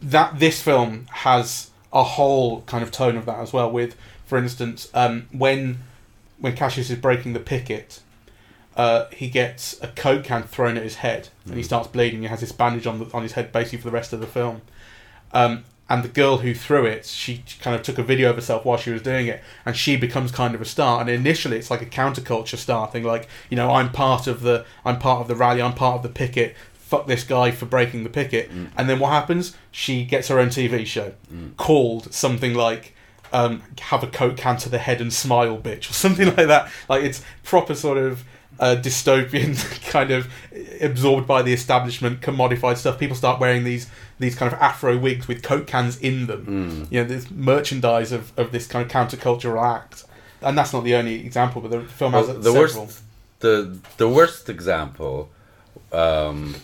that 0.01 0.39
this 0.39 0.63
film 0.63 1.07
has 1.11 1.71
a 1.93 2.03
whole 2.05 2.63
kind 2.63 2.83
of 2.83 2.91
tone 2.91 3.17
of 3.17 3.27
that 3.27 3.39
as 3.39 3.53
well. 3.53 3.71
With, 3.71 3.97
for 4.27 4.39
instance, 4.39 4.91
um, 4.95 5.27
when 5.33 5.79
when 6.41 6.55
Cassius 6.55 6.91
is 6.91 6.99
breaking 6.99 7.33
the 7.33 7.41
picket, 7.41 8.01
uh, 8.77 9.07
he 9.11 9.29
gets 9.29 9.81
a 9.83 9.89
coke 9.89 10.25
can 10.25 10.45
thrown 10.45 10.77
at 10.77 10.85
his 10.85 10.97
head, 10.97 11.29
and 11.47 11.57
he 11.57 11.63
starts 11.63 11.89
bleeding. 11.89 12.23
He 12.23 12.29
has 12.29 12.41
this 12.41 12.53
bandage 12.53 12.87
on 12.87 13.01
the, 13.01 13.11
on 13.13 13.23
his 13.23 13.33
head 13.33 13.53
basically 13.53 13.79
for 13.79 13.89
the 13.89 13.95
rest 13.95 14.13
of 14.13 14.21
the 14.21 14.27
film. 14.27 14.63
Um, 15.33 15.65
and 15.91 16.05
the 16.05 16.09
girl 16.09 16.39
who 16.39 16.55
threw 16.55 16.85
it, 16.85 17.07
she 17.07 17.43
kind 17.61 17.75
of 17.75 17.83
took 17.83 17.97
a 17.99 18.03
video 18.03 18.29
of 18.29 18.37
herself 18.37 18.65
while 18.65 18.77
she 18.77 18.91
was 18.91 19.03
doing 19.03 19.27
it, 19.27 19.43
and 19.67 19.77
she 19.77 19.97
becomes 19.97 20.31
kind 20.31 20.55
of 20.55 20.61
a 20.61 20.65
star. 20.65 21.01
And 21.01 21.09
initially, 21.11 21.57
it's 21.57 21.71
like 21.71 21.83
a 21.83 21.87
counterculture 21.87 22.57
star 22.59 22.89
thing, 22.89 23.05
like 23.05 23.27
you 23.51 23.57
know, 23.57 23.71
I'm 23.71 23.91
part 23.91 24.27
of 24.27 24.43
the, 24.43 24.65
I'm 24.85 24.99
part 24.99 25.23
of 25.23 25.29
the 25.29 25.35
rally, 25.35 25.61
I'm 25.63 25.75
part 25.75 25.97
of 25.97 26.03
the 26.03 26.09
picket. 26.09 26.55
Fuck 26.75 27.07
this 27.07 27.25
guy 27.25 27.51
for 27.51 27.67
breaking 27.67 28.05
the 28.05 28.11
picket. 28.11 28.51
And 28.77 28.89
then 28.89 28.99
what 28.99 29.11
happens? 29.11 29.55
She 29.71 30.05
gets 30.05 30.29
her 30.29 30.39
own 30.39 30.49
TV 30.49 30.87
show 30.87 31.13
called 31.59 32.15
something 32.15 32.55
like 32.55 32.95
um, 33.33 33.63
"Have 33.81 34.03
a 34.03 34.07
coke 34.07 34.37
can 34.37 34.57
to 34.59 34.69
the 34.69 34.79
head 34.79 35.01
and 35.01 35.13
smile, 35.13 35.59
bitch" 35.59 35.91
or 35.91 35.95
something 35.95 36.27
like 36.37 36.47
that. 36.49 36.71
Like 36.89 37.03
it's 37.05 37.23
proper 37.45 37.75
sort 37.75 37.99
of 37.99 38.25
uh, 38.61 38.77
dystopian 38.81 39.57
kind 39.91 40.11
of 40.11 40.29
absorbed 40.81 41.27
by 41.27 41.43
the 41.43 41.53
establishment, 41.53 42.21
commodified 42.21 42.77
stuff. 42.77 42.99
People 42.99 43.17
start 43.17 43.39
wearing 43.41 43.65
these 43.65 43.89
these 44.19 44.35
kind 44.35 44.53
of 44.53 44.59
afro 44.61 44.99
wigs 44.99 45.29
with 45.29 45.43
coke 45.43 45.67
cans 45.67 45.99
in 46.01 46.27
them. 46.27 46.87
You 46.91 47.03
know, 47.03 47.09
this 47.09 47.31
merchandise 47.31 48.11
of, 48.13 48.37
of 48.39 48.51
this 48.53 48.67
kind 48.67 48.85
of 48.85 48.91
countercultural 48.91 49.63
act. 49.63 50.05
And 50.43 50.57
that's 50.57 50.73
not 50.73 50.85
the 50.85 50.95
only 50.95 51.25
example, 51.27 51.61
but 51.61 51.71
the 51.73 51.81
film 51.83 52.13
has 52.13 52.29
Well, 52.29 52.37
the 52.39 52.53
several. 52.53 52.85
worst, 52.85 53.03
the 53.41 53.79
the 53.97 54.09
worst 54.09 54.49
example, 54.49 55.31
um, 55.93 56.55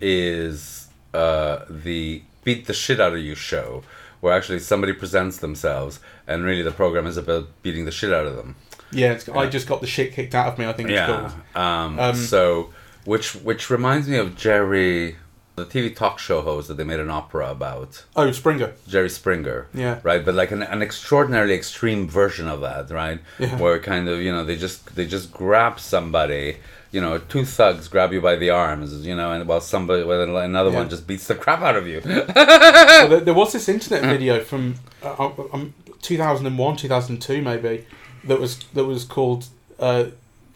is 0.00 0.88
uh, 1.14 1.64
the 1.68 2.22
beat 2.44 2.66
the 2.66 2.74
shit 2.74 3.00
out 3.00 3.12
of 3.14 3.20
you 3.20 3.34
show, 3.34 3.82
where 4.26 4.34
actually 4.34 4.58
somebody 4.58 4.92
presents 4.92 5.38
themselves, 5.38 6.00
and 6.26 6.42
really 6.44 6.62
the 6.62 6.72
program 6.72 7.06
is 7.06 7.16
about 7.16 7.46
beating 7.62 7.84
the 7.84 7.92
shit 7.92 8.12
out 8.12 8.26
of 8.26 8.34
them. 8.36 8.56
Yeah, 8.90 9.12
it's, 9.12 9.28
I 9.28 9.46
just 9.46 9.68
got 9.68 9.80
the 9.80 9.86
shit 9.86 10.12
kicked 10.12 10.34
out 10.34 10.48
of 10.48 10.58
me. 10.58 10.66
I 10.66 10.72
think 10.72 10.88
it's 10.90 10.96
Yeah. 10.96 11.06
called. 11.06 11.32
Um, 11.54 11.98
Um, 12.00 12.14
so, 12.16 12.70
which 13.04 13.34
which 13.36 13.70
reminds 13.70 14.08
me 14.08 14.16
of 14.16 14.36
Jerry, 14.36 15.16
the 15.54 15.64
TV 15.64 15.94
talk 15.94 16.18
show 16.18 16.40
host 16.42 16.66
that 16.68 16.76
they 16.76 16.84
made 16.84 16.98
an 17.00 17.08
opera 17.10 17.50
about, 17.50 18.04
Oh, 18.16 18.30
Springer. 18.32 18.72
Jerry 18.88 19.08
Springer. 19.08 19.68
Yeah. 19.72 20.00
Right, 20.02 20.24
but 20.24 20.34
like 20.34 20.50
an, 20.50 20.62
an 20.62 20.82
extraordinarily 20.82 21.54
extreme 21.54 22.08
version 22.08 22.48
of 22.48 22.60
that, 22.62 22.90
right? 22.90 23.20
Yeah. 23.38 23.56
Where 23.56 23.78
kind 23.78 24.08
of 24.08 24.20
you 24.20 24.32
know 24.32 24.44
they 24.44 24.56
just 24.56 24.94
they 24.96 25.06
just 25.06 25.32
grab 25.32 25.78
somebody, 25.78 26.56
you 26.92 27.00
know, 27.00 27.18
two 27.18 27.44
thugs 27.44 27.88
grab 27.88 28.12
you 28.12 28.20
by 28.20 28.36
the 28.36 28.50
arms, 28.50 29.06
you 29.06 29.14
know, 29.14 29.32
and 29.32 29.46
while 29.48 29.60
somebody, 29.60 30.02
while 30.04 30.20
another 30.38 30.70
Yeah. 30.70 30.76
one 30.76 30.88
just 30.88 31.06
beats 31.06 31.26
the 31.26 31.34
crap 31.34 31.60
out 31.62 31.76
of 31.76 31.86
you. 31.86 32.00
well, 32.04 33.08
there, 33.08 33.20
there 33.26 33.34
was 33.34 33.52
this 33.52 33.68
internet 33.68 34.02
video 34.02 34.40
from 34.40 34.76
uh, 35.02 35.30
um, 35.52 35.74
2001, 36.02 36.76
2002 36.76 37.42
maybe 37.42 37.84
that 38.24 38.40
was 38.40 38.58
that 38.74 38.84
was 38.84 39.04
called 39.04 39.46
uh, 39.78 40.06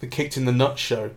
the 0.00 0.06
Kicked 0.06 0.36
in 0.36 0.44
the 0.44 0.52
Nuts 0.52 0.80
Show. 0.80 1.10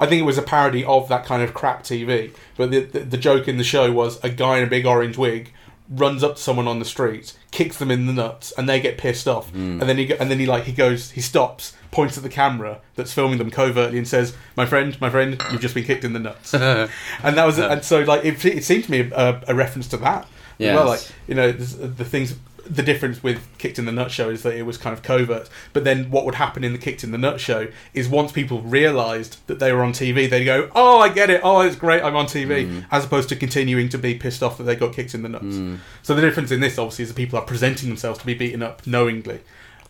I 0.00 0.06
think 0.06 0.20
it 0.20 0.24
was 0.24 0.38
a 0.38 0.42
parody 0.42 0.84
of 0.84 1.08
that 1.08 1.24
kind 1.24 1.42
of 1.42 1.54
crap 1.54 1.82
TV. 1.82 2.32
But 2.56 2.70
the, 2.70 2.80
the 2.80 3.00
the 3.00 3.16
joke 3.16 3.48
in 3.48 3.58
the 3.58 3.64
show 3.64 3.90
was 3.92 4.22
a 4.22 4.28
guy 4.30 4.58
in 4.58 4.64
a 4.64 4.66
big 4.68 4.86
orange 4.86 5.18
wig 5.18 5.52
runs 5.90 6.22
up 6.22 6.36
to 6.36 6.42
someone 6.42 6.68
on 6.68 6.78
the 6.78 6.84
street, 6.84 7.32
kicks 7.50 7.78
them 7.78 7.90
in 7.90 8.06
the 8.06 8.12
nuts, 8.12 8.52
and 8.58 8.68
they 8.68 8.80
get 8.80 8.98
pissed 8.98 9.26
off. 9.26 9.50
Hmm. 9.50 9.80
And 9.80 9.82
then 9.82 9.96
he 9.98 10.06
go, 10.06 10.16
and 10.20 10.30
then 10.30 10.38
he 10.38 10.46
like 10.46 10.64
he 10.64 10.72
goes, 10.72 11.10
he 11.12 11.20
stops, 11.20 11.74
points 11.90 12.16
at 12.16 12.22
the 12.22 12.28
camera 12.28 12.80
that's 12.94 13.12
filming 13.12 13.38
them 13.38 13.50
covertly, 13.50 13.98
and 13.98 14.06
says, 14.06 14.34
"My 14.56 14.66
friend, 14.66 15.00
my 15.00 15.10
friend, 15.10 15.40
you've 15.50 15.60
just 15.60 15.74
been 15.74 15.84
kicked 15.84 16.04
in 16.04 16.12
the 16.12 16.18
nuts." 16.18 16.52
and 16.54 16.90
that 17.22 17.44
was 17.46 17.58
and 17.58 17.82
so 17.84 18.00
like 18.00 18.24
it, 18.24 18.44
it 18.44 18.64
seemed 18.64 18.84
to 18.84 18.90
me 18.90 19.10
a, 19.14 19.42
a 19.48 19.54
reference 19.54 19.88
to 19.88 19.96
that. 19.98 20.26
as 20.60 20.74
Well, 20.74 20.86
like 20.86 21.08
you 21.26 21.34
know 21.34 21.52
this- 21.52 21.74
the 21.74 22.04
things. 22.04 22.34
The 22.70 22.82
difference 22.82 23.22
with 23.22 23.46
Kicked 23.58 23.78
in 23.78 23.86
the 23.86 23.92
Nut 23.92 24.10
Show 24.10 24.28
is 24.30 24.42
that 24.42 24.54
it 24.54 24.62
was 24.62 24.76
kind 24.76 24.92
of 24.92 25.02
covert, 25.02 25.48
but 25.72 25.84
then 25.84 26.10
what 26.10 26.24
would 26.24 26.34
happen 26.34 26.64
in 26.64 26.72
the 26.72 26.78
Kicked 26.78 27.02
in 27.02 27.12
the 27.12 27.18
Nut 27.18 27.40
Show 27.40 27.68
is 27.94 28.08
once 28.08 28.30
people 28.30 28.60
realised 28.62 29.38
that 29.46 29.58
they 29.58 29.72
were 29.72 29.82
on 29.82 29.92
TV, 29.92 30.28
they'd 30.28 30.44
go, 30.44 30.70
"Oh, 30.74 30.98
I 30.98 31.08
get 31.08 31.30
it. 31.30 31.40
Oh, 31.42 31.60
it's 31.60 31.76
great. 31.76 32.02
I'm 32.02 32.16
on 32.16 32.26
TV," 32.26 32.66
mm. 32.66 32.84
as 32.90 33.04
opposed 33.04 33.28
to 33.30 33.36
continuing 33.36 33.88
to 33.88 33.98
be 33.98 34.14
pissed 34.14 34.42
off 34.42 34.58
that 34.58 34.64
they 34.64 34.76
got 34.76 34.92
kicked 34.92 35.14
in 35.14 35.22
the 35.22 35.28
nuts. 35.28 35.44
Mm. 35.44 35.78
So 36.02 36.14
the 36.14 36.22
difference 36.22 36.50
in 36.50 36.60
this, 36.60 36.78
obviously, 36.78 37.04
is 37.04 37.08
that 37.08 37.16
people 37.16 37.38
are 37.38 37.44
presenting 37.44 37.88
themselves 37.88 38.18
to 38.20 38.26
be 38.26 38.34
beaten 38.34 38.62
up 38.62 38.86
knowingly. 38.86 39.40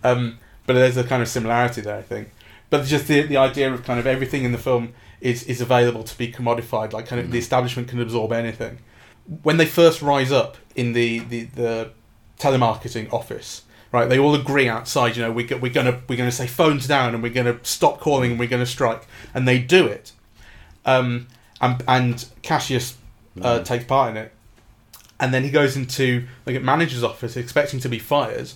Um, 0.04 0.38
but 0.66 0.74
there's 0.74 0.96
a 0.96 1.04
kind 1.04 1.22
of 1.22 1.28
similarity 1.28 1.80
there, 1.80 1.96
I 1.96 2.02
think. 2.02 2.30
But 2.70 2.84
just 2.84 3.08
the 3.08 3.22
the 3.22 3.38
idea 3.38 3.72
of 3.72 3.84
kind 3.84 3.98
of 3.98 4.06
everything 4.06 4.44
in 4.44 4.52
the 4.52 4.58
film 4.58 4.94
is 5.20 5.42
is 5.44 5.60
available 5.60 6.04
to 6.04 6.18
be 6.18 6.30
commodified, 6.30 6.92
like 6.92 7.06
kind 7.06 7.20
of 7.20 7.28
mm. 7.28 7.32
the 7.32 7.38
establishment 7.38 7.88
can 7.88 8.00
absorb 8.00 8.32
anything. 8.32 8.78
When 9.42 9.56
they 9.56 9.66
first 9.66 10.02
rise 10.02 10.30
up 10.30 10.56
in 10.76 10.92
the 10.92 11.20
the, 11.20 11.44
the 11.44 11.90
telemarketing 12.38 13.12
office, 13.12 13.62
right? 13.92 14.09
They 14.09 14.18
all 14.18 14.35
agree 14.35 14.68
outside, 14.68 15.16
you 15.16 15.22
know, 15.22 15.33
we 15.33 15.44
we're 15.46 15.72
gonna 15.72 16.01
we're 16.09 16.16
gonna 16.18 16.31
say 16.33 16.46
phones 16.46 16.87
down 16.87 17.14
and 17.14 17.22
we're 17.22 17.33
gonna 17.33 17.59
stop 17.62 18.01
calling 18.01 18.33
and 18.33 18.40
we're 18.40 18.48
gonna 18.48 18.66
strike, 18.66 19.07
and 19.35 19.46
they 19.46 19.59
do 19.59 19.87
it. 19.87 20.12
Um, 20.85 21.29
and 21.61 21.83
and 21.88 22.24
Cassius 22.42 22.96
uh, 23.42 23.61
takes 23.62 23.85
part 23.85 24.11
in 24.11 24.16
it, 24.16 24.33
and 25.20 25.35
then 25.35 25.42
he 25.44 25.51
goes 25.51 25.77
into 25.77 26.27
like 26.46 26.57
a 26.57 26.61
manager's 26.61 27.03
office 27.05 27.37
expecting 27.37 27.81
to 27.81 27.88
be 27.88 27.98
fired. 27.98 28.51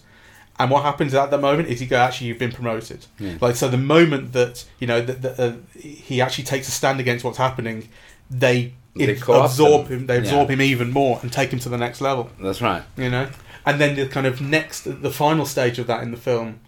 And 0.58 0.70
what 0.70 0.82
happens 0.84 1.14
at 1.14 1.30
that 1.30 1.40
moment 1.40 1.70
is 1.70 1.80
he 1.80 1.86
go, 1.86 1.96
actually, 1.96 2.26
you've 2.28 2.38
been 2.38 2.52
promoted. 2.52 3.06
Yeah. 3.18 3.36
Like 3.40 3.56
so, 3.56 3.68
the 3.68 3.78
moment 3.78 4.32
that 4.34 4.64
you 4.78 4.86
know 4.86 5.00
that, 5.00 5.22
that 5.22 5.40
uh, 5.40 5.54
he 5.76 6.20
actually 6.20 6.44
takes 6.44 6.68
a 6.68 6.70
stand 6.70 7.00
against 7.00 7.24
what's 7.24 7.38
happening, 7.38 7.88
they, 8.30 8.74
They 8.94 9.16
absorb 9.16 9.88
him. 9.88 10.00
him. 10.00 10.06
They 10.06 10.18
absorb 10.18 10.48
Yeah. 10.50 10.54
him 10.54 10.62
even 10.62 10.90
more 10.92 11.18
and 11.22 11.32
take 11.32 11.50
him 11.50 11.58
to 11.60 11.68
the 11.70 11.78
next 11.78 12.00
level 12.02 12.30
That's 12.40 12.60
right. 12.60 12.82
you 12.98 13.08
know 13.10 13.28
and 13.64 13.80
then 13.80 13.96
the 13.96 14.06
kind 14.06 14.26
of 14.26 14.40
next 14.40 14.82
the 15.02 15.10
final 15.10 15.46
stage 15.46 15.78
of 15.78 15.86
that 15.86 16.02
in 16.02 16.10
the 16.10 16.16
film 16.16 16.60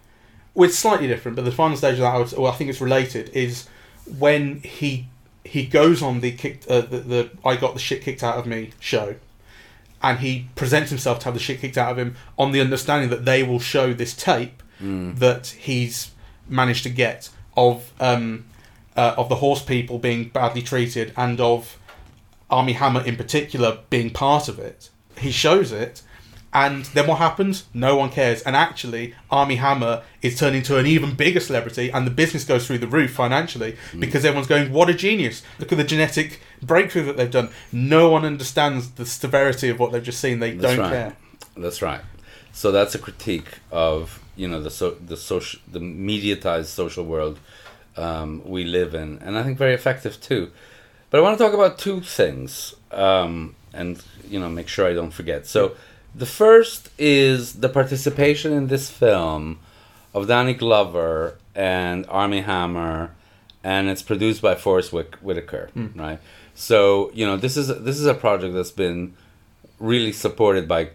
well, 0.53 0.69
it's 0.69 0.77
slightly 0.77 1.07
different 1.07 1.35
but 1.35 1.45
the 1.45 1.51
final 1.51 1.75
stage 1.75 1.93
of 1.93 1.99
that 1.99 2.15
I, 2.15 2.17
would, 2.17 2.31
well, 2.33 2.51
I 2.51 2.55
think 2.55 2.69
it's 2.69 2.81
related 2.81 3.29
is 3.29 3.67
when 4.17 4.61
he 4.61 5.07
he 5.43 5.65
goes 5.65 6.01
on 6.01 6.21
the 6.21 6.31
kicked 6.31 6.67
uh, 6.67 6.81
the, 6.81 6.99
the 6.99 7.29
I 7.43 7.55
got 7.55 7.73
the 7.73 7.79
shit 7.79 8.01
kicked 8.01 8.23
out 8.23 8.37
of 8.37 8.45
me 8.45 8.71
show 8.79 9.15
and 10.01 10.19
he 10.19 10.47
presents 10.55 10.89
himself 10.89 11.19
to 11.19 11.25
have 11.25 11.33
the 11.33 11.39
shit 11.39 11.59
kicked 11.59 11.77
out 11.77 11.91
of 11.91 11.97
him 11.97 12.15
on 12.37 12.51
the 12.51 12.61
understanding 12.61 13.09
that 13.09 13.25
they 13.25 13.43
will 13.43 13.59
show 13.59 13.93
this 13.93 14.13
tape 14.15 14.61
that 15.15 15.47
he's 15.47 16.11
managed 16.49 16.83
to 16.83 16.89
get 16.89 17.29
of 17.55 17.91
um, 17.99 18.45
uh, 18.95 19.15
of 19.17 19.29
the 19.29 19.35
horse 19.35 19.63
people 19.63 19.97
being 19.97 20.27
badly 20.29 20.61
treated 20.61 21.13
and 21.15 21.39
of 21.39 21.77
Armie 22.49 22.73
Hammer 22.73 23.01
in 23.03 23.15
particular 23.15 23.79
being 23.89 24.09
part 24.09 24.47
of 24.49 24.59
it. 24.59 24.89
He 25.17 25.31
shows 25.31 25.71
it, 25.71 26.01
and 26.55 26.85
then 26.85 27.05
what 27.05 27.17
happens? 27.17 27.65
No 27.73 27.97
one 27.97 28.09
cares. 28.09 28.41
And 28.43 28.55
actually, 28.55 29.13
Armie 29.29 29.57
Hammer 29.57 30.03
is 30.21 30.39
turning 30.39 30.59
into 30.59 30.77
an 30.77 30.85
even 30.85 31.13
bigger 31.13 31.41
celebrity, 31.41 31.91
and 31.91 32.07
the 32.07 32.11
business 32.11 32.45
goes 32.45 32.65
through 32.65 32.77
the 32.77 32.87
roof 32.87 33.11
financially 33.11 33.75
because 33.99 34.23
everyone's 34.23 34.47
going, 34.47 34.71
"What 34.71 34.89
a 34.89 34.93
genius! 34.93 35.43
Look 35.59 35.73
at 35.73 35.77
the 35.77 35.83
genetic 35.83 36.39
breakthrough 36.61 37.03
that 37.07 37.17
they've 37.17 37.29
done." 37.29 37.49
No 37.73 38.09
one 38.09 38.23
understands 38.23 38.91
the 38.91 39.05
severity 39.05 39.67
of 39.67 39.79
what 39.79 39.91
they've 39.91 40.01
just 40.01 40.21
seen. 40.21 40.39
They 40.39 40.51
That's 40.51 40.75
don't 40.75 40.85
right. 40.85 40.91
care. 40.91 41.17
That's 41.57 41.81
right. 41.81 42.01
So 42.53 42.71
that's 42.71 42.95
a 42.95 42.99
critique 42.99 43.59
of 43.69 44.23
you 44.37 44.47
know 44.47 44.61
the 44.61 44.71
so 44.71 44.91
the 44.91 45.17
social 45.17 45.59
the 45.69 45.79
mediatized 45.79 46.67
social 46.67 47.03
world 47.03 47.37
um, 47.97 48.41
we 48.45 48.63
live 48.63 48.95
in, 48.95 49.19
and 49.19 49.37
I 49.37 49.43
think 49.43 49.57
very 49.57 49.73
effective 49.73 50.21
too. 50.21 50.51
But 51.09 51.17
I 51.17 51.21
want 51.21 51.37
to 51.37 51.43
talk 51.43 51.53
about 51.53 51.77
two 51.77 51.99
things, 51.99 52.75
um, 52.91 53.55
and 53.73 54.01
you 54.29 54.39
know 54.39 54.47
make 54.47 54.69
sure 54.69 54.87
I 54.87 54.93
don't 54.93 55.11
forget. 55.11 55.47
So 55.47 55.75
the 56.17 56.25
first 56.25 56.89
is 56.97 57.53
the 57.59 57.69
participation 57.69 58.53
in 58.53 58.67
this 58.67 58.89
film 58.89 59.59
of 60.13 60.27
Danny 60.27 60.53
Glover 60.53 61.37
and 61.53 62.05
Armie 62.07 62.41
Hammer 62.41 63.11
and 63.63 63.89
it's 63.89 64.01
produced 64.03 64.41
by 64.41 64.53
Forrest 64.55 64.93
Whit- 64.93 65.21
Whitaker, 65.23 65.69
right? 65.95 66.19
So 66.53 67.11
you 67.13 67.25
know 67.25 67.35
this 67.37 67.57
is 67.57 67.67
this 67.67 67.99
is 67.99 68.05
a 68.05 68.13
project 68.13 68.53
that's 68.53 68.71
been 68.71 69.13
really 69.79 70.13
supported 70.13 70.67
by 70.67 70.89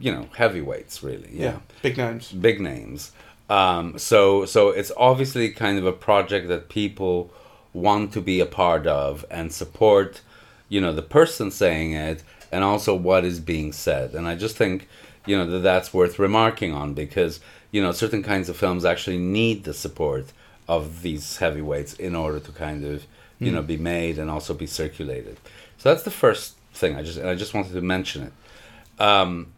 you 0.00 0.12
know 0.12 0.28
heavyweights, 0.36 1.02
really. 1.02 1.30
you 1.30 1.42
Yeah, 1.44 1.58
big 1.82 1.96
names. 1.96 2.32
big 2.32 2.60
names. 2.60 3.12
Um, 3.48 3.98
so 3.98 4.46
so 4.46 4.70
it's 4.70 4.90
obviously 4.96 5.50
kind 5.50 5.78
of 5.78 5.86
a 5.86 5.92
project 5.92 6.48
that 6.48 6.68
people 6.68 7.30
want 7.72 8.12
to 8.14 8.20
be 8.20 8.40
a 8.40 8.46
part 8.46 8.86
of 8.86 9.24
and 9.30 9.52
support, 9.52 10.22
you 10.68 10.80
know, 10.80 10.92
the 10.92 11.02
person 11.02 11.50
saying 11.50 11.92
it 11.92 12.22
and 12.56 12.64
also 12.64 12.94
what 12.94 13.22
is 13.22 13.38
being 13.38 13.70
said. 13.70 14.14
And 14.14 14.26
I 14.26 14.34
just 14.34 14.56
think, 14.56 14.88
you 15.26 15.36
know, 15.36 15.44
that 15.44 15.58
that's 15.58 15.92
worth 15.92 16.18
remarking 16.18 16.72
on 16.72 16.94
because 16.94 17.38
you 17.70 17.82
know 17.82 17.92
certain 17.92 18.22
kinds 18.22 18.48
of 18.48 18.56
films 18.56 18.82
actually 18.86 19.18
need 19.18 19.64
the 19.64 19.74
support 19.74 20.32
of 20.66 21.02
these 21.02 21.36
heavyweights 21.36 21.92
in 21.92 22.16
order 22.16 22.40
to 22.40 22.50
kind 22.52 22.82
of 22.82 23.06
you 23.38 23.52
know 23.52 23.60
be 23.60 23.76
made 23.76 24.18
and 24.18 24.30
also 24.30 24.54
be 24.54 24.66
circulated. 24.66 25.36
So 25.76 25.90
that's 25.90 26.04
the 26.04 26.10
first 26.10 26.56
thing. 26.72 26.96
I 26.96 27.02
just 27.02 27.18
and 27.18 27.28
I 27.28 27.34
just 27.34 27.52
wanted 27.52 27.74
to 27.74 27.82
mention 27.82 28.22
it. 28.28 29.02
Um, 29.02 29.48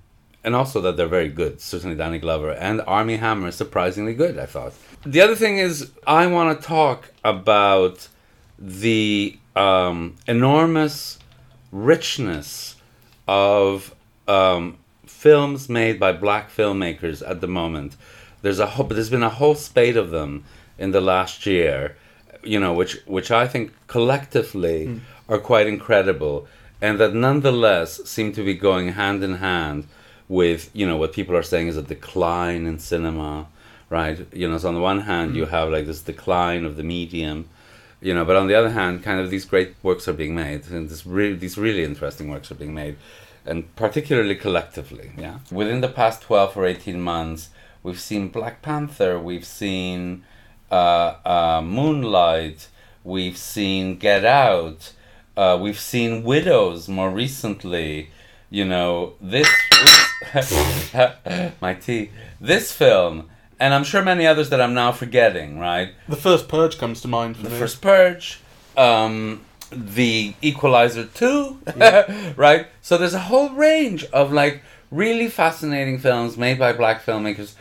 and 0.43 0.57
also 0.57 0.81
that 0.81 0.97
they're 0.97 1.07
very 1.07 1.29
good. 1.29 1.61
Certainly, 1.61 1.95
Danny 1.95 2.19
Glover 2.19 2.51
and 2.51 2.81
Armie 2.81 3.19
Hammer 3.19 3.47
is 3.47 3.55
surprisingly 3.55 4.15
good. 4.15 4.41
I 4.41 4.47
thought. 4.47 4.73
The 5.07 5.21
other 5.21 5.37
thing 5.37 5.59
is, 5.59 5.93
I 6.05 6.27
want 6.27 6.61
to 6.61 6.67
talk 6.67 7.13
about 7.23 8.09
the 8.59 9.39
um, 9.55 10.17
enormous 10.27 11.21
richness 11.71 12.75
of 13.29 13.95
um, 14.26 14.79
films 15.07 15.68
made 15.68 16.01
by 16.01 16.12
black 16.12 16.51
filmmakers 16.51 17.22
at 17.29 17.41
the 17.41 17.47
moment. 17.47 17.97
There's 18.43 18.59
a 18.59 18.66
whole, 18.66 18.87
there's 18.87 19.11
been 19.11 19.22
a 19.22 19.29
whole 19.29 19.55
spate 19.55 19.97
of 19.97 20.11
them 20.11 20.45
in 20.79 20.93
the 20.93 21.01
last 21.01 21.45
year, 21.45 21.97
you 22.43 22.59
know, 22.59 22.72
which 22.72 22.99
which 23.07 23.31
I 23.31 23.47
think 23.47 23.72
collectively 23.87 25.01
are 25.29 25.39
quite 25.39 25.66
incredible, 25.66 26.49
and 26.81 26.99
that 26.99 27.14
nonetheless 27.14 28.03
seem 28.09 28.33
to 28.33 28.43
be 28.45 28.55
going 28.55 28.93
hand 28.93 29.22
in 29.22 29.35
hand 29.35 29.87
with 30.29 30.70
you 30.72 30.87
know 30.87 30.97
what 30.97 31.12
people 31.12 31.37
are 31.37 31.43
saying 31.43 31.68
is 31.68 31.76
a 31.76 31.83
decline 31.83 32.66
in 32.66 32.79
cinema, 32.79 33.47
right? 33.91 34.26
You 34.33 34.49
know, 34.49 34.59
so 34.59 34.68
on 34.68 34.74
the 34.74 34.81
one 34.81 35.01
hand 35.01 35.37
you 35.37 35.47
have 35.47 35.70
like 35.70 35.87
this 35.87 36.01
decline 36.01 36.64
of 36.64 36.76
the 36.76 36.85
medium, 36.85 37.49
you 38.01 38.15
know, 38.15 38.25
but 38.25 38.37
on 38.37 38.47
the 38.47 38.55
other 38.55 38.71
hand, 38.71 39.03
kind 39.03 39.21
of 39.21 39.31
these 39.31 39.45
great 39.45 39.75
works 39.83 40.07
are 40.07 40.13
being 40.13 40.35
made, 40.35 40.69
and 40.71 40.89
this 40.89 41.05
really 41.05 41.35
these 41.35 41.59
really 41.59 41.85
interesting 41.85 42.29
works 42.29 42.51
are 42.51 42.55
being 42.55 42.75
made, 42.75 42.97
and 43.45 43.75
particularly 43.77 44.37
collectively, 44.37 45.13
yeah. 45.17 45.39
Within 45.51 45.81
the 45.81 45.89
past 45.89 46.23
twelve 46.23 46.57
or 46.57 46.65
eighteen 46.65 47.01
months, 47.01 47.51
we've 47.83 48.01
seen 48.01 48.29
Black 48.29 48.63
Panther, 48.63 49.19
we've 49.19 49.45
seen 49.45 50.25
uh, 50.71 51.15
uh, 51.25 51.63
Moonlight, 51.65 52.69
we've 53.03 53.37
seen 53.37 53.97
Get 53.97 54.25
Out, 54.25 54.93
uh, 55.37 55.59
we've 55.61 55.81
seen 55.81 56.23
Widows 56.23 56.89
more 56.89 57.11
recently. 57.11 58.11
You 58.51 58.65
know 58.65 59.15
this, 59.21 59.49
my 61.61 61.75
tea. 61.75 62.11
This 62.41 62.73
film, 62.73 63.29
and 63.61 63.75
I'm 63.75 63.85
sure 63.85 64.03
many 64.03 64.27
others 64.27 64.51
that 64.51 64.61
I'm 64.61 64.75
now 64.75 64.93
forgetting. 64.93 65.59
Right, 65.59 65.93
The 66.09 66.17
first 66.17 66.49
Purge 66.49 66.79
comes 66.79 67.01
to 67.03 67.09
mind 67.09 67.37
for 67.37 67.43
the 67.45 67.51
me. 67.51 67.59
first 67.59 67.81
Purge, 67.81 68.41
um, 68.77 69.43
the 69.71 70.35
Equalizer 70.43 71.05
two, 71.07 71.59
right? 72.37 72.67
So 72.83 72.97
there's 72.99 73.15
a 73.15 73.21
whole 73.21 73.51
range 73.51 74.05
of 74.07 74.33
like 74.33 74.63
really 74.91 75.29
fascinating 75.29 75.99
films 75.99 76.37
made 76.37 76.59
by 76.59 76.73
black 76.73 77.05
filmmakers, 77.05 77.55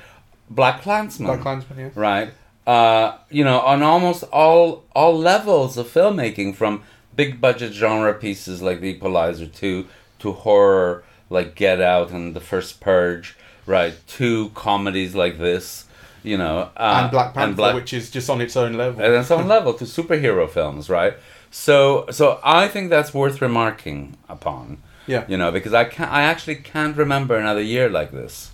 Black 0.50 0.82
Klansman, 0.82 1.28
Black 1.28 1.41
Klansman, 1.41 1.80
yeah. 1.80 1.89
right? 1.95 2.34
Uh, 2.66 3.18
you 3.30 3.43
know, 3.43 3.60
on 3.62 3.82
almost 3.84 4.24
all 4.32 4.84
all 4.95 5.18
levels 5.18 5.78
of 5.78 5.88
filmmaking, 5.88 6.56
from 6.56 6.84
big 7.16 7.41
budget 7.41 7.74
genre 7.74 8.14
pieces 8.14 8.62
like 8.62 8.80
The 8.82 8.88
Equalizer 8.89 9.48
two 9.48 9.88
to 10.20 10.32
horror 10.34 11.04
like 11.30 11.56
Get 11.56 11.82
Out 11.82 12.12
and 12.12 12.34
The 12.36 12.39
First 12.39 12.80
Purge, 12.80 13.36
right? 13.66 13.95
To 14.08 14.50
comedies 14.50 15.16
like 15.16 15.38
this, 15.38 15.86
you 16.28 16.38
know, 16.38 16.69
uh, 16.75 16.99
and 17.01 17.11
Black 17.11 17.34
Panther, 17.34 17.55
Black- 17.55 17.75
which 17.75 17.93
is 17.93 18.09
just 18.11 18.30
on 18.30 18.39
its 18.41 18.55
own 18.63 18.73
level. 18.73 19.03
and 19.03 19.15
on 19.15 19.23
some 19.23 19.47
level 19.55 19.73
to 19.75 19.86
superhero 19.86 20.49
films, 20.49 20.89
right? 20.89 21.13
So, 21.49 22.05
so 22.11 22.39
I 22.43 22.67
think 22.67 22.89
that's 22.89 23.13
worth 23.13 23.41
remarking 23.41 24.17
upon. 24.28 24.65
Yeah. 25.07 25.23
You 25.28 25.38
know, 25.38 25.51
because 25.51 25.73
I 25.73 25.86
can 25.86 26.09
I 26.09 26.23
actually 26.23 26.55
can't 26.73 26.95
remember 26.97 27.36
another 27.38 27.61
year 27.61 27.88
like 27.89 28.11
this. 28.11 28.51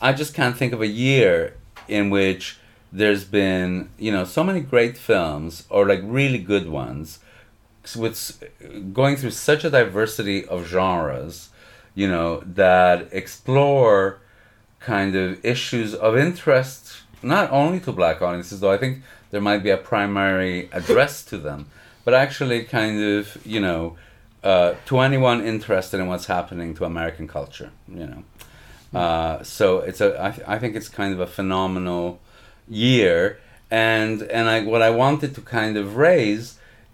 I 0.00 0.12
just 0.12 0.32
can't 0.32 0.56
think 0.56 0.72
of 0.72 0.80
a 0.80 0.86
year 0.86 1.54
in 1.88 2.10
which 2.10 2.58
there's 2.92 3.24
been 3.24 3.88
you 3.98 4.12
know 4.12 4.24
so 4.24 4.44
many 4.44 4.60
great 4.60 4.96
films 4.96 5.64
or 5.68 5.86
like 5.86 6.00
really 6.04 6.38
good 6.38 6.68
ones 6.68 7.18
with 7.96 8.42
going 8.92 9.16
through 9.16 9.30
such 9.32 9.64
a 9.64 9.70
diversity 9.70 10.44
of 10.46 10.66
genres 10.66 11.50
you 11.94 12.08
know 12.08 12.40
that 12.46 13.08
explore 13.12 14.18
kind 14.94 15.12
of 15.22 15.26
issues 15.54 15.90
of 16.06 16.12
interest 16.28 16.80
not 17.22 17.46
only 17.60 17.78
to 17.86 17.90
black 18.00 18.18
audiences 18.26 18.56
though 18.60 18.74
i 18.78 18.80
think 18.82 18.94
there 19.30 19.40
might 19.48 19.62
be 19.68 19.72
a 19.78 19.80
primary 19.92 20.56
address 20.80 21.12
to 21.30 21.36
them 21.46 21.60
but 22.04 22.12
actually 22.24 22.58
kind 22.78 22.96
of 23.14 23.22
you 23.54 23.60
know 23.66 23.80
uh, 24.50 24.70
to 24.88 24.92
anyone 25.08 25.38
interested 25.54 25.98
in 26.02 26.06
what's 26.10 26.26
happening 26.36 26.70
to 26.78 26.82
american 26.92 27.26
culture 27.38 27.70
you 28.00 28.06
know. 28.10 28.22
Uh, 29.02 29.42
so 29.42 29.66
it's 29.88 30.00
a 30.06 30.08
I, 30.26 30.30
th- 30.34 30.46
I 30.54 30.56
think 30.60 30.72
it's 30.78 30.88
kind 31.00 31.12
of 31.16 31.20
a 31.28 31.30
phenomenal 31.38 32.06
year 32.68 33.18
and 33.70 34.22
and 34.36 34.48
I 34.54 34.56
what 34.72 34.82
I 34.88 34.90
wanted 34.90 35.30
to 35.34 35.40
kind 35.58 35.76
of 35.76 35.96
raise 36.08 36.46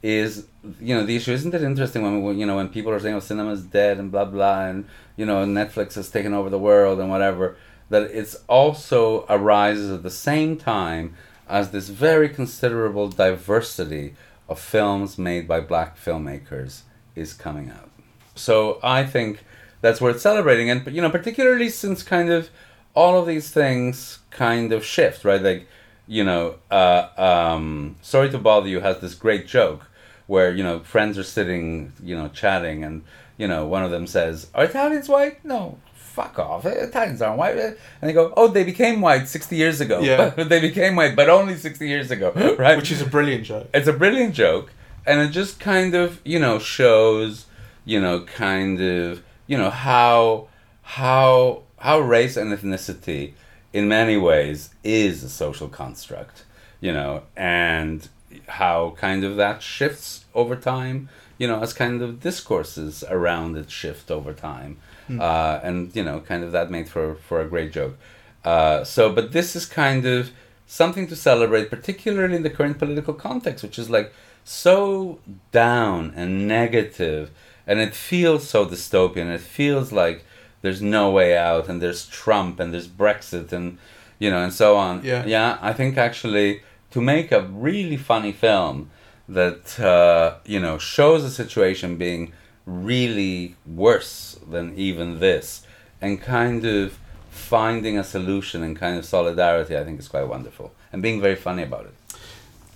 is 0.03 0.47
you 0.81 0.95
know 0.97 1.05
the 1.11 1.15
issue 1.19 1.33
isn't 1.39 1.55
it 1.59 1.63
interesting 1.71 2.01
when 2.07 2.15
we- 2.25 2.39
you 2.41 2.47
know 2.49 2.57
when 2.61 2.69
people 2.77 2.91
are 2.95 3.01
saying 3.05 3.15
oh 3.15 3.21
cinema 3.21 3.53
is 3.59 3.63
dead 3.81 3.95
and 4.01 4.11
blah 4.11 4.25
blah 4.35 4.61
and 4.71 4.79
you 5.19 5.27
know 5.29 5.39
Netflix 5.61 5.89
has 6.01 6.09
taken 6.17 6.33
over 6.39 6.49
the 6.57 6.63
world 6.69 6.97
and 7.03 7.09
whatever 7.15 7.45
that 7.93 8.11
it's 8.11 8.37
also 8.49 9.25
arises 9.29 9.91
at 9.91 10.03
the 10.03 10.11
same 10.11 10.57
time 10.57 11.15
as 11.49 11.71
this 11.71 11.89
very 11.89 12.29
considerable 12.29 13.09
diversity 13.09 14.15
of 14.49 14.59
films 14.59 15.17
made 15.17 15.47
by 15.47 15.61
black 15.61 15.97
filmmakers 15.97 16.83
is 17.15 17.33
coming 17.33 17.71
out 17.71 17.93
so 18.35 18.79
I 18.83 19.05
think 19.05 19.45
that's 19.81 20.01
worth 20.01 20.21
celebrating, 20.21 20.71
and 20.71 20.85
but 20.85 20.93
you 20.93 21.03
know, 21.03 21.11
particularly 21.11 21.69
since 21.69 22.03
kind 22.03 22.31
of 22.31 22.51
all 22.95 23.19
of 23.19 23.27
these 23.27 23.51
things 23.51 24.21
kind 24.31 24.73
of 24.73 24.85
shift, 24.85 25.25
right? 25.25 25.43
Like, 25.43 25.67
you 26.07 26.25
know, 26.25 26.57
uh, 26.71 27.09
um, 27.17 27.97
sorry 28.03 28.31
to 28.31 28.39
bother 28.39 28.69
you 28.69 28.81
has 28.81 29.01
this 29.01 29.15
great 29.15 29.47
joke 29.47 29.89
where 30.27 30.53
you 30.53 30.63
know 30.63 30.81
friends 30.81 31.19
are 31.19 31.25
sitting, 31.25 31.93
you 32.03 32.17
know, 32.17 32.29
chatting, 32.29 32.85
and 32.85 33.05
you 33.37 33.49
know, 33.49 33.67
one 33.67 33.85
of 33.85 33.91
them 33.91 34.07
says, 34.07 34.49
"Are 34.55 34.65
Italians 34.65 35.09
white?" 35.09 35.45
No. 35.45 35.79
Fuck 36.13 36.39
off! 36.39 36.67
Eh, 36.67 36.71
Italians 36.89 37.23
aren't 37.23 37.39
white, 37.39 37.57
eh, 37.57 37.73
and 38.01 38.09
they 38.09 38.13
go, 38.13 38.33
"Oh, 38.37 38.49
they 38.49 38.65
became 38.65 39.01
white 39.01 39.27
sixty 39.29 39.57
years 39.57 39.81
ago. 39.81 40.01
Yeah. 40.01 40.31
they 40.53 40.61
became 40.61 40.95
white, 40.97 41.17
but 41.17 41.29
only 41.29 41.57
sixty 41.57 41.89
years 41.89 42.11
ago, 42.11 42.33
right?" 42.59 42.77
Which 42.77 42.93
is 42.93 43.01
a 43.01 43.07
brilliant 43.07 43.45
joke. 43.45 43.69
it's 43.73 43.89
a 43.89 43.93
brilliant 43.93 44.35
joke 44.35 44.69
and 45.07 45.21
it 45.21 45.31
just 45.31 45.59
kind 45.59 45.95
of 45.95 46.21
you 46.25 46.39
know 46.39 46.59
shows 46.59 47.47
you 47.85 48.01
know 48.01 48.21
kind 48.25 48.81
of 48.81 49.23
you 49.47 49.59
know 49.59 49.71
how 49.71 50.47
how 50.83 51.63
how 51.79 51.99
race 51.99 52.37
and 52.37 52.53
ethnicity 52.53 53.33
in 53.73 53.89
many 53.89 54.17
ways 54.17 54.71
is 54.85 55.23
a 55.25 55.29
social 55.29 55.69
construct 55.69 56.45
you 56.81 56.93
know 56.93 57.23
and 57.37 58.09
how 58.49 58.95
kind 58.97 59.25
of 59.25 59.37
that 59.37 59.63
shifts 59.63 60.25
over 60.35 60.55
time 60.57 61.09
you 61.39 61.47
know 61.49 61.61
as 61.61 61.73
kind 61.73 62.01
of 62.03 62.21
discourses 62.21 63.03
around 63.09 63.57
it 63.57 63.71
shift 63.71 64.11
over 64.11 64.33
time 64.33 64.77
uh, 65.11 65.61
and 65.63 65.95
you 65.95 66.03
know 66.03 66.21
kind 66.21 66.45
of 66.45 66.53
that 66.53 66.71
made 66.71 66.89
for 66.89 67.15
for 67.17 67.41
a 67.41 67.49
great 67.49 67.73
joke. 67.73 67.97
Uh, 68.45 68.85
so 68.85 69.13
but 69.13 69.33
this 69.33 69.55
is 69.55 69.67
kind 69.67 70.05
of 70.07 70.31
something 70.67 71.07
to 71.07 71.17
celebrate 71.17 71.71
particularly 71.71 72.35
in 72.35 72.43
the 72.43 72.51
current 72.51 72.79
political 72.79 73.15
context 73.15 73.63
which 73.63 73.79
is 73.79 73.91
like 73.91 74.13
so 74.45 75.19
down 75.53 76.13
and 76.17 76.49
negative 76.49 77.31
and 77.67 77.79
it 77.79 77.95
feels 77.95 78.49
so 78.49 78.67
dystopian. 78.67 79.33
It 79.33 79.41
feels 79.41 79.93
like 79.93 80.25
there's 80.63 80.83
no 80.83 81.11
way 81.11 81.37
out 81.37 81.69
and 81.69 81.81
there's 81.81 82.07
trump 82.07 82.59
and 82.59 82.73
there's 82.73 82.89
brexit 82.89 83.53
and 83.53 83.79
you 84.19 84.31
know 84.31 84.43
and 84.43 84.53
so 84.53 84.77
on. 84.77 85.05
Yeah. 85.05 85.25
yeah 85.27 85.59
i 85.61 85.73
think 85.73 85.97
actually 85.97 86.63
to 86.91 87.01
make 87.01 87.33
a 87.33 87.43
really 87.43 87.97
funny 87.97 88.33
film 88.33 88.91
that 89.29 89.79
uh, 89.81 90.39
you 90.45 90.61
know 90.61 90.79
shows 90.79 91.25
a 91.25 91.31
situation 91.31 91.97
being 91.97 92.33
really 92.67 93.57
worse 93.67 94.39
than 94.49 94.77
even 94.77 95.21
this. 95.21 95.67
And 96.01 96.21
kind 96.21 96.65
of 96.65 96.99
finding 97.31 97.97
a 97.99 98.05
solution 98.05 98.63
and 98.63 98.79
kind 98.79 98.99
of 98.99 99.07
solidarity 99.07 99.75
i 99.75 99.83
think 99.85 99.99
is 99.99 100.09
quite 100.09 100.25
wonderful. 100.25 100.73
And 100.93 101.03
being 101.03 101.21
very 101.21 101.37
funny 101.37 101.63
about 101.63 101.87
it. 101.87 101.95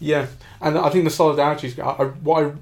Yeah, 0.00 0.26
and 0.60 0.78
I 0.78 0.88
think 0.90 1.04
the 1.04 1.10
solidarity 1.10 1.66
is 1.68 1.78
I, 1.78 1.82
I, 1.82 2.04
what 2.04 2.44
I, 2.44 2.52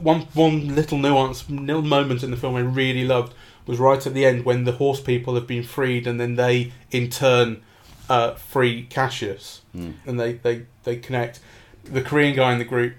one 0.00 0.22
one 0.34 0.74
little 0.74 0.98
nuance, 0.98 1.48
little 1.48 1.82
moment 1.82 2.22
in 2.22 2.30
the 2.30 2.36
film 2.36 2.56
I 2.56 2.60
really 2.60 3.04
loved 3.04 3.34
was 3.66 3.78
right 3.78 4.04
at 4.04 4.14
the 4.14 4.24
end 4.24 4.44
when 4.44 4.64
the 4.64 4.72
horse 4.72 5.00
people 5.00 5.34
have 5.34 5.46
been 5.46 5.62
freed 5.62 6.06
and 6.06 6.18
then 6.18 6.36
they 6.36 6.72
in 6.90 7.10
turn 7.10 7.62
uh, 8.08 8.34
free 8.34 8.84
Cassius. 8.84 9.62
Mm. 9.76 9.94
and 10.06 10.18
they, 10.18 10.32
they, 10.34 10.66
they 10.84 10.96
connect. 10.96 11.40
the 11.84 12.02
Korean 12.02 12.34
guy 12.34 12.52
in 12.52 12.58
the 12.58 12.64
group, 12.64 12.94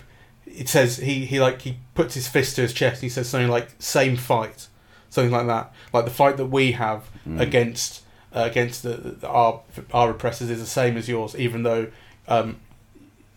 it 0.49 0.67
says 0.69 0.97
he 0.97 1.25
he 1.25 1.39
like 1.39 1.61
he 1.61 1.77
puts 1.95 2.13
his 2.15 2.27
fist 2.27 2.55
to 2.55 2.61
his 2.63 2.73
chest. 2.73 2.95
and 3.01 3.03
He 3.03 3.09
says 3.09 3.27
something 3.29 3.49
like 3.49 3.69
"same 3.79 4.15
fight," 4.17 4.67
something 5.09 5.31
like 5.31 5.47
that. 5.47 5.71
Like 5.93 6.05
the 6.05 6.11
fight 6.11 6.37
that 6.37 6.47
we 6.47 6.73
have 6.73 7.09
Mm. 7.27 7.39
against 7.41 8.03
uh, 8.35 8.41
against 8.51 8.83
the, 8.83 8.89
the, 9.21 9.27
our 9.27 9.61
our 9.93 10.09
oppressors 10.11 10.49
is 10.49 10.59
the 10.59 10.65
same 10.65 10.97
as 10.97 11.07
yours, 11.09 11.35
even 11.35 11.63
though 11.63 11.87
um, 12.27 12.57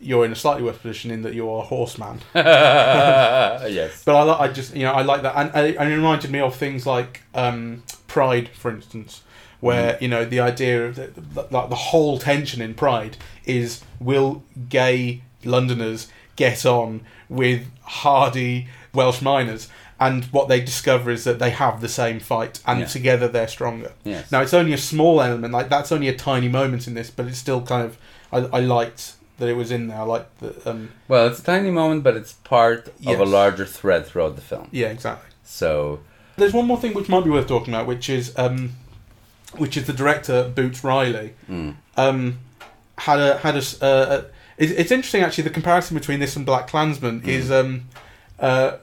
you're 0.00 0.24
in 0.24 0.32
a 0.32 0.36
slightly 0.36 0.62
worse 0.62 0.78
position 0.78 1.10
in 1.10 1.22
that 1.22 1.34
you're 1.34 1.58
a 1.60 1.62
horseman. 1.62 2.20
yes. 2.34 4.02
But 4.04 4.14
I, 4.16 4.44
I 4.44 4.48
just 4.48 4.74
you 4.74 4.82
know 4.84 4.92
I 4.92 5.02
like 5.02 5.22
that, 5.22 5.34
and, 5.36 5.50
and 5.76 5.92
it 5.92 5.96
reminded 5.96 6.30
me 6.30 6.40
of 6.40 6.54
things 6.56 6.86
like 6.86 7.22
um, 7.34 7.82
Pride, 8.06 8.48
for 8.50 8.70
instance, 8.70 9.22
where 9.60 9.98
you 10.00 10.08
know 10.08 10.24
the 10.24 10.40
idea 10.40 10.86
of 10.86 10.96
the, 10.96 11.08
the, 11.08 11.46
like 11.50 11.68
the 11.68 11.74
whole 11.76 12.18
tension 12.18 12.60
in 12.62 12.74
Pride 12.74 13.16
is 13.44 13.82
will 14.00 14.42
gay 14.68 15.22
Londoners 15.44 16.08
get 16.36 16.64
on 16.66 17.00
with 17.28 17.66
hardy 17.82 18.68
Welsh 18.94 19.22
miners, 19.22 19.68
and 19.98 20.24
what 20.26 20.48
they 20.48 20.60
discover 20.60 21.10
is 21.10 21.24
that 21.24 21.38
they 21.38 21.50
have 21.50 21.80
the 21.80 21.88
same 21.88 22.20
fight, 22.20 22.60
and 22.66 22.80
Yeah. 22.80 22.86
together 22.86 23.28
they're 23.28 23.48
stronger. 23.48 23.92
Yes. 24.04 24.30
Now 24.32 24.40
it's 24.42 24.54
only 24.54 24.72
a 24.72 24.78
small 24.78 25.20
element, 25.22 25.52
like 25.52 25.68
that's 25.68 25.92
only 25.92 26.08
a 26.08 26.14
tiny 26.16 26.48
moment 26.48 26.86
in 26.86 26.94
this, 26.94 27.10
but 27.10 27.26
it's 27.26 27.38
still 27.38 27.62
kind 27.62 27.84
of 27.84 27.96
I, 28.32 28.58
I 28.58 28.60
liked 28.60 29.12
that 29.38 29.48
it 29.48 29.54
was 29.56 29.70
in 29.70 29.88
there. 29.88 29.98
I 29.98 30.02
liked 30.02 30.38
the 30.40 30.70
um, 30.70 30.90
Well, 31.08 31.26
it's 31.28 31.40
a 31.40 31.44
tiny 31.44 31.70
moment, 31.70 32.02
but 32.04 32.16
it's 32.16 32.32
part 32.32 32.88
of 33.06 33.20
a 33.20 33.24
larger 33.24 33.64
thread 33.66 34.06
throughout 34.06 34.36
the 34.36 34.42
film. 34.42 34.68
yeah 34.70 34.88
exactly. 34.88 35.30
So, 35.44 36.00
There's 36.36 36.52
one 36.54 36.66
more 36.66 36.78
thing 36.78 36.94
which 36.94 37.08
might 37.08 37.24
be 37.24 37.30
worth 37.30 37.46
talking 37.48 37.74
about, 37.74 37.86
which 37.86 38.08
is 38.08 38.32
um, 38.38 38.72
which 39.56 39.76
is 39.76 39.86
the 39.86 39.92
director 39.92 40.48
Boots 40.48 40.82
Riley 40.82 41.34
mm, 41.50 41.74
um, 41.96 42.38
had 42.98 43.18
a 43.20 43.38
had 43.38 43.56
a. 43.56 43.62
Uh, 43.84 44.22
a 44.22 44.31
it's, 44.58 44.72
it's 44.72 44.90
interesting 44.90 45.22
actually. 45.22 45.44
The 45.44 45.50
comparison 45.50 45.96
between 45.96 46.20
this 46.20 46.36
and 46.36 46.44
Black 46.46 46.68
Klansman 46.68 47.22
is, 47.24 47.50
um, 47.50 47.88
uh, 48.38 48.76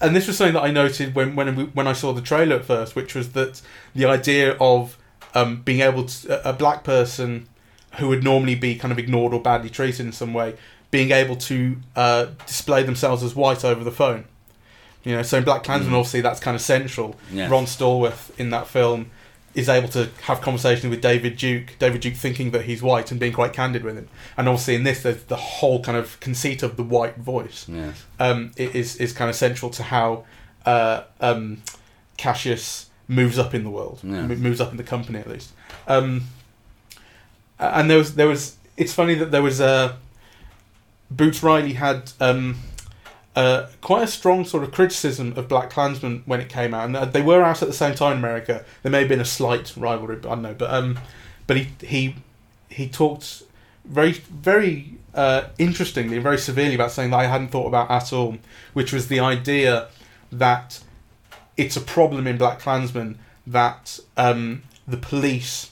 and 0.00 0.14
this 0.14 0.26
was 0.26 0.36
something 0.36 0.54
that 0.54 0.62
I 0.62 0.70
noted 0.70 1.14
when 1.14 1.34
when 1.36 1.54
we, 1.56 1.64
when 1.64 1.86
I 1.86 1.92
saw 1.92 2.12
the 2.12 2.20
trailer 2.22 2.56
at 2.56 2.64
first, 2.64 2.94
which 2.96 3.14
was 3.14 3.32
that 3.32 3.60
the 3.94 4.04
idea 4.06 4.52
of 4.60 4.96
um, 5.34 5.62
being 5.62 5.80
able 5.80 6.04
to 6.04 6.48
a 6.48 6.52
black 6.52 6.84
person 6.84 7.48
who 7.98 8.08
would 8.08 8.24
normally 8.24 8.54
be 8.54 8.74
kind 8.74 8.90
of 8.92 8.98
ignored 8.98 9.32
or 9.32 9.40
badly 9.40 9.70
treated 9.70 10.04
in 10.06 10.12
some 10.12 10.34
way, 10.34 10.56
being 10.90 11.10
able 11.12 11.36
to 11.36 11.76
uh, 11.96 12.26
display 12.46 12.82
themselves 12.82 13.22
as 13.22 13.34
white 13.36 13.64
over 13.64 13.84
the 13.84 13.92
phone. 13.92 14.24
You 15.04 15.16
know, 15.16 15.22
so 15.22 15.38
in 15.38 15.44
Black 15.44 15.62
Klansman, 15.64 15.92
Mm. 15.92 15.98
obviously 15.98 16.22
that's 16.22 16.40
kind 16.40 16.54
of 16.54 16.60
central. 16.62 17.14
yes. 17.30 17.50
Ron 17.50 17.66
Stallworth 17.66 18.36
in 18.38 18.50
that 18.50 18.66
film 18.66 19.10
is 19.54 19.68
able 19.68 19.88
to 19.88 20.08
have 20.22 20.40
conversations 20.40 20.90
with 20.90 21.00
David 21.00 21.36
Duke. 21.36 21.74
David 21.78 22.00
Duke 22.00 22.14
thinking 22.14 22.50
that 22.50 22.62
he's 22.64 22.82
white 22.82 23.10
and 23.10 23.20
being 23.20 23.32
quite 23.32 23.52
candid 23.52 23.84
with 23.84 23.96
him. 23.96 24.08
And 24.36 24.48
obviously 24.48 24.74
in 24.74 24.82
this, 24.82 25.02
there's 25.02 25.22
the 25.24 25.36
whole 25.36 25.82
kind 25.82 25.96
of 25.96 26.18
conceit 26.20 26.62
of 26.62 26.76
the 26.76 26.82
white 26.82 27.16
voice. 27.18 27.66
Yes. 27.68 28.04
Um, 28.18 28.50
it 28.56 28.74
is 28.74 28.96
is 28.96 29.12
kind 29.12 29.30
of 29.30 29.36
central 29.36 29.70
to 29.72 29.82
how 29.84 30.24
uh, 30.66 31.02
um, 31.20 31.62
Cassius 32.16 32.90
moves 33.06 33.38
up 33.38 33.54
in 33.54 33.62
the 33.64 33.70
world, 33.70 34.00
m- 34.02 34.40
moves 34.40 34.60
up 34.60 34.70
in 34.70 34.76
the 34.76 34.82
company 34.82 35.18
at 35.18 35.28
least. 35.28 35.52
Um, 35.86 36.24
and 37.58 37.88
there 37.90 37.98
was 37.98 38.14
there 38.16 38.26
was. 38.28 38.56
It's 38.76 38.92
funny 38.92 39.14
that 39.14 39.30
there 39.30 39.42
was 39.42 39.60
a. 39.60 39.98
Boots 41.10 41.42
Riley 41.44 41.74
had 41.74 42.10
um, 42.18 42.56
uh, 43.36 43.66
quite 43.80 44.04
a 44.04 44.06
strong 44.06 44.44
sort 44.44 44.62
of 44.62 44.72
criticism 44.72 45.34
of 45.36 45.48
Black 45.48 45.70
Klansman 45.70 46.22
when 46.26 46.40
it 46.40 46.48
came 46.48 46.72
out, 46.72 46.86
and 46.86 46.96
uh, 46.96 47.04
they 47.04 47.22
were 47.22 47.42
out 47.42 47.62
at 47.62 47.68
the 47.68 47.74
same 47.74 47.94
time 47.94 48.12
in 48.12 48.18
America. 48.18 48.64
There 48.82 48.92
may 48.92 49.00
have 49.00 49.08
been 49.08 49.20
a 49.20 49.24
slight 49.24 49.74
rivalry, 49.76 50.16
but 50.16 50.28
I 50.28 50.34
don't 50.34 50.42
know. 50.42 50.54
But 50.54 50.72
um, 50.72 50.98
but 51.46 51.56
he 51.56 51.68
he 51.80 52.16
he 52.68 52.88
talked 52.88 53.42
very 53.84 54.12
very 54.12 54.98
uh, 55.14 55.44
interestingly, 55.58 56.18
very 56.18 56.38
severely 56.38 56.74
about 56.74 56.90
something 56.90 57.10
that 57.10 57.18
I 57.18 57.26
hadn't 57.26 57.48
thought 57.48 57.66
about 57.66 57.90
at 57.90 58.12
all, 58.12 58.36
which 58.72 58.92
was 58.92 59.08
the 59.08 59.20
idea 59.20 59.88
that 60.30 60.80
it's 61.56 61.76
a 61.76 61.80
problem 61.80 62.26
in 62.26 62.36
Black 62.36 62.60
Klansmen 62.60 63.18
that 63.46 63.98
um, 64.16 64.62
the 64.86 64.96
police 64.96 65.70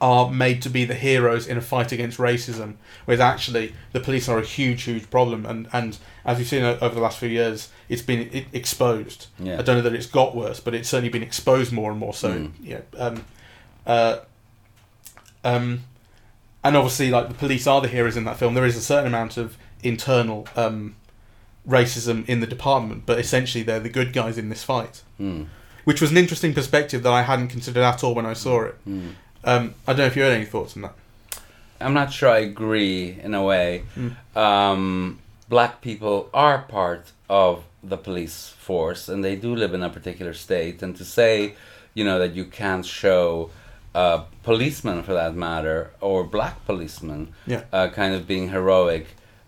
are 0.00 0.30
made 0.30 0.62
to 0.62 0.70
be 0.70 0.84
the 0.84 0.94
heroes 0.94 1.46
in 1.46 1.56
a 1.58 1.60
fight 1.60 1.92
against 1.92 2.18
racism, 2.18 2.74
whereas 3.04 3.20
actually 3.20 3.74
the 3.92 4.00
police 4.00 4.28
are 4.28 4.38
a 4.38 4.42
huge, 4.44 4.82
huge 4.84 5.10
problem. 5.10 5.44
And, 5.44 5.68
and 5.72 5.98
as 6.24 6.38
we've 6.38 6.46
seen 6.46 6.62
over 6.64 6.94
the 6.94 7.00
last 7.00 7.18
few 7.18 7.28
years, 7.28 7.68
it's 7.88 8.00
been 8.02 8.46
exposed. 8.52 9.26
Yeah. 9.38 9.58
I 9.58 9.62
don't 9.62 9.76
know 9.76 9.82
that 9.82 9.94
it's 9.94 10.06
got 10.06 10.34
worse, 10.34 10.58
but 10.60 10.74
it's 10.74 10.88
certainly 10.88 11.10
been 11.10 11.22
exposed 11.22 11.70
more 11.72 11.90
and 11.90 12.00
more. 12.00 12.14
So 12.14 12.30
Mm. 12.32 12.52
yeah, 12.62 12.80
um, 12.98 13.24
uh, 13.86 14.18
um, 15.44 15.84
and 16.62 16.76
obviously, 16.76 17.10
like 17.10 17.28
the 17.28 17.34
police 17.34 17.66
are 17.66 17.80
the 17.80 17.88
heroes 17.88 18.16
in 18.16 18.24
that 18.24 18.36
film. 18.36 18.54
There 18.54 18.66
is 18.66 18.76
a 18.76 18.82
certain 18.82 19.06
amount 19.06 19.36
of 19.36 19.56
internal 19.82 20.46
um, 20.56 20.96
racism 21.68 22.28
in 22.28 22.40
the 22.40 22.46
department, 22.46 23.04
but 23.06 23.18
essentially 23.18 23.62
they're 23.64 23.80
the 23.80 23.88
good 23.88 24.12
guys 24.12 24.36
in 24.38 24.48
this 24.48 24.62
fight, 24.62 25.02
Mm, 25.20 25.46
which 25.84 26.00
was 26.00 26.10
an 26.10 26.16
interesting 26.16 26.52
perspective 26.54 27.02
that 27.02 27.12
I 27.12 27.22
hadn't 27.22 27.48
considered 27.48 27.82
at 27.82 28.04
all 28.04 28.14
when 28.14 28.26
I 28.26 28.34
saw 28.34 28.62
it. 28.64 28.76
mm. 28.88 29.12
Um, 29.44 29.74
I 29.86 29.92
don't 29.92 29.98
know 29.98 30.06
if 30.06 30.16
you 30.16 30.22
had 30.22 30.32
any 30.32 30.44
thoughts 30.44 30.76
on 30.76 30.82
that. 30.82 30.94
I'm 31.80 31.94
not 31.94 32.12
sure 32.12 32.28
I 32.28 32.38
agree 32.38 33.18
in 33.22 33.32
a 33.34 33.42
way. 33.42 33.84
Mm. 33.96 34.36
Um, 34.36 35.18
black 35.48 35.80
people 35.80 36.28
are 36.34 36.58
part 36.62 37.12
of 37.28 37.64
the 37.82 37.96
police 37.96 38.48
force 38.58 39.08
and 39.08 39.24
they 39.24 39.36
do 39.36 39.54
live 39.56 39.72
in 39.72 39.82
a 39.82 39.88
particular 39.88 40.34
state. 40.34 40.82
And 40.82 40.94
to 40.96 41.04
say, 41.04 41.54
you 41.94 42.04
know, 42.04 42.18
that 42.18 42.34
you 42.34 42.44
can't 42.44 42.84
show 42.84 43.50
uh, 43.94 44.24
policemen 44.42 45.02
for 45.02 45.14
that 45.14 45.34
matter 45.34 45.90
or 46.00 46.22
black 46.22 46.64
policemen 46.66 47.32
Yeah. 47.46 47.62
uh, 47.72 47.88
kind 47.88 48.14
of 48.14 48.26
being 48.26 48.50
heroic 48.50 49.06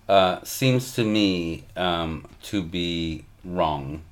uh, 0.08 0.40
seems 0.42 0.94
to 0.94 1.04
me 1.04 1.64
um, 1.76 2.26
to 2.44 2.62
be 2.62 3.24
wrong 3.44 4.02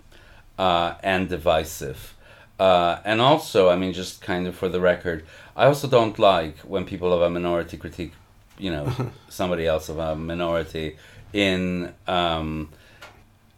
uh, 0.59 0.95
and 1.03 1.29
divisive. 1.29 2.15
Uh, 2.61 3.01
and 3.07 3.23
also, 3.23 3.71
I 3.71 3.77
mean, 3.77 3.93
just 3.95 4.21
kind 4.21 4.47
of 4.47 4.55
for 4.55 4.69
the 4.69 4.81
record, 4.81 5.25
I 5.57 5.65
also 5.65 5.89
don't 5.89 6.19
like 6.19 6.59
when 6.59 6.85
people 6.85 7.11
of 7.13 7.23
a 7.23 7.31
minority 7.31 7.77
critique, 7.79 8.13
you 8.59 8.71
know, 8.71 8.85
somebody 9.31 9.67
else 9.67 9.89
of 9.89 9.99
a 9.99 10.15
minority 10.15 10.97
in. 11.33 11.95
Um, 12.07 12.69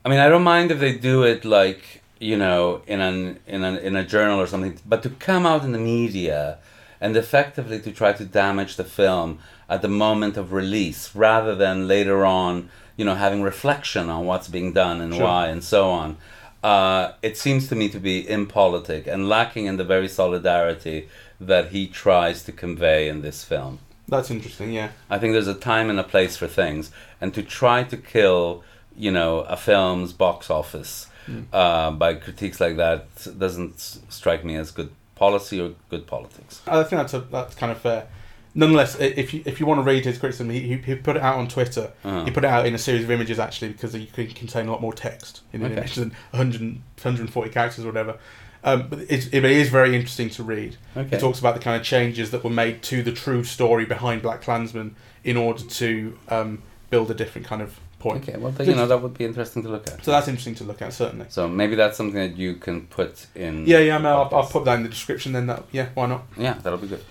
I 0.04 0.08
mean, 0.08 0.20
I 0.20 0.28
don't 0.28 0.44
mind 0.44 0.70
if 0.70 0.78
they 0.78 0.94
do 0.96 1.24
it 1.24 1.44
like 1.44 2.02
you 2.20 2.36
know 2.36 2.82
in 2.86 3.00
an 3.00 3.40
in 3.48 3.64
an 3.64 3.76
in 3.78 3.96
a 3.96 4.04
journal 4.04 4.40
or 4.40 4.46
something, 4.46 4.78
but 4.86 5.02
to 5.02 5.10
come 5.10 5.44
out 5.46 5.64
in 5.64 5.72
the 5.72 5.78
media 5.96 6.58
and 7.00 7.16
effectively 7.16 7.80
to 7.80 7.90
try 7.90 8.12
to 8.12 8.24
damage 8.24 8.76
the 8.76 8.84
film 8.84 9.40
at 9.68 9.82
the 9.82 9.88
moment 9.88 10.36
of 10.36 10.52
release 10.52 11.12
rather 11.16 11.56
than 11.56 11.88
later 11.88 12.24
on, 12.24 12.68
you 12.96 13.04
know, 13.04 13.16
having 13.16 13.42
reflection 13.42 14.08
on 14.08 14.26
what's 14.26 14.46
being 14.46 14.72
done 14.72 15.00
and 15.00 15.12
Sure. 15.14 15.24
why 15.24 15.48
and 15.48 15.64
so 15.64 15.90
on. 15.90 16.16
Uh, 16.62 17.12
it 17.22 17.36
seems 17.36 17.68
to 17.68 17.74
me 17.74 17.88
to 17.88 17.98
be 17.98 18.28
impolitic 18.28 19.06
and 19.06 19.28
lacking 19.28 19.66
in 19.66 19.76
the 19.76 19.84
very 19.84 20.08
solidarity 20.08 21.08
that 21.40 21.68
he 21.68 21.86
tries 21.88 22.44
to 22.44 22.52
convey 22.52 23.08
in 23.08 23.22
this 23.22 23.42
film. 23.44 23.78
That's 24.08 24.30
interesting. 24.30 24.72
Yeah. 24.72 24.90
I 25.10 25.18
think 25.18 25.32
there's 25.32 25.48
a 25.48 25.54
time 25.54 25.90
and 25.90 25.98
a 25.98 26.04
place 26.04 26.36
for 26.36 26.46
things, 26.46 26.90
and 27.20 27.32
to 27.34 27.42
try 27.42 27.82
to 27.84 27.96
kill, 27.96 28.62
you 28.96 29.10
know, 29.10 29.40
a 29.40 29.56
film's 29.56 30.12
box 30.12 30.50
office 30.50 31.08
Mm. 31.28 31.44
uh, 31.52 31.92
by 31.92 32.14
critiques 32.14 32.60
like 32.60 32.76
that 32.78 33.04
doesn't 33.38 33.78
strike 33.78 34.44
me 34.44 34.56
as 34.56 34.72
good 34.72 34.90
policy 35.14 35.60
or 35.60 35.70
good 35.88 36.04
politics. 36.04 36.60
I 36.66 36.82
think 36.82 36.98
that's 37.00 37.14
a, 37.14 37.20
that's 37.20 37.54
kind 37.54 37.70
of 37.70 37.78
fair. 37.80 38.08
Nonetheless, 38.54 38.96
if 39.00 39.32
you 39.32 39.42
if 39.46 39.60
you 39.60 39.66
want 39.66 39.78
to 39.78 39.82
read 39.82 40.04
his 40.04 40.18
criticism, 40.18 40.50
he, 40.50 40.60
he, 40.60 40.76
he 40.76 40.94
put 40.94 41.16
it 41.16 41.22
out 41.22 41.36
on 41.38 41.48
Twitter. 41.48 41.90
Uh-huh. 42.04 42.24
He 42.24 42.30
put 42.30 42.44
it 42.44 42.48
out 42.50 42.66
in 42.66 42.74
a 42.74 42.78
series 42.78 43.02
of 43.04 43.10
images 43.10 43.38
actually 43.38 43.68
because 43.72 43.94
you 43.94 44.06
can 44.06 44.26
contain 44.28 44.68
a 44.68 44.70
lot 44.70 44.80
more 44.82 44.92
text 44.92 45.40
in 45.52 45.62
an 45.62 45.72
Okay. 45.72 45.80
image 45.80 45.94
than 45.94 46.10
100, 46.32 46.60
140 46.60 47.50
characters 47.50 47.84
or 47.84 47.88
whatever. 47.88 48.18
Um, 48.64 48.88
but 48.88 49.00
it's, 49.08 49.26
it 49.32 49.44
is 49.44 49.70
very 49.70 49.96
interesting 49.96 50.30
to 50.30 50.42
read. 50.42 50.76
Okay. 50.96 51.16
It 51.16 51.20
talks 51.20 51.40
about 51.40 51.54
the 51.54 51.60
kind 51.60 51.80
of 51.80 51.84
changes 51.84 52.30
that 52.30 52.44
were 52.44 52.50
made 52.50 52.82
to 52.84 53.02
the 53.02 53.10
true 53.10 53.42
story 53.42 53.84
behind 53.86 54.22
Black 54.22 54.42
Klansman 54.42 54.94
in 55.24 55.36
order 55.36 55.64
to 55.64 56.18
um, 56.28 56.62
build 56.90 57.10
a 57.10 57.14
different 57.14 57.46
kind 57.46 57.62
of 57.62 57.80
point. 57.98 58.28
Okay, 58.28 58.38
well, 58.38 58.52
you 58.60 58.74
know, 58.74 58.86
that 58.86 59.00
would 59.00 59.14
be 59.16 59.24
interesting 59.24 59.62
to 59.62 59.68
look 59.68 59.88
at. 59.88 60.04
So 60.04 60.10
that's 60.10 60.28
interesting 60.28 60.54
to 60.56 60.64
look 60.64 60.80
at 60.82 60.92
certainly. 60.92 61.26
So 61.28 61.48
maybe 61.48 61.74
that's 61.74 61.96
something 61.96 62.14
that 62.20 62.36
you 62.36 62.54
can 62.56 62.86
put 62.86 63.26
in. 63.34 63.66
Yeah, 63.66 63.78
yeah, 63.78 63.98
no, 63.98 64.22
I'll, 64.22 64.36
I'll 64.36 64.46
put 64.46 64.64
that 64.66 64.74
in 64.76 64.82
the 64.82 64.88
description. 64.88 65.32
Then 65.32 65.46
that, 65.46 65.64
yeah, 65.72 65.88
why 65.94 66.06
not? 66.06 66.24
Yeah, 66.36 66.54
that'll 66.54 66.78
be 66.78 66.88
good. 66.88 67.02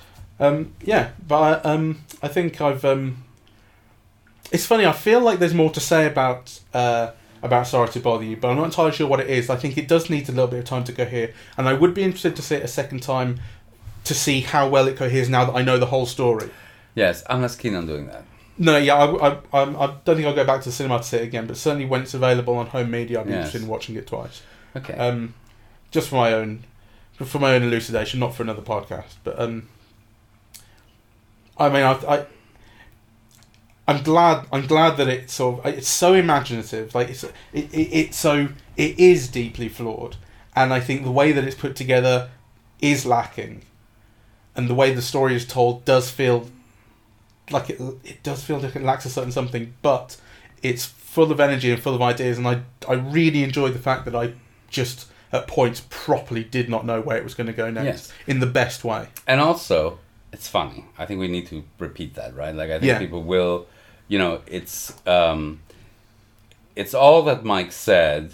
Um, 0.42 0.74
yeah, 0.84 1.12
but 1.28 1.66
I, 1.66 1.70
um, 1.72 2.04
I 2.22 2.28
think 2.28 2.60
I've. 2.60 2.84
Um, 2.84 3.24
it's 4.52 4.66
funny. 4.66 4.86
I 4.86 4.92
feel 4.92 5.22
like 5.22 5.40
there's 5.40 5.54
more 5.54 5.72
to 5.72 5.80
say 5.80 6.06
about 6.08 6.60
uh, 6.74 7.12
about 7.44 7.68
Sorry 7.68 7.88
to 7.90 8.00
Bother 8.00 8.24
You, 8.26 8.36
but 8.38 8.50
I'm 8.50 8.58
not 8.58 8.66
entirely 8.66 8.92
sure 8.92 9.08
what 9.08 9.20
it 9.20 9.30
is. 9.30 9.50
I 9.50 9.56
think 9.56 9.78
it 9.78 9.88
does 9.88 10.10
need 10.10 10.28
a 10.28 10.32
little 10.32 10.48
bit 10.48 10.60
of 10.60 10.66
time 10.66 10.84
to 10.86 10.94
cohere, 10.94 11.34
and 11.58 11.70
I 11.70 11.74
would 11.74 11.94
be 11.94 12.04
interested 12.04 12.36
to 12.36 12.42
see 12.42 12.56
it 12.56 12.64
a 12.64 12.68
second 12.68 13.02
time 13.04 13.40
to 14.04 14.14
see 14.16 14.42
how 14.42 14.68
well 14.68 14.88
it 14.88 14.98
coheres 14.98 15.30
now 15.30 15.46
that 15.46 15.54
I 15.54 15.62
know 15.62 15.78
the 15.78 15.86
whole 15.86 16.06
story. 16.08 16.50
Yes, 16.96 17.24
I'm 17.30 17.42
less 17.42 17.56
keen 17.56 17.76
on 17.76 17.86
doing 17.86 18.08
that. 18.08 18.26
No, 18.58 18.78
yeah, 18.78 18.96
I, 18.96 19.06
I, 19.30 19.38
I'm- 19.54 19.76
I 19.80 19.96
don't 20.04 20.16
think 20.16 20.26
I'll 20.28 20.36
go 20.36 20.44
back 20.44 20.62
to 20.64 20.70
the 20.70 20.74
cinema 20.74 20.98
to 20.98 21.04
see 21.04 21.18
it 21.18 21.24
again, 21.24 21.46
but 21.48 21.56
certainly 21.56 21.86
when 21.86 22.02
it's 22.02 22.14
available 22.14 22.56
on 22.58 22.66
home 22.68 22.92
media, 22.92 23.20
I'd 23.22 23.28
be 23.28 23.32
Yes. 23.32 23.38
interested 23.46 23.62
in 23.62 23.68
watching 23.68 23.96
it 23.96 24.08
twice. 24.08 24.42
Okay. 24.76 24.94
Um, 24.96 25.34
just 25.92 26.10
for 26.10 26.16
my 26.16 26.34
own, 26.34 26.64
for 27.24 27.40
my 27.40 27.54
own 27.54 27.64
elucidation, 27.64 28.20
not 28.20 28.36
for 28.36 28.44
another 28.44 28.62
podcast. 28.62 29.14
But 29.24 29.40
um, 29.40 29.68
I 31.58 31.70
mean, 31.70 31.84
I, 31.84 31.92
I, 32.08 32.26
I'm 33.88 34.04
glad. 34.04 34.46
I'm 34.52 34.68
glad 34.68 34.98
that 34.98 35.08
it's 35.08 35.34
sort 35.34 35.66
of 35.66 35.74
it's 35.74 35.88
so 35.90 36.14
imaginative. 36.14 36.94
Like 36.96 37.10
it's 37.10 37.24
it, 37.24 37.34
it, 37.54 37.78
it's 37.78 38.18
so 38.18 38.50
it 38.78 38.98
is 39.00 39.28
deeply 39.28 39.70
flawed, 39.70 40.16
and 40.56 40.74
I 40.74 40.80
think 40.80 41.04
the 41.04 41.12
way 41.12 41.32
that 41.32 41.44
it's 41.44 41.56
put 41.56 41.76
together 41.76 42.30
is 42.82 43.06
lacking, 43.06 43.64
and 44.56 44.70
the 44.70 44.76
way 44.76 44.94
the 44.94 45.02
story 45.02 45.36
is 45.36 45.46
told 45.46 45.84
does 45.86 46.10
feel 46.10 46.48
like 47.52 47.70
it. 47.70 47.82
It 48.04 48.24
does 48.24 48.44
feel 48.44 48.60
like 48.60 48.76
it 48.76 48.84
lacks 48.84 49.06
a 49.06 49.10
certain 49.10 49.32
something, 49.32 49.74
but 49.82 50.18
it's 50.64 50.86
full 50.86 51.32
of 51.32 51.40
energy 51.40 51.72
and 51.72 51.82
full 51.82 51.96
of 51.96 52.02
ideas, 52.02 52.38
and 52.38 52.48
I 52.48 52.62
I 52.88 52.94
really 52.94 53.44
enjoyed 53.44 53.74
the 53.74 53.80
fact 53.80 54.06
that 54.06 54.16
I 54.16 54.34
just 54.70 55.08
at 55.34 55.48
points 55.48 55.82
properly 55.90 56.44
did 56.44 56.70
not 56.70 56.86
know 56.86 57.02
where 57.02 57.18
it 57.18 57.24
was 57.24 57.34
going 57.34 57.48
to 57.48 57.54
go 57.54 57.70
next 57.72 57.86
Yes. 57.86 58.14
in 58.28 58.40
the 58.42 58.46
best 58.48 58.84
way. 58.84 59.08
and 59.28 59.40
also 59.42 59.98
it's 60.34 60.48
funny. 60.48 60.86
I 60.98 61.06
think 61.06 61.20
we 61.20 61.28
need 61.28 61.48
to 61.48 61.64
repeat 61.80 62.16
that 62.16 62.36
right? 62.36 62.56
Like 62.56 62.70
i 62.70 62.80
think 62.80 62.84
Yeah. 62.92 63.00
people 63.00 63.24
will 63.24 63.68
you 64.08 64.18
know 64.20 64.42
it's 64.48 64.94
um 65.08 65.62
it's 66.76 66.94
all 66.94 67.22
that 67.24 67.44
mike 67.44 67.72
said 67.72 68.34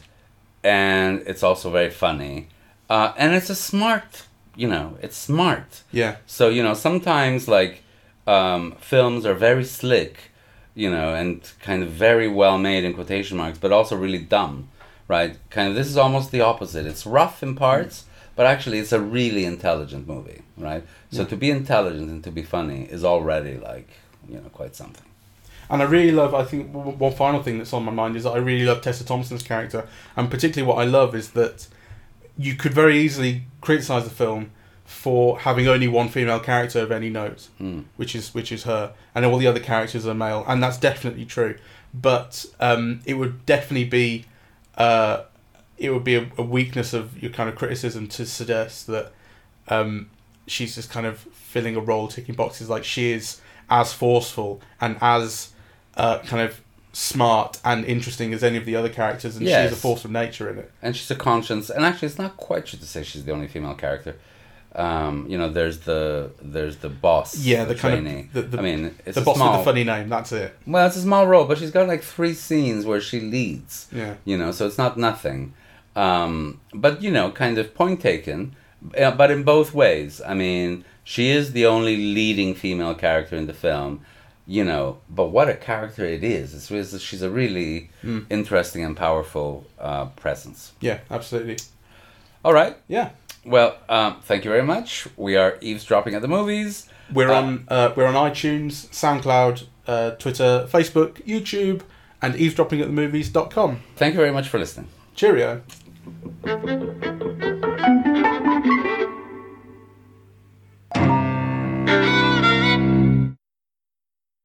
and 0.64 1.22
it's 1.26 1.44
also 1.44 1.70
very 1.70 1.90
funny. 1.92 2.48
Uh, 2.90 3.14
and 3.18 3.34
it's 3.36 3.50
a 3.50 3.56
smart 3.56 4.24
you 4.56 4.68
know 4.68 4.98
it's 5.02 5.18
smart. 5.18 5.84
Yeah, 5.92 6.16
so 6.26 6.50
you 6.50 6.64
know 6.64 6.74
sometimes 6.74 7.48
like 7.48 7.84
um, 8.26 8.76
films 8.80 9.26
are 9.26 9.34
very 9.36 9.64
slick 9.64 10.32
you 10.76 10.90
know 10.92 11.14
and 11.14 11.42
kind 11.62 11.82
of 11.84 11.90
very 11.90 12.28
well 12.28 12.58
made 12.58 12.84
in 12.84 12.94
quotation 12.94 13.38
marks 13.38 13.58
but 13.58 13.72
also 13.72 13.96
really 13.96 14.20
dumb 14.20 14.70
right? 15.08 15.38
Kind 15.50 15.70
of 15.70 15.76
this 15.76 15.88
is 15.88 15.96
almost 15.98 16.32
the 16.32 16.42
opposite. 16.42 16.86
It's 16.86 17.06
rough 17.06 17.42
in 17.42 17.56
parts 17.56 18.06
but 18.38 18.46
actually 18.46 18.78
it's 18.80 18.94
a 18.94 19.02
really 19.02 19.44
intelligent 19.54 20.08
movie 20.08 20.42
right 20.58 20.84
so 21.12 21.26
to 21.26 21.36
be 21.36 21.50
intelligent 21.52 22.10
and 22.10 22.24
to 22.24 22.32
be 22.32 22.44
funny 22.44 22.84
is 22.96 23.04
already 23.04 23.56
like 23.72 23.90
you 24.30 24.36
know 24.36 24.50
quite 24.60 24.76
something 24.76 25.04
And 25.70 25.82
I 25.82 25.86
really 25.86 26.14
love. 26.22 26.32
I 26.34 26.46
think 26.50 26.62
one 27.06 27.14
final 27.24 27.42
thing 27.44 27.58
that's 27.58 27.74
on 27.78 27.84
my 27.84 27.92
mind 28.02 28.16
is 28.16 28.24
that 28.24 28.36
I 28.40 28.42
really 28.50 28.66
love 28.70 28.80
Tessa 28.82 29.04
Thompson's 29.04 29.44
character, 29.44 29.82
and 30.16 30.32
particularly 30.36 30.66
what 30.72 30.80
I 30.84 30.86
love 31.00 31.12
is 31.22 31.28
that 31.32 31.68
you 32.46 32.54
could 32.62 32.74
very 32.84 32.96
easily 33.06 33.34
criticize 33.60 34.06
the 34.10 34.16
film 34.24 34.44
for 34.86 35.24
having 35.48 35.68
only 35.68 35.90
one 36.00 36.08
female 36.08 36.40
character 36.40 36.80
of 36.86 36.92
any 37.00 37.10
note, 37.22 37.42
Hmm. 37.58 37.82
which 38.00 38.16
is 38.20 38.34
which 38.38 38.52
is 38.56 38.64
her, 38.64 38.84
and 39.14 39.26
all 39.26 39.38
the 39.44 39.50
other 39.52 39.60
characters 39.72 40.06
are 40.08 40.14
male, 40.26 40.42
and 40.48 40.58
that's 40.64 40.80
definitely 40.90 41.26
true. 41.26 41.54
But 41.94 42.46
um, 42.70 43.02
it 43.06 43.16
would 43.20 43.36
definitely 43.46 43.90
be 44.02 44.08
uh, 44.78 45.16
it 45.78 45.92
would 45.92 46.04
be 46.04 46.16
a, 46.16 46.28
a 46.38 46.44
weakness 46.44 46.94
of 46.94 47.22
your 47.22 47.32
kind 47.32 47.50
of 47.50 47.56
criticism 47.56 48.08
to 48.08 48.26
suggest 48.26 48.88
that 48.88 49.12
um, 49.68 50.10
she's 50.48 50.76
just 50.76 50.90
kind 50.90 51.06
of 51.06 51.20
filling 51.20 51.76
a 51.76 51.80
role, 51.80 52.08
ticking 52.08 52.36
boxes. 52.36 52.70
Like 52.70 52.84
she 52.84 53.12
is 53.12 53.42
as 53.70 53.94
forceful 53.94 54.62
and 54.82 54.98
as 55.02 55.52
uh, 55.96 56.20
kind 56.20 56.42
of 56.42 56.62
smart 56.94 57.60
and 57.64 57.86
interesting 57.86 58.34
as 58.34 58.44
any 58.44 58.58
of 58.58 58.66
the 58.66 58.76
other 58.76 58.90
characters, 58.90 59.36
and 59.38 59.46
she 59.46 59.54
is 59.54 59.72
a 59.72 59.76
force 59.76 60.04
of 60.06 60.10
nature 60.12 60.50
in 60.50 60.58
it. 60.58 60.72
and 60.82 60.96
she's 60.96 61.12
a 61.12 61.16
conscience 61.16 61.70
and 61.70 61.86
actually 61.86 62.08
it's 62.08 62.18
not 62.18 62.36
quite 62.38 62.66
true 62.66 62.80
to 62.80 62.86
say 62.86 63.04
she's 63.04 63.24
the 63.24 63.32
only 63.32 63.48
female 63.48 63.76
character 63.76 64.16
um, 64.76 65.26
you 65.30 65.38
know 65.38 65.48
there's 65.50 65.80
the 65.82 66.32
there's 66.42 66.78
the 66.78 66.90
boss 66.90 67.38
Yeah, 67.38 67.66
the 67.66 67.76
kind 67.76 68.08
of- 68.08 68.34
the- 68.34 68.42
the- 68.42 68.58
i 68.58 68.62
mean 68.62 68.96
it's 69.06 69.16
the 69.16 69.22
boss 69.22 69.36
small 69.38 69.52
with 69.58 69.60
the 69.60 69.66
funny 69.72 69.84
name. 69.84 70.10
That's 70.10 70.32
it. 70.32 70.56
well 70.66 70.88
it's 70.88 70.96
a 70.96 71.02
small 71.02 71.28
role 71.28 71.46
but 71.46 71.58
she's 71.60 71.72
got 71.72 71.88
like 71.88 72.02
three 72.04 72.34
scenes 72.34 72.86
where 72.86 73.02
she 73.02 73.20
leads 73.20 73.88
Yeah. 73.92 74.16
you 74.26 74.38
know 74.38 74.52
so 74.52 74.66
it's 74.66 74.78
not 74.80 74.98
nothing 74.98 75.54
um, 76.04 76.60
but 76.74 76.94
you 77.04 77.12
know 77.18 77.28
kind 77.44 77.58
of 77.62 77.66
point 77.82 77.98
taken 78.02 78.40
uh, 79.04 79.12
but 79.22 79.30
in 79.36 79.42
both 79.54 79.70
ways 79.84 80.12
i 80.32 80.34
mean 80.44 80.84
she 81.04 81.24
is 81.38 81.46
the 81.58 81.66
only 81.76 81.96
leading 82.18 82.52
female 82.64 82.96
character 83.06 83.36
in 83.42 83.46
the 83.48 83.54
film 83.66 83.92
you 84.56 84.64
know 84.70 84.86
but 85.20 85.28
what 85.36 85.48
a 85.50 85.58
character 85.70 86.04
it 86.18 86.24
is 86.24 86.54
it's, 86.58 86.70
really- 86.72 87.00
she's 87.08 87.24
a 87.32 87.34
really 87.42 87.90
Hmm. 88.02 88.20
interesting 88.30 88.82
and 88.88 88.96
powerful 88.96 89.50
uh, 89.88 90.06
presence 90.24 90.60
Yeah, 90.88 91.00
absolutely. 91.18 91.58
all 92.46 92.54
right 92.62 92.76
Yeah. 92.98 93.10
well 93.56 93.72
um, 93.90 94.12
thank 94.30 94.46
you 94.46 94.52
very 94.58 94.68
much 94.76 95.08
we 95.18 95.36
are 95.36 95.52
eavesdropping 95.62 96.14
at 96.18 96.22
the 96.22 96.28
movies 96.40 96.74
We're 97.18 97.32
Uh, 97.32 97.42
on 97.42 97.48
uh, 97.76 97.88
we're 97.96 98.10
on 98.14 98.18
iTunes, 98.30 98.74
SoundCloud, 99.02 99.56
uh, 99.94 100.10
Twitter, 100.24 100.52
Facebook, 100.76 101.12
YouTube, 101.34 101.80
and 102.24 102.32
eavesdroppingatthemovies.com. 102.44 103.80
thank 103.96 104.14
you 104.14 104.20
very 104.20 104.34
much 104.34 104.48
for 104.50 104.60
listening 104.60 104.88
Cheerio. 105.16 105.62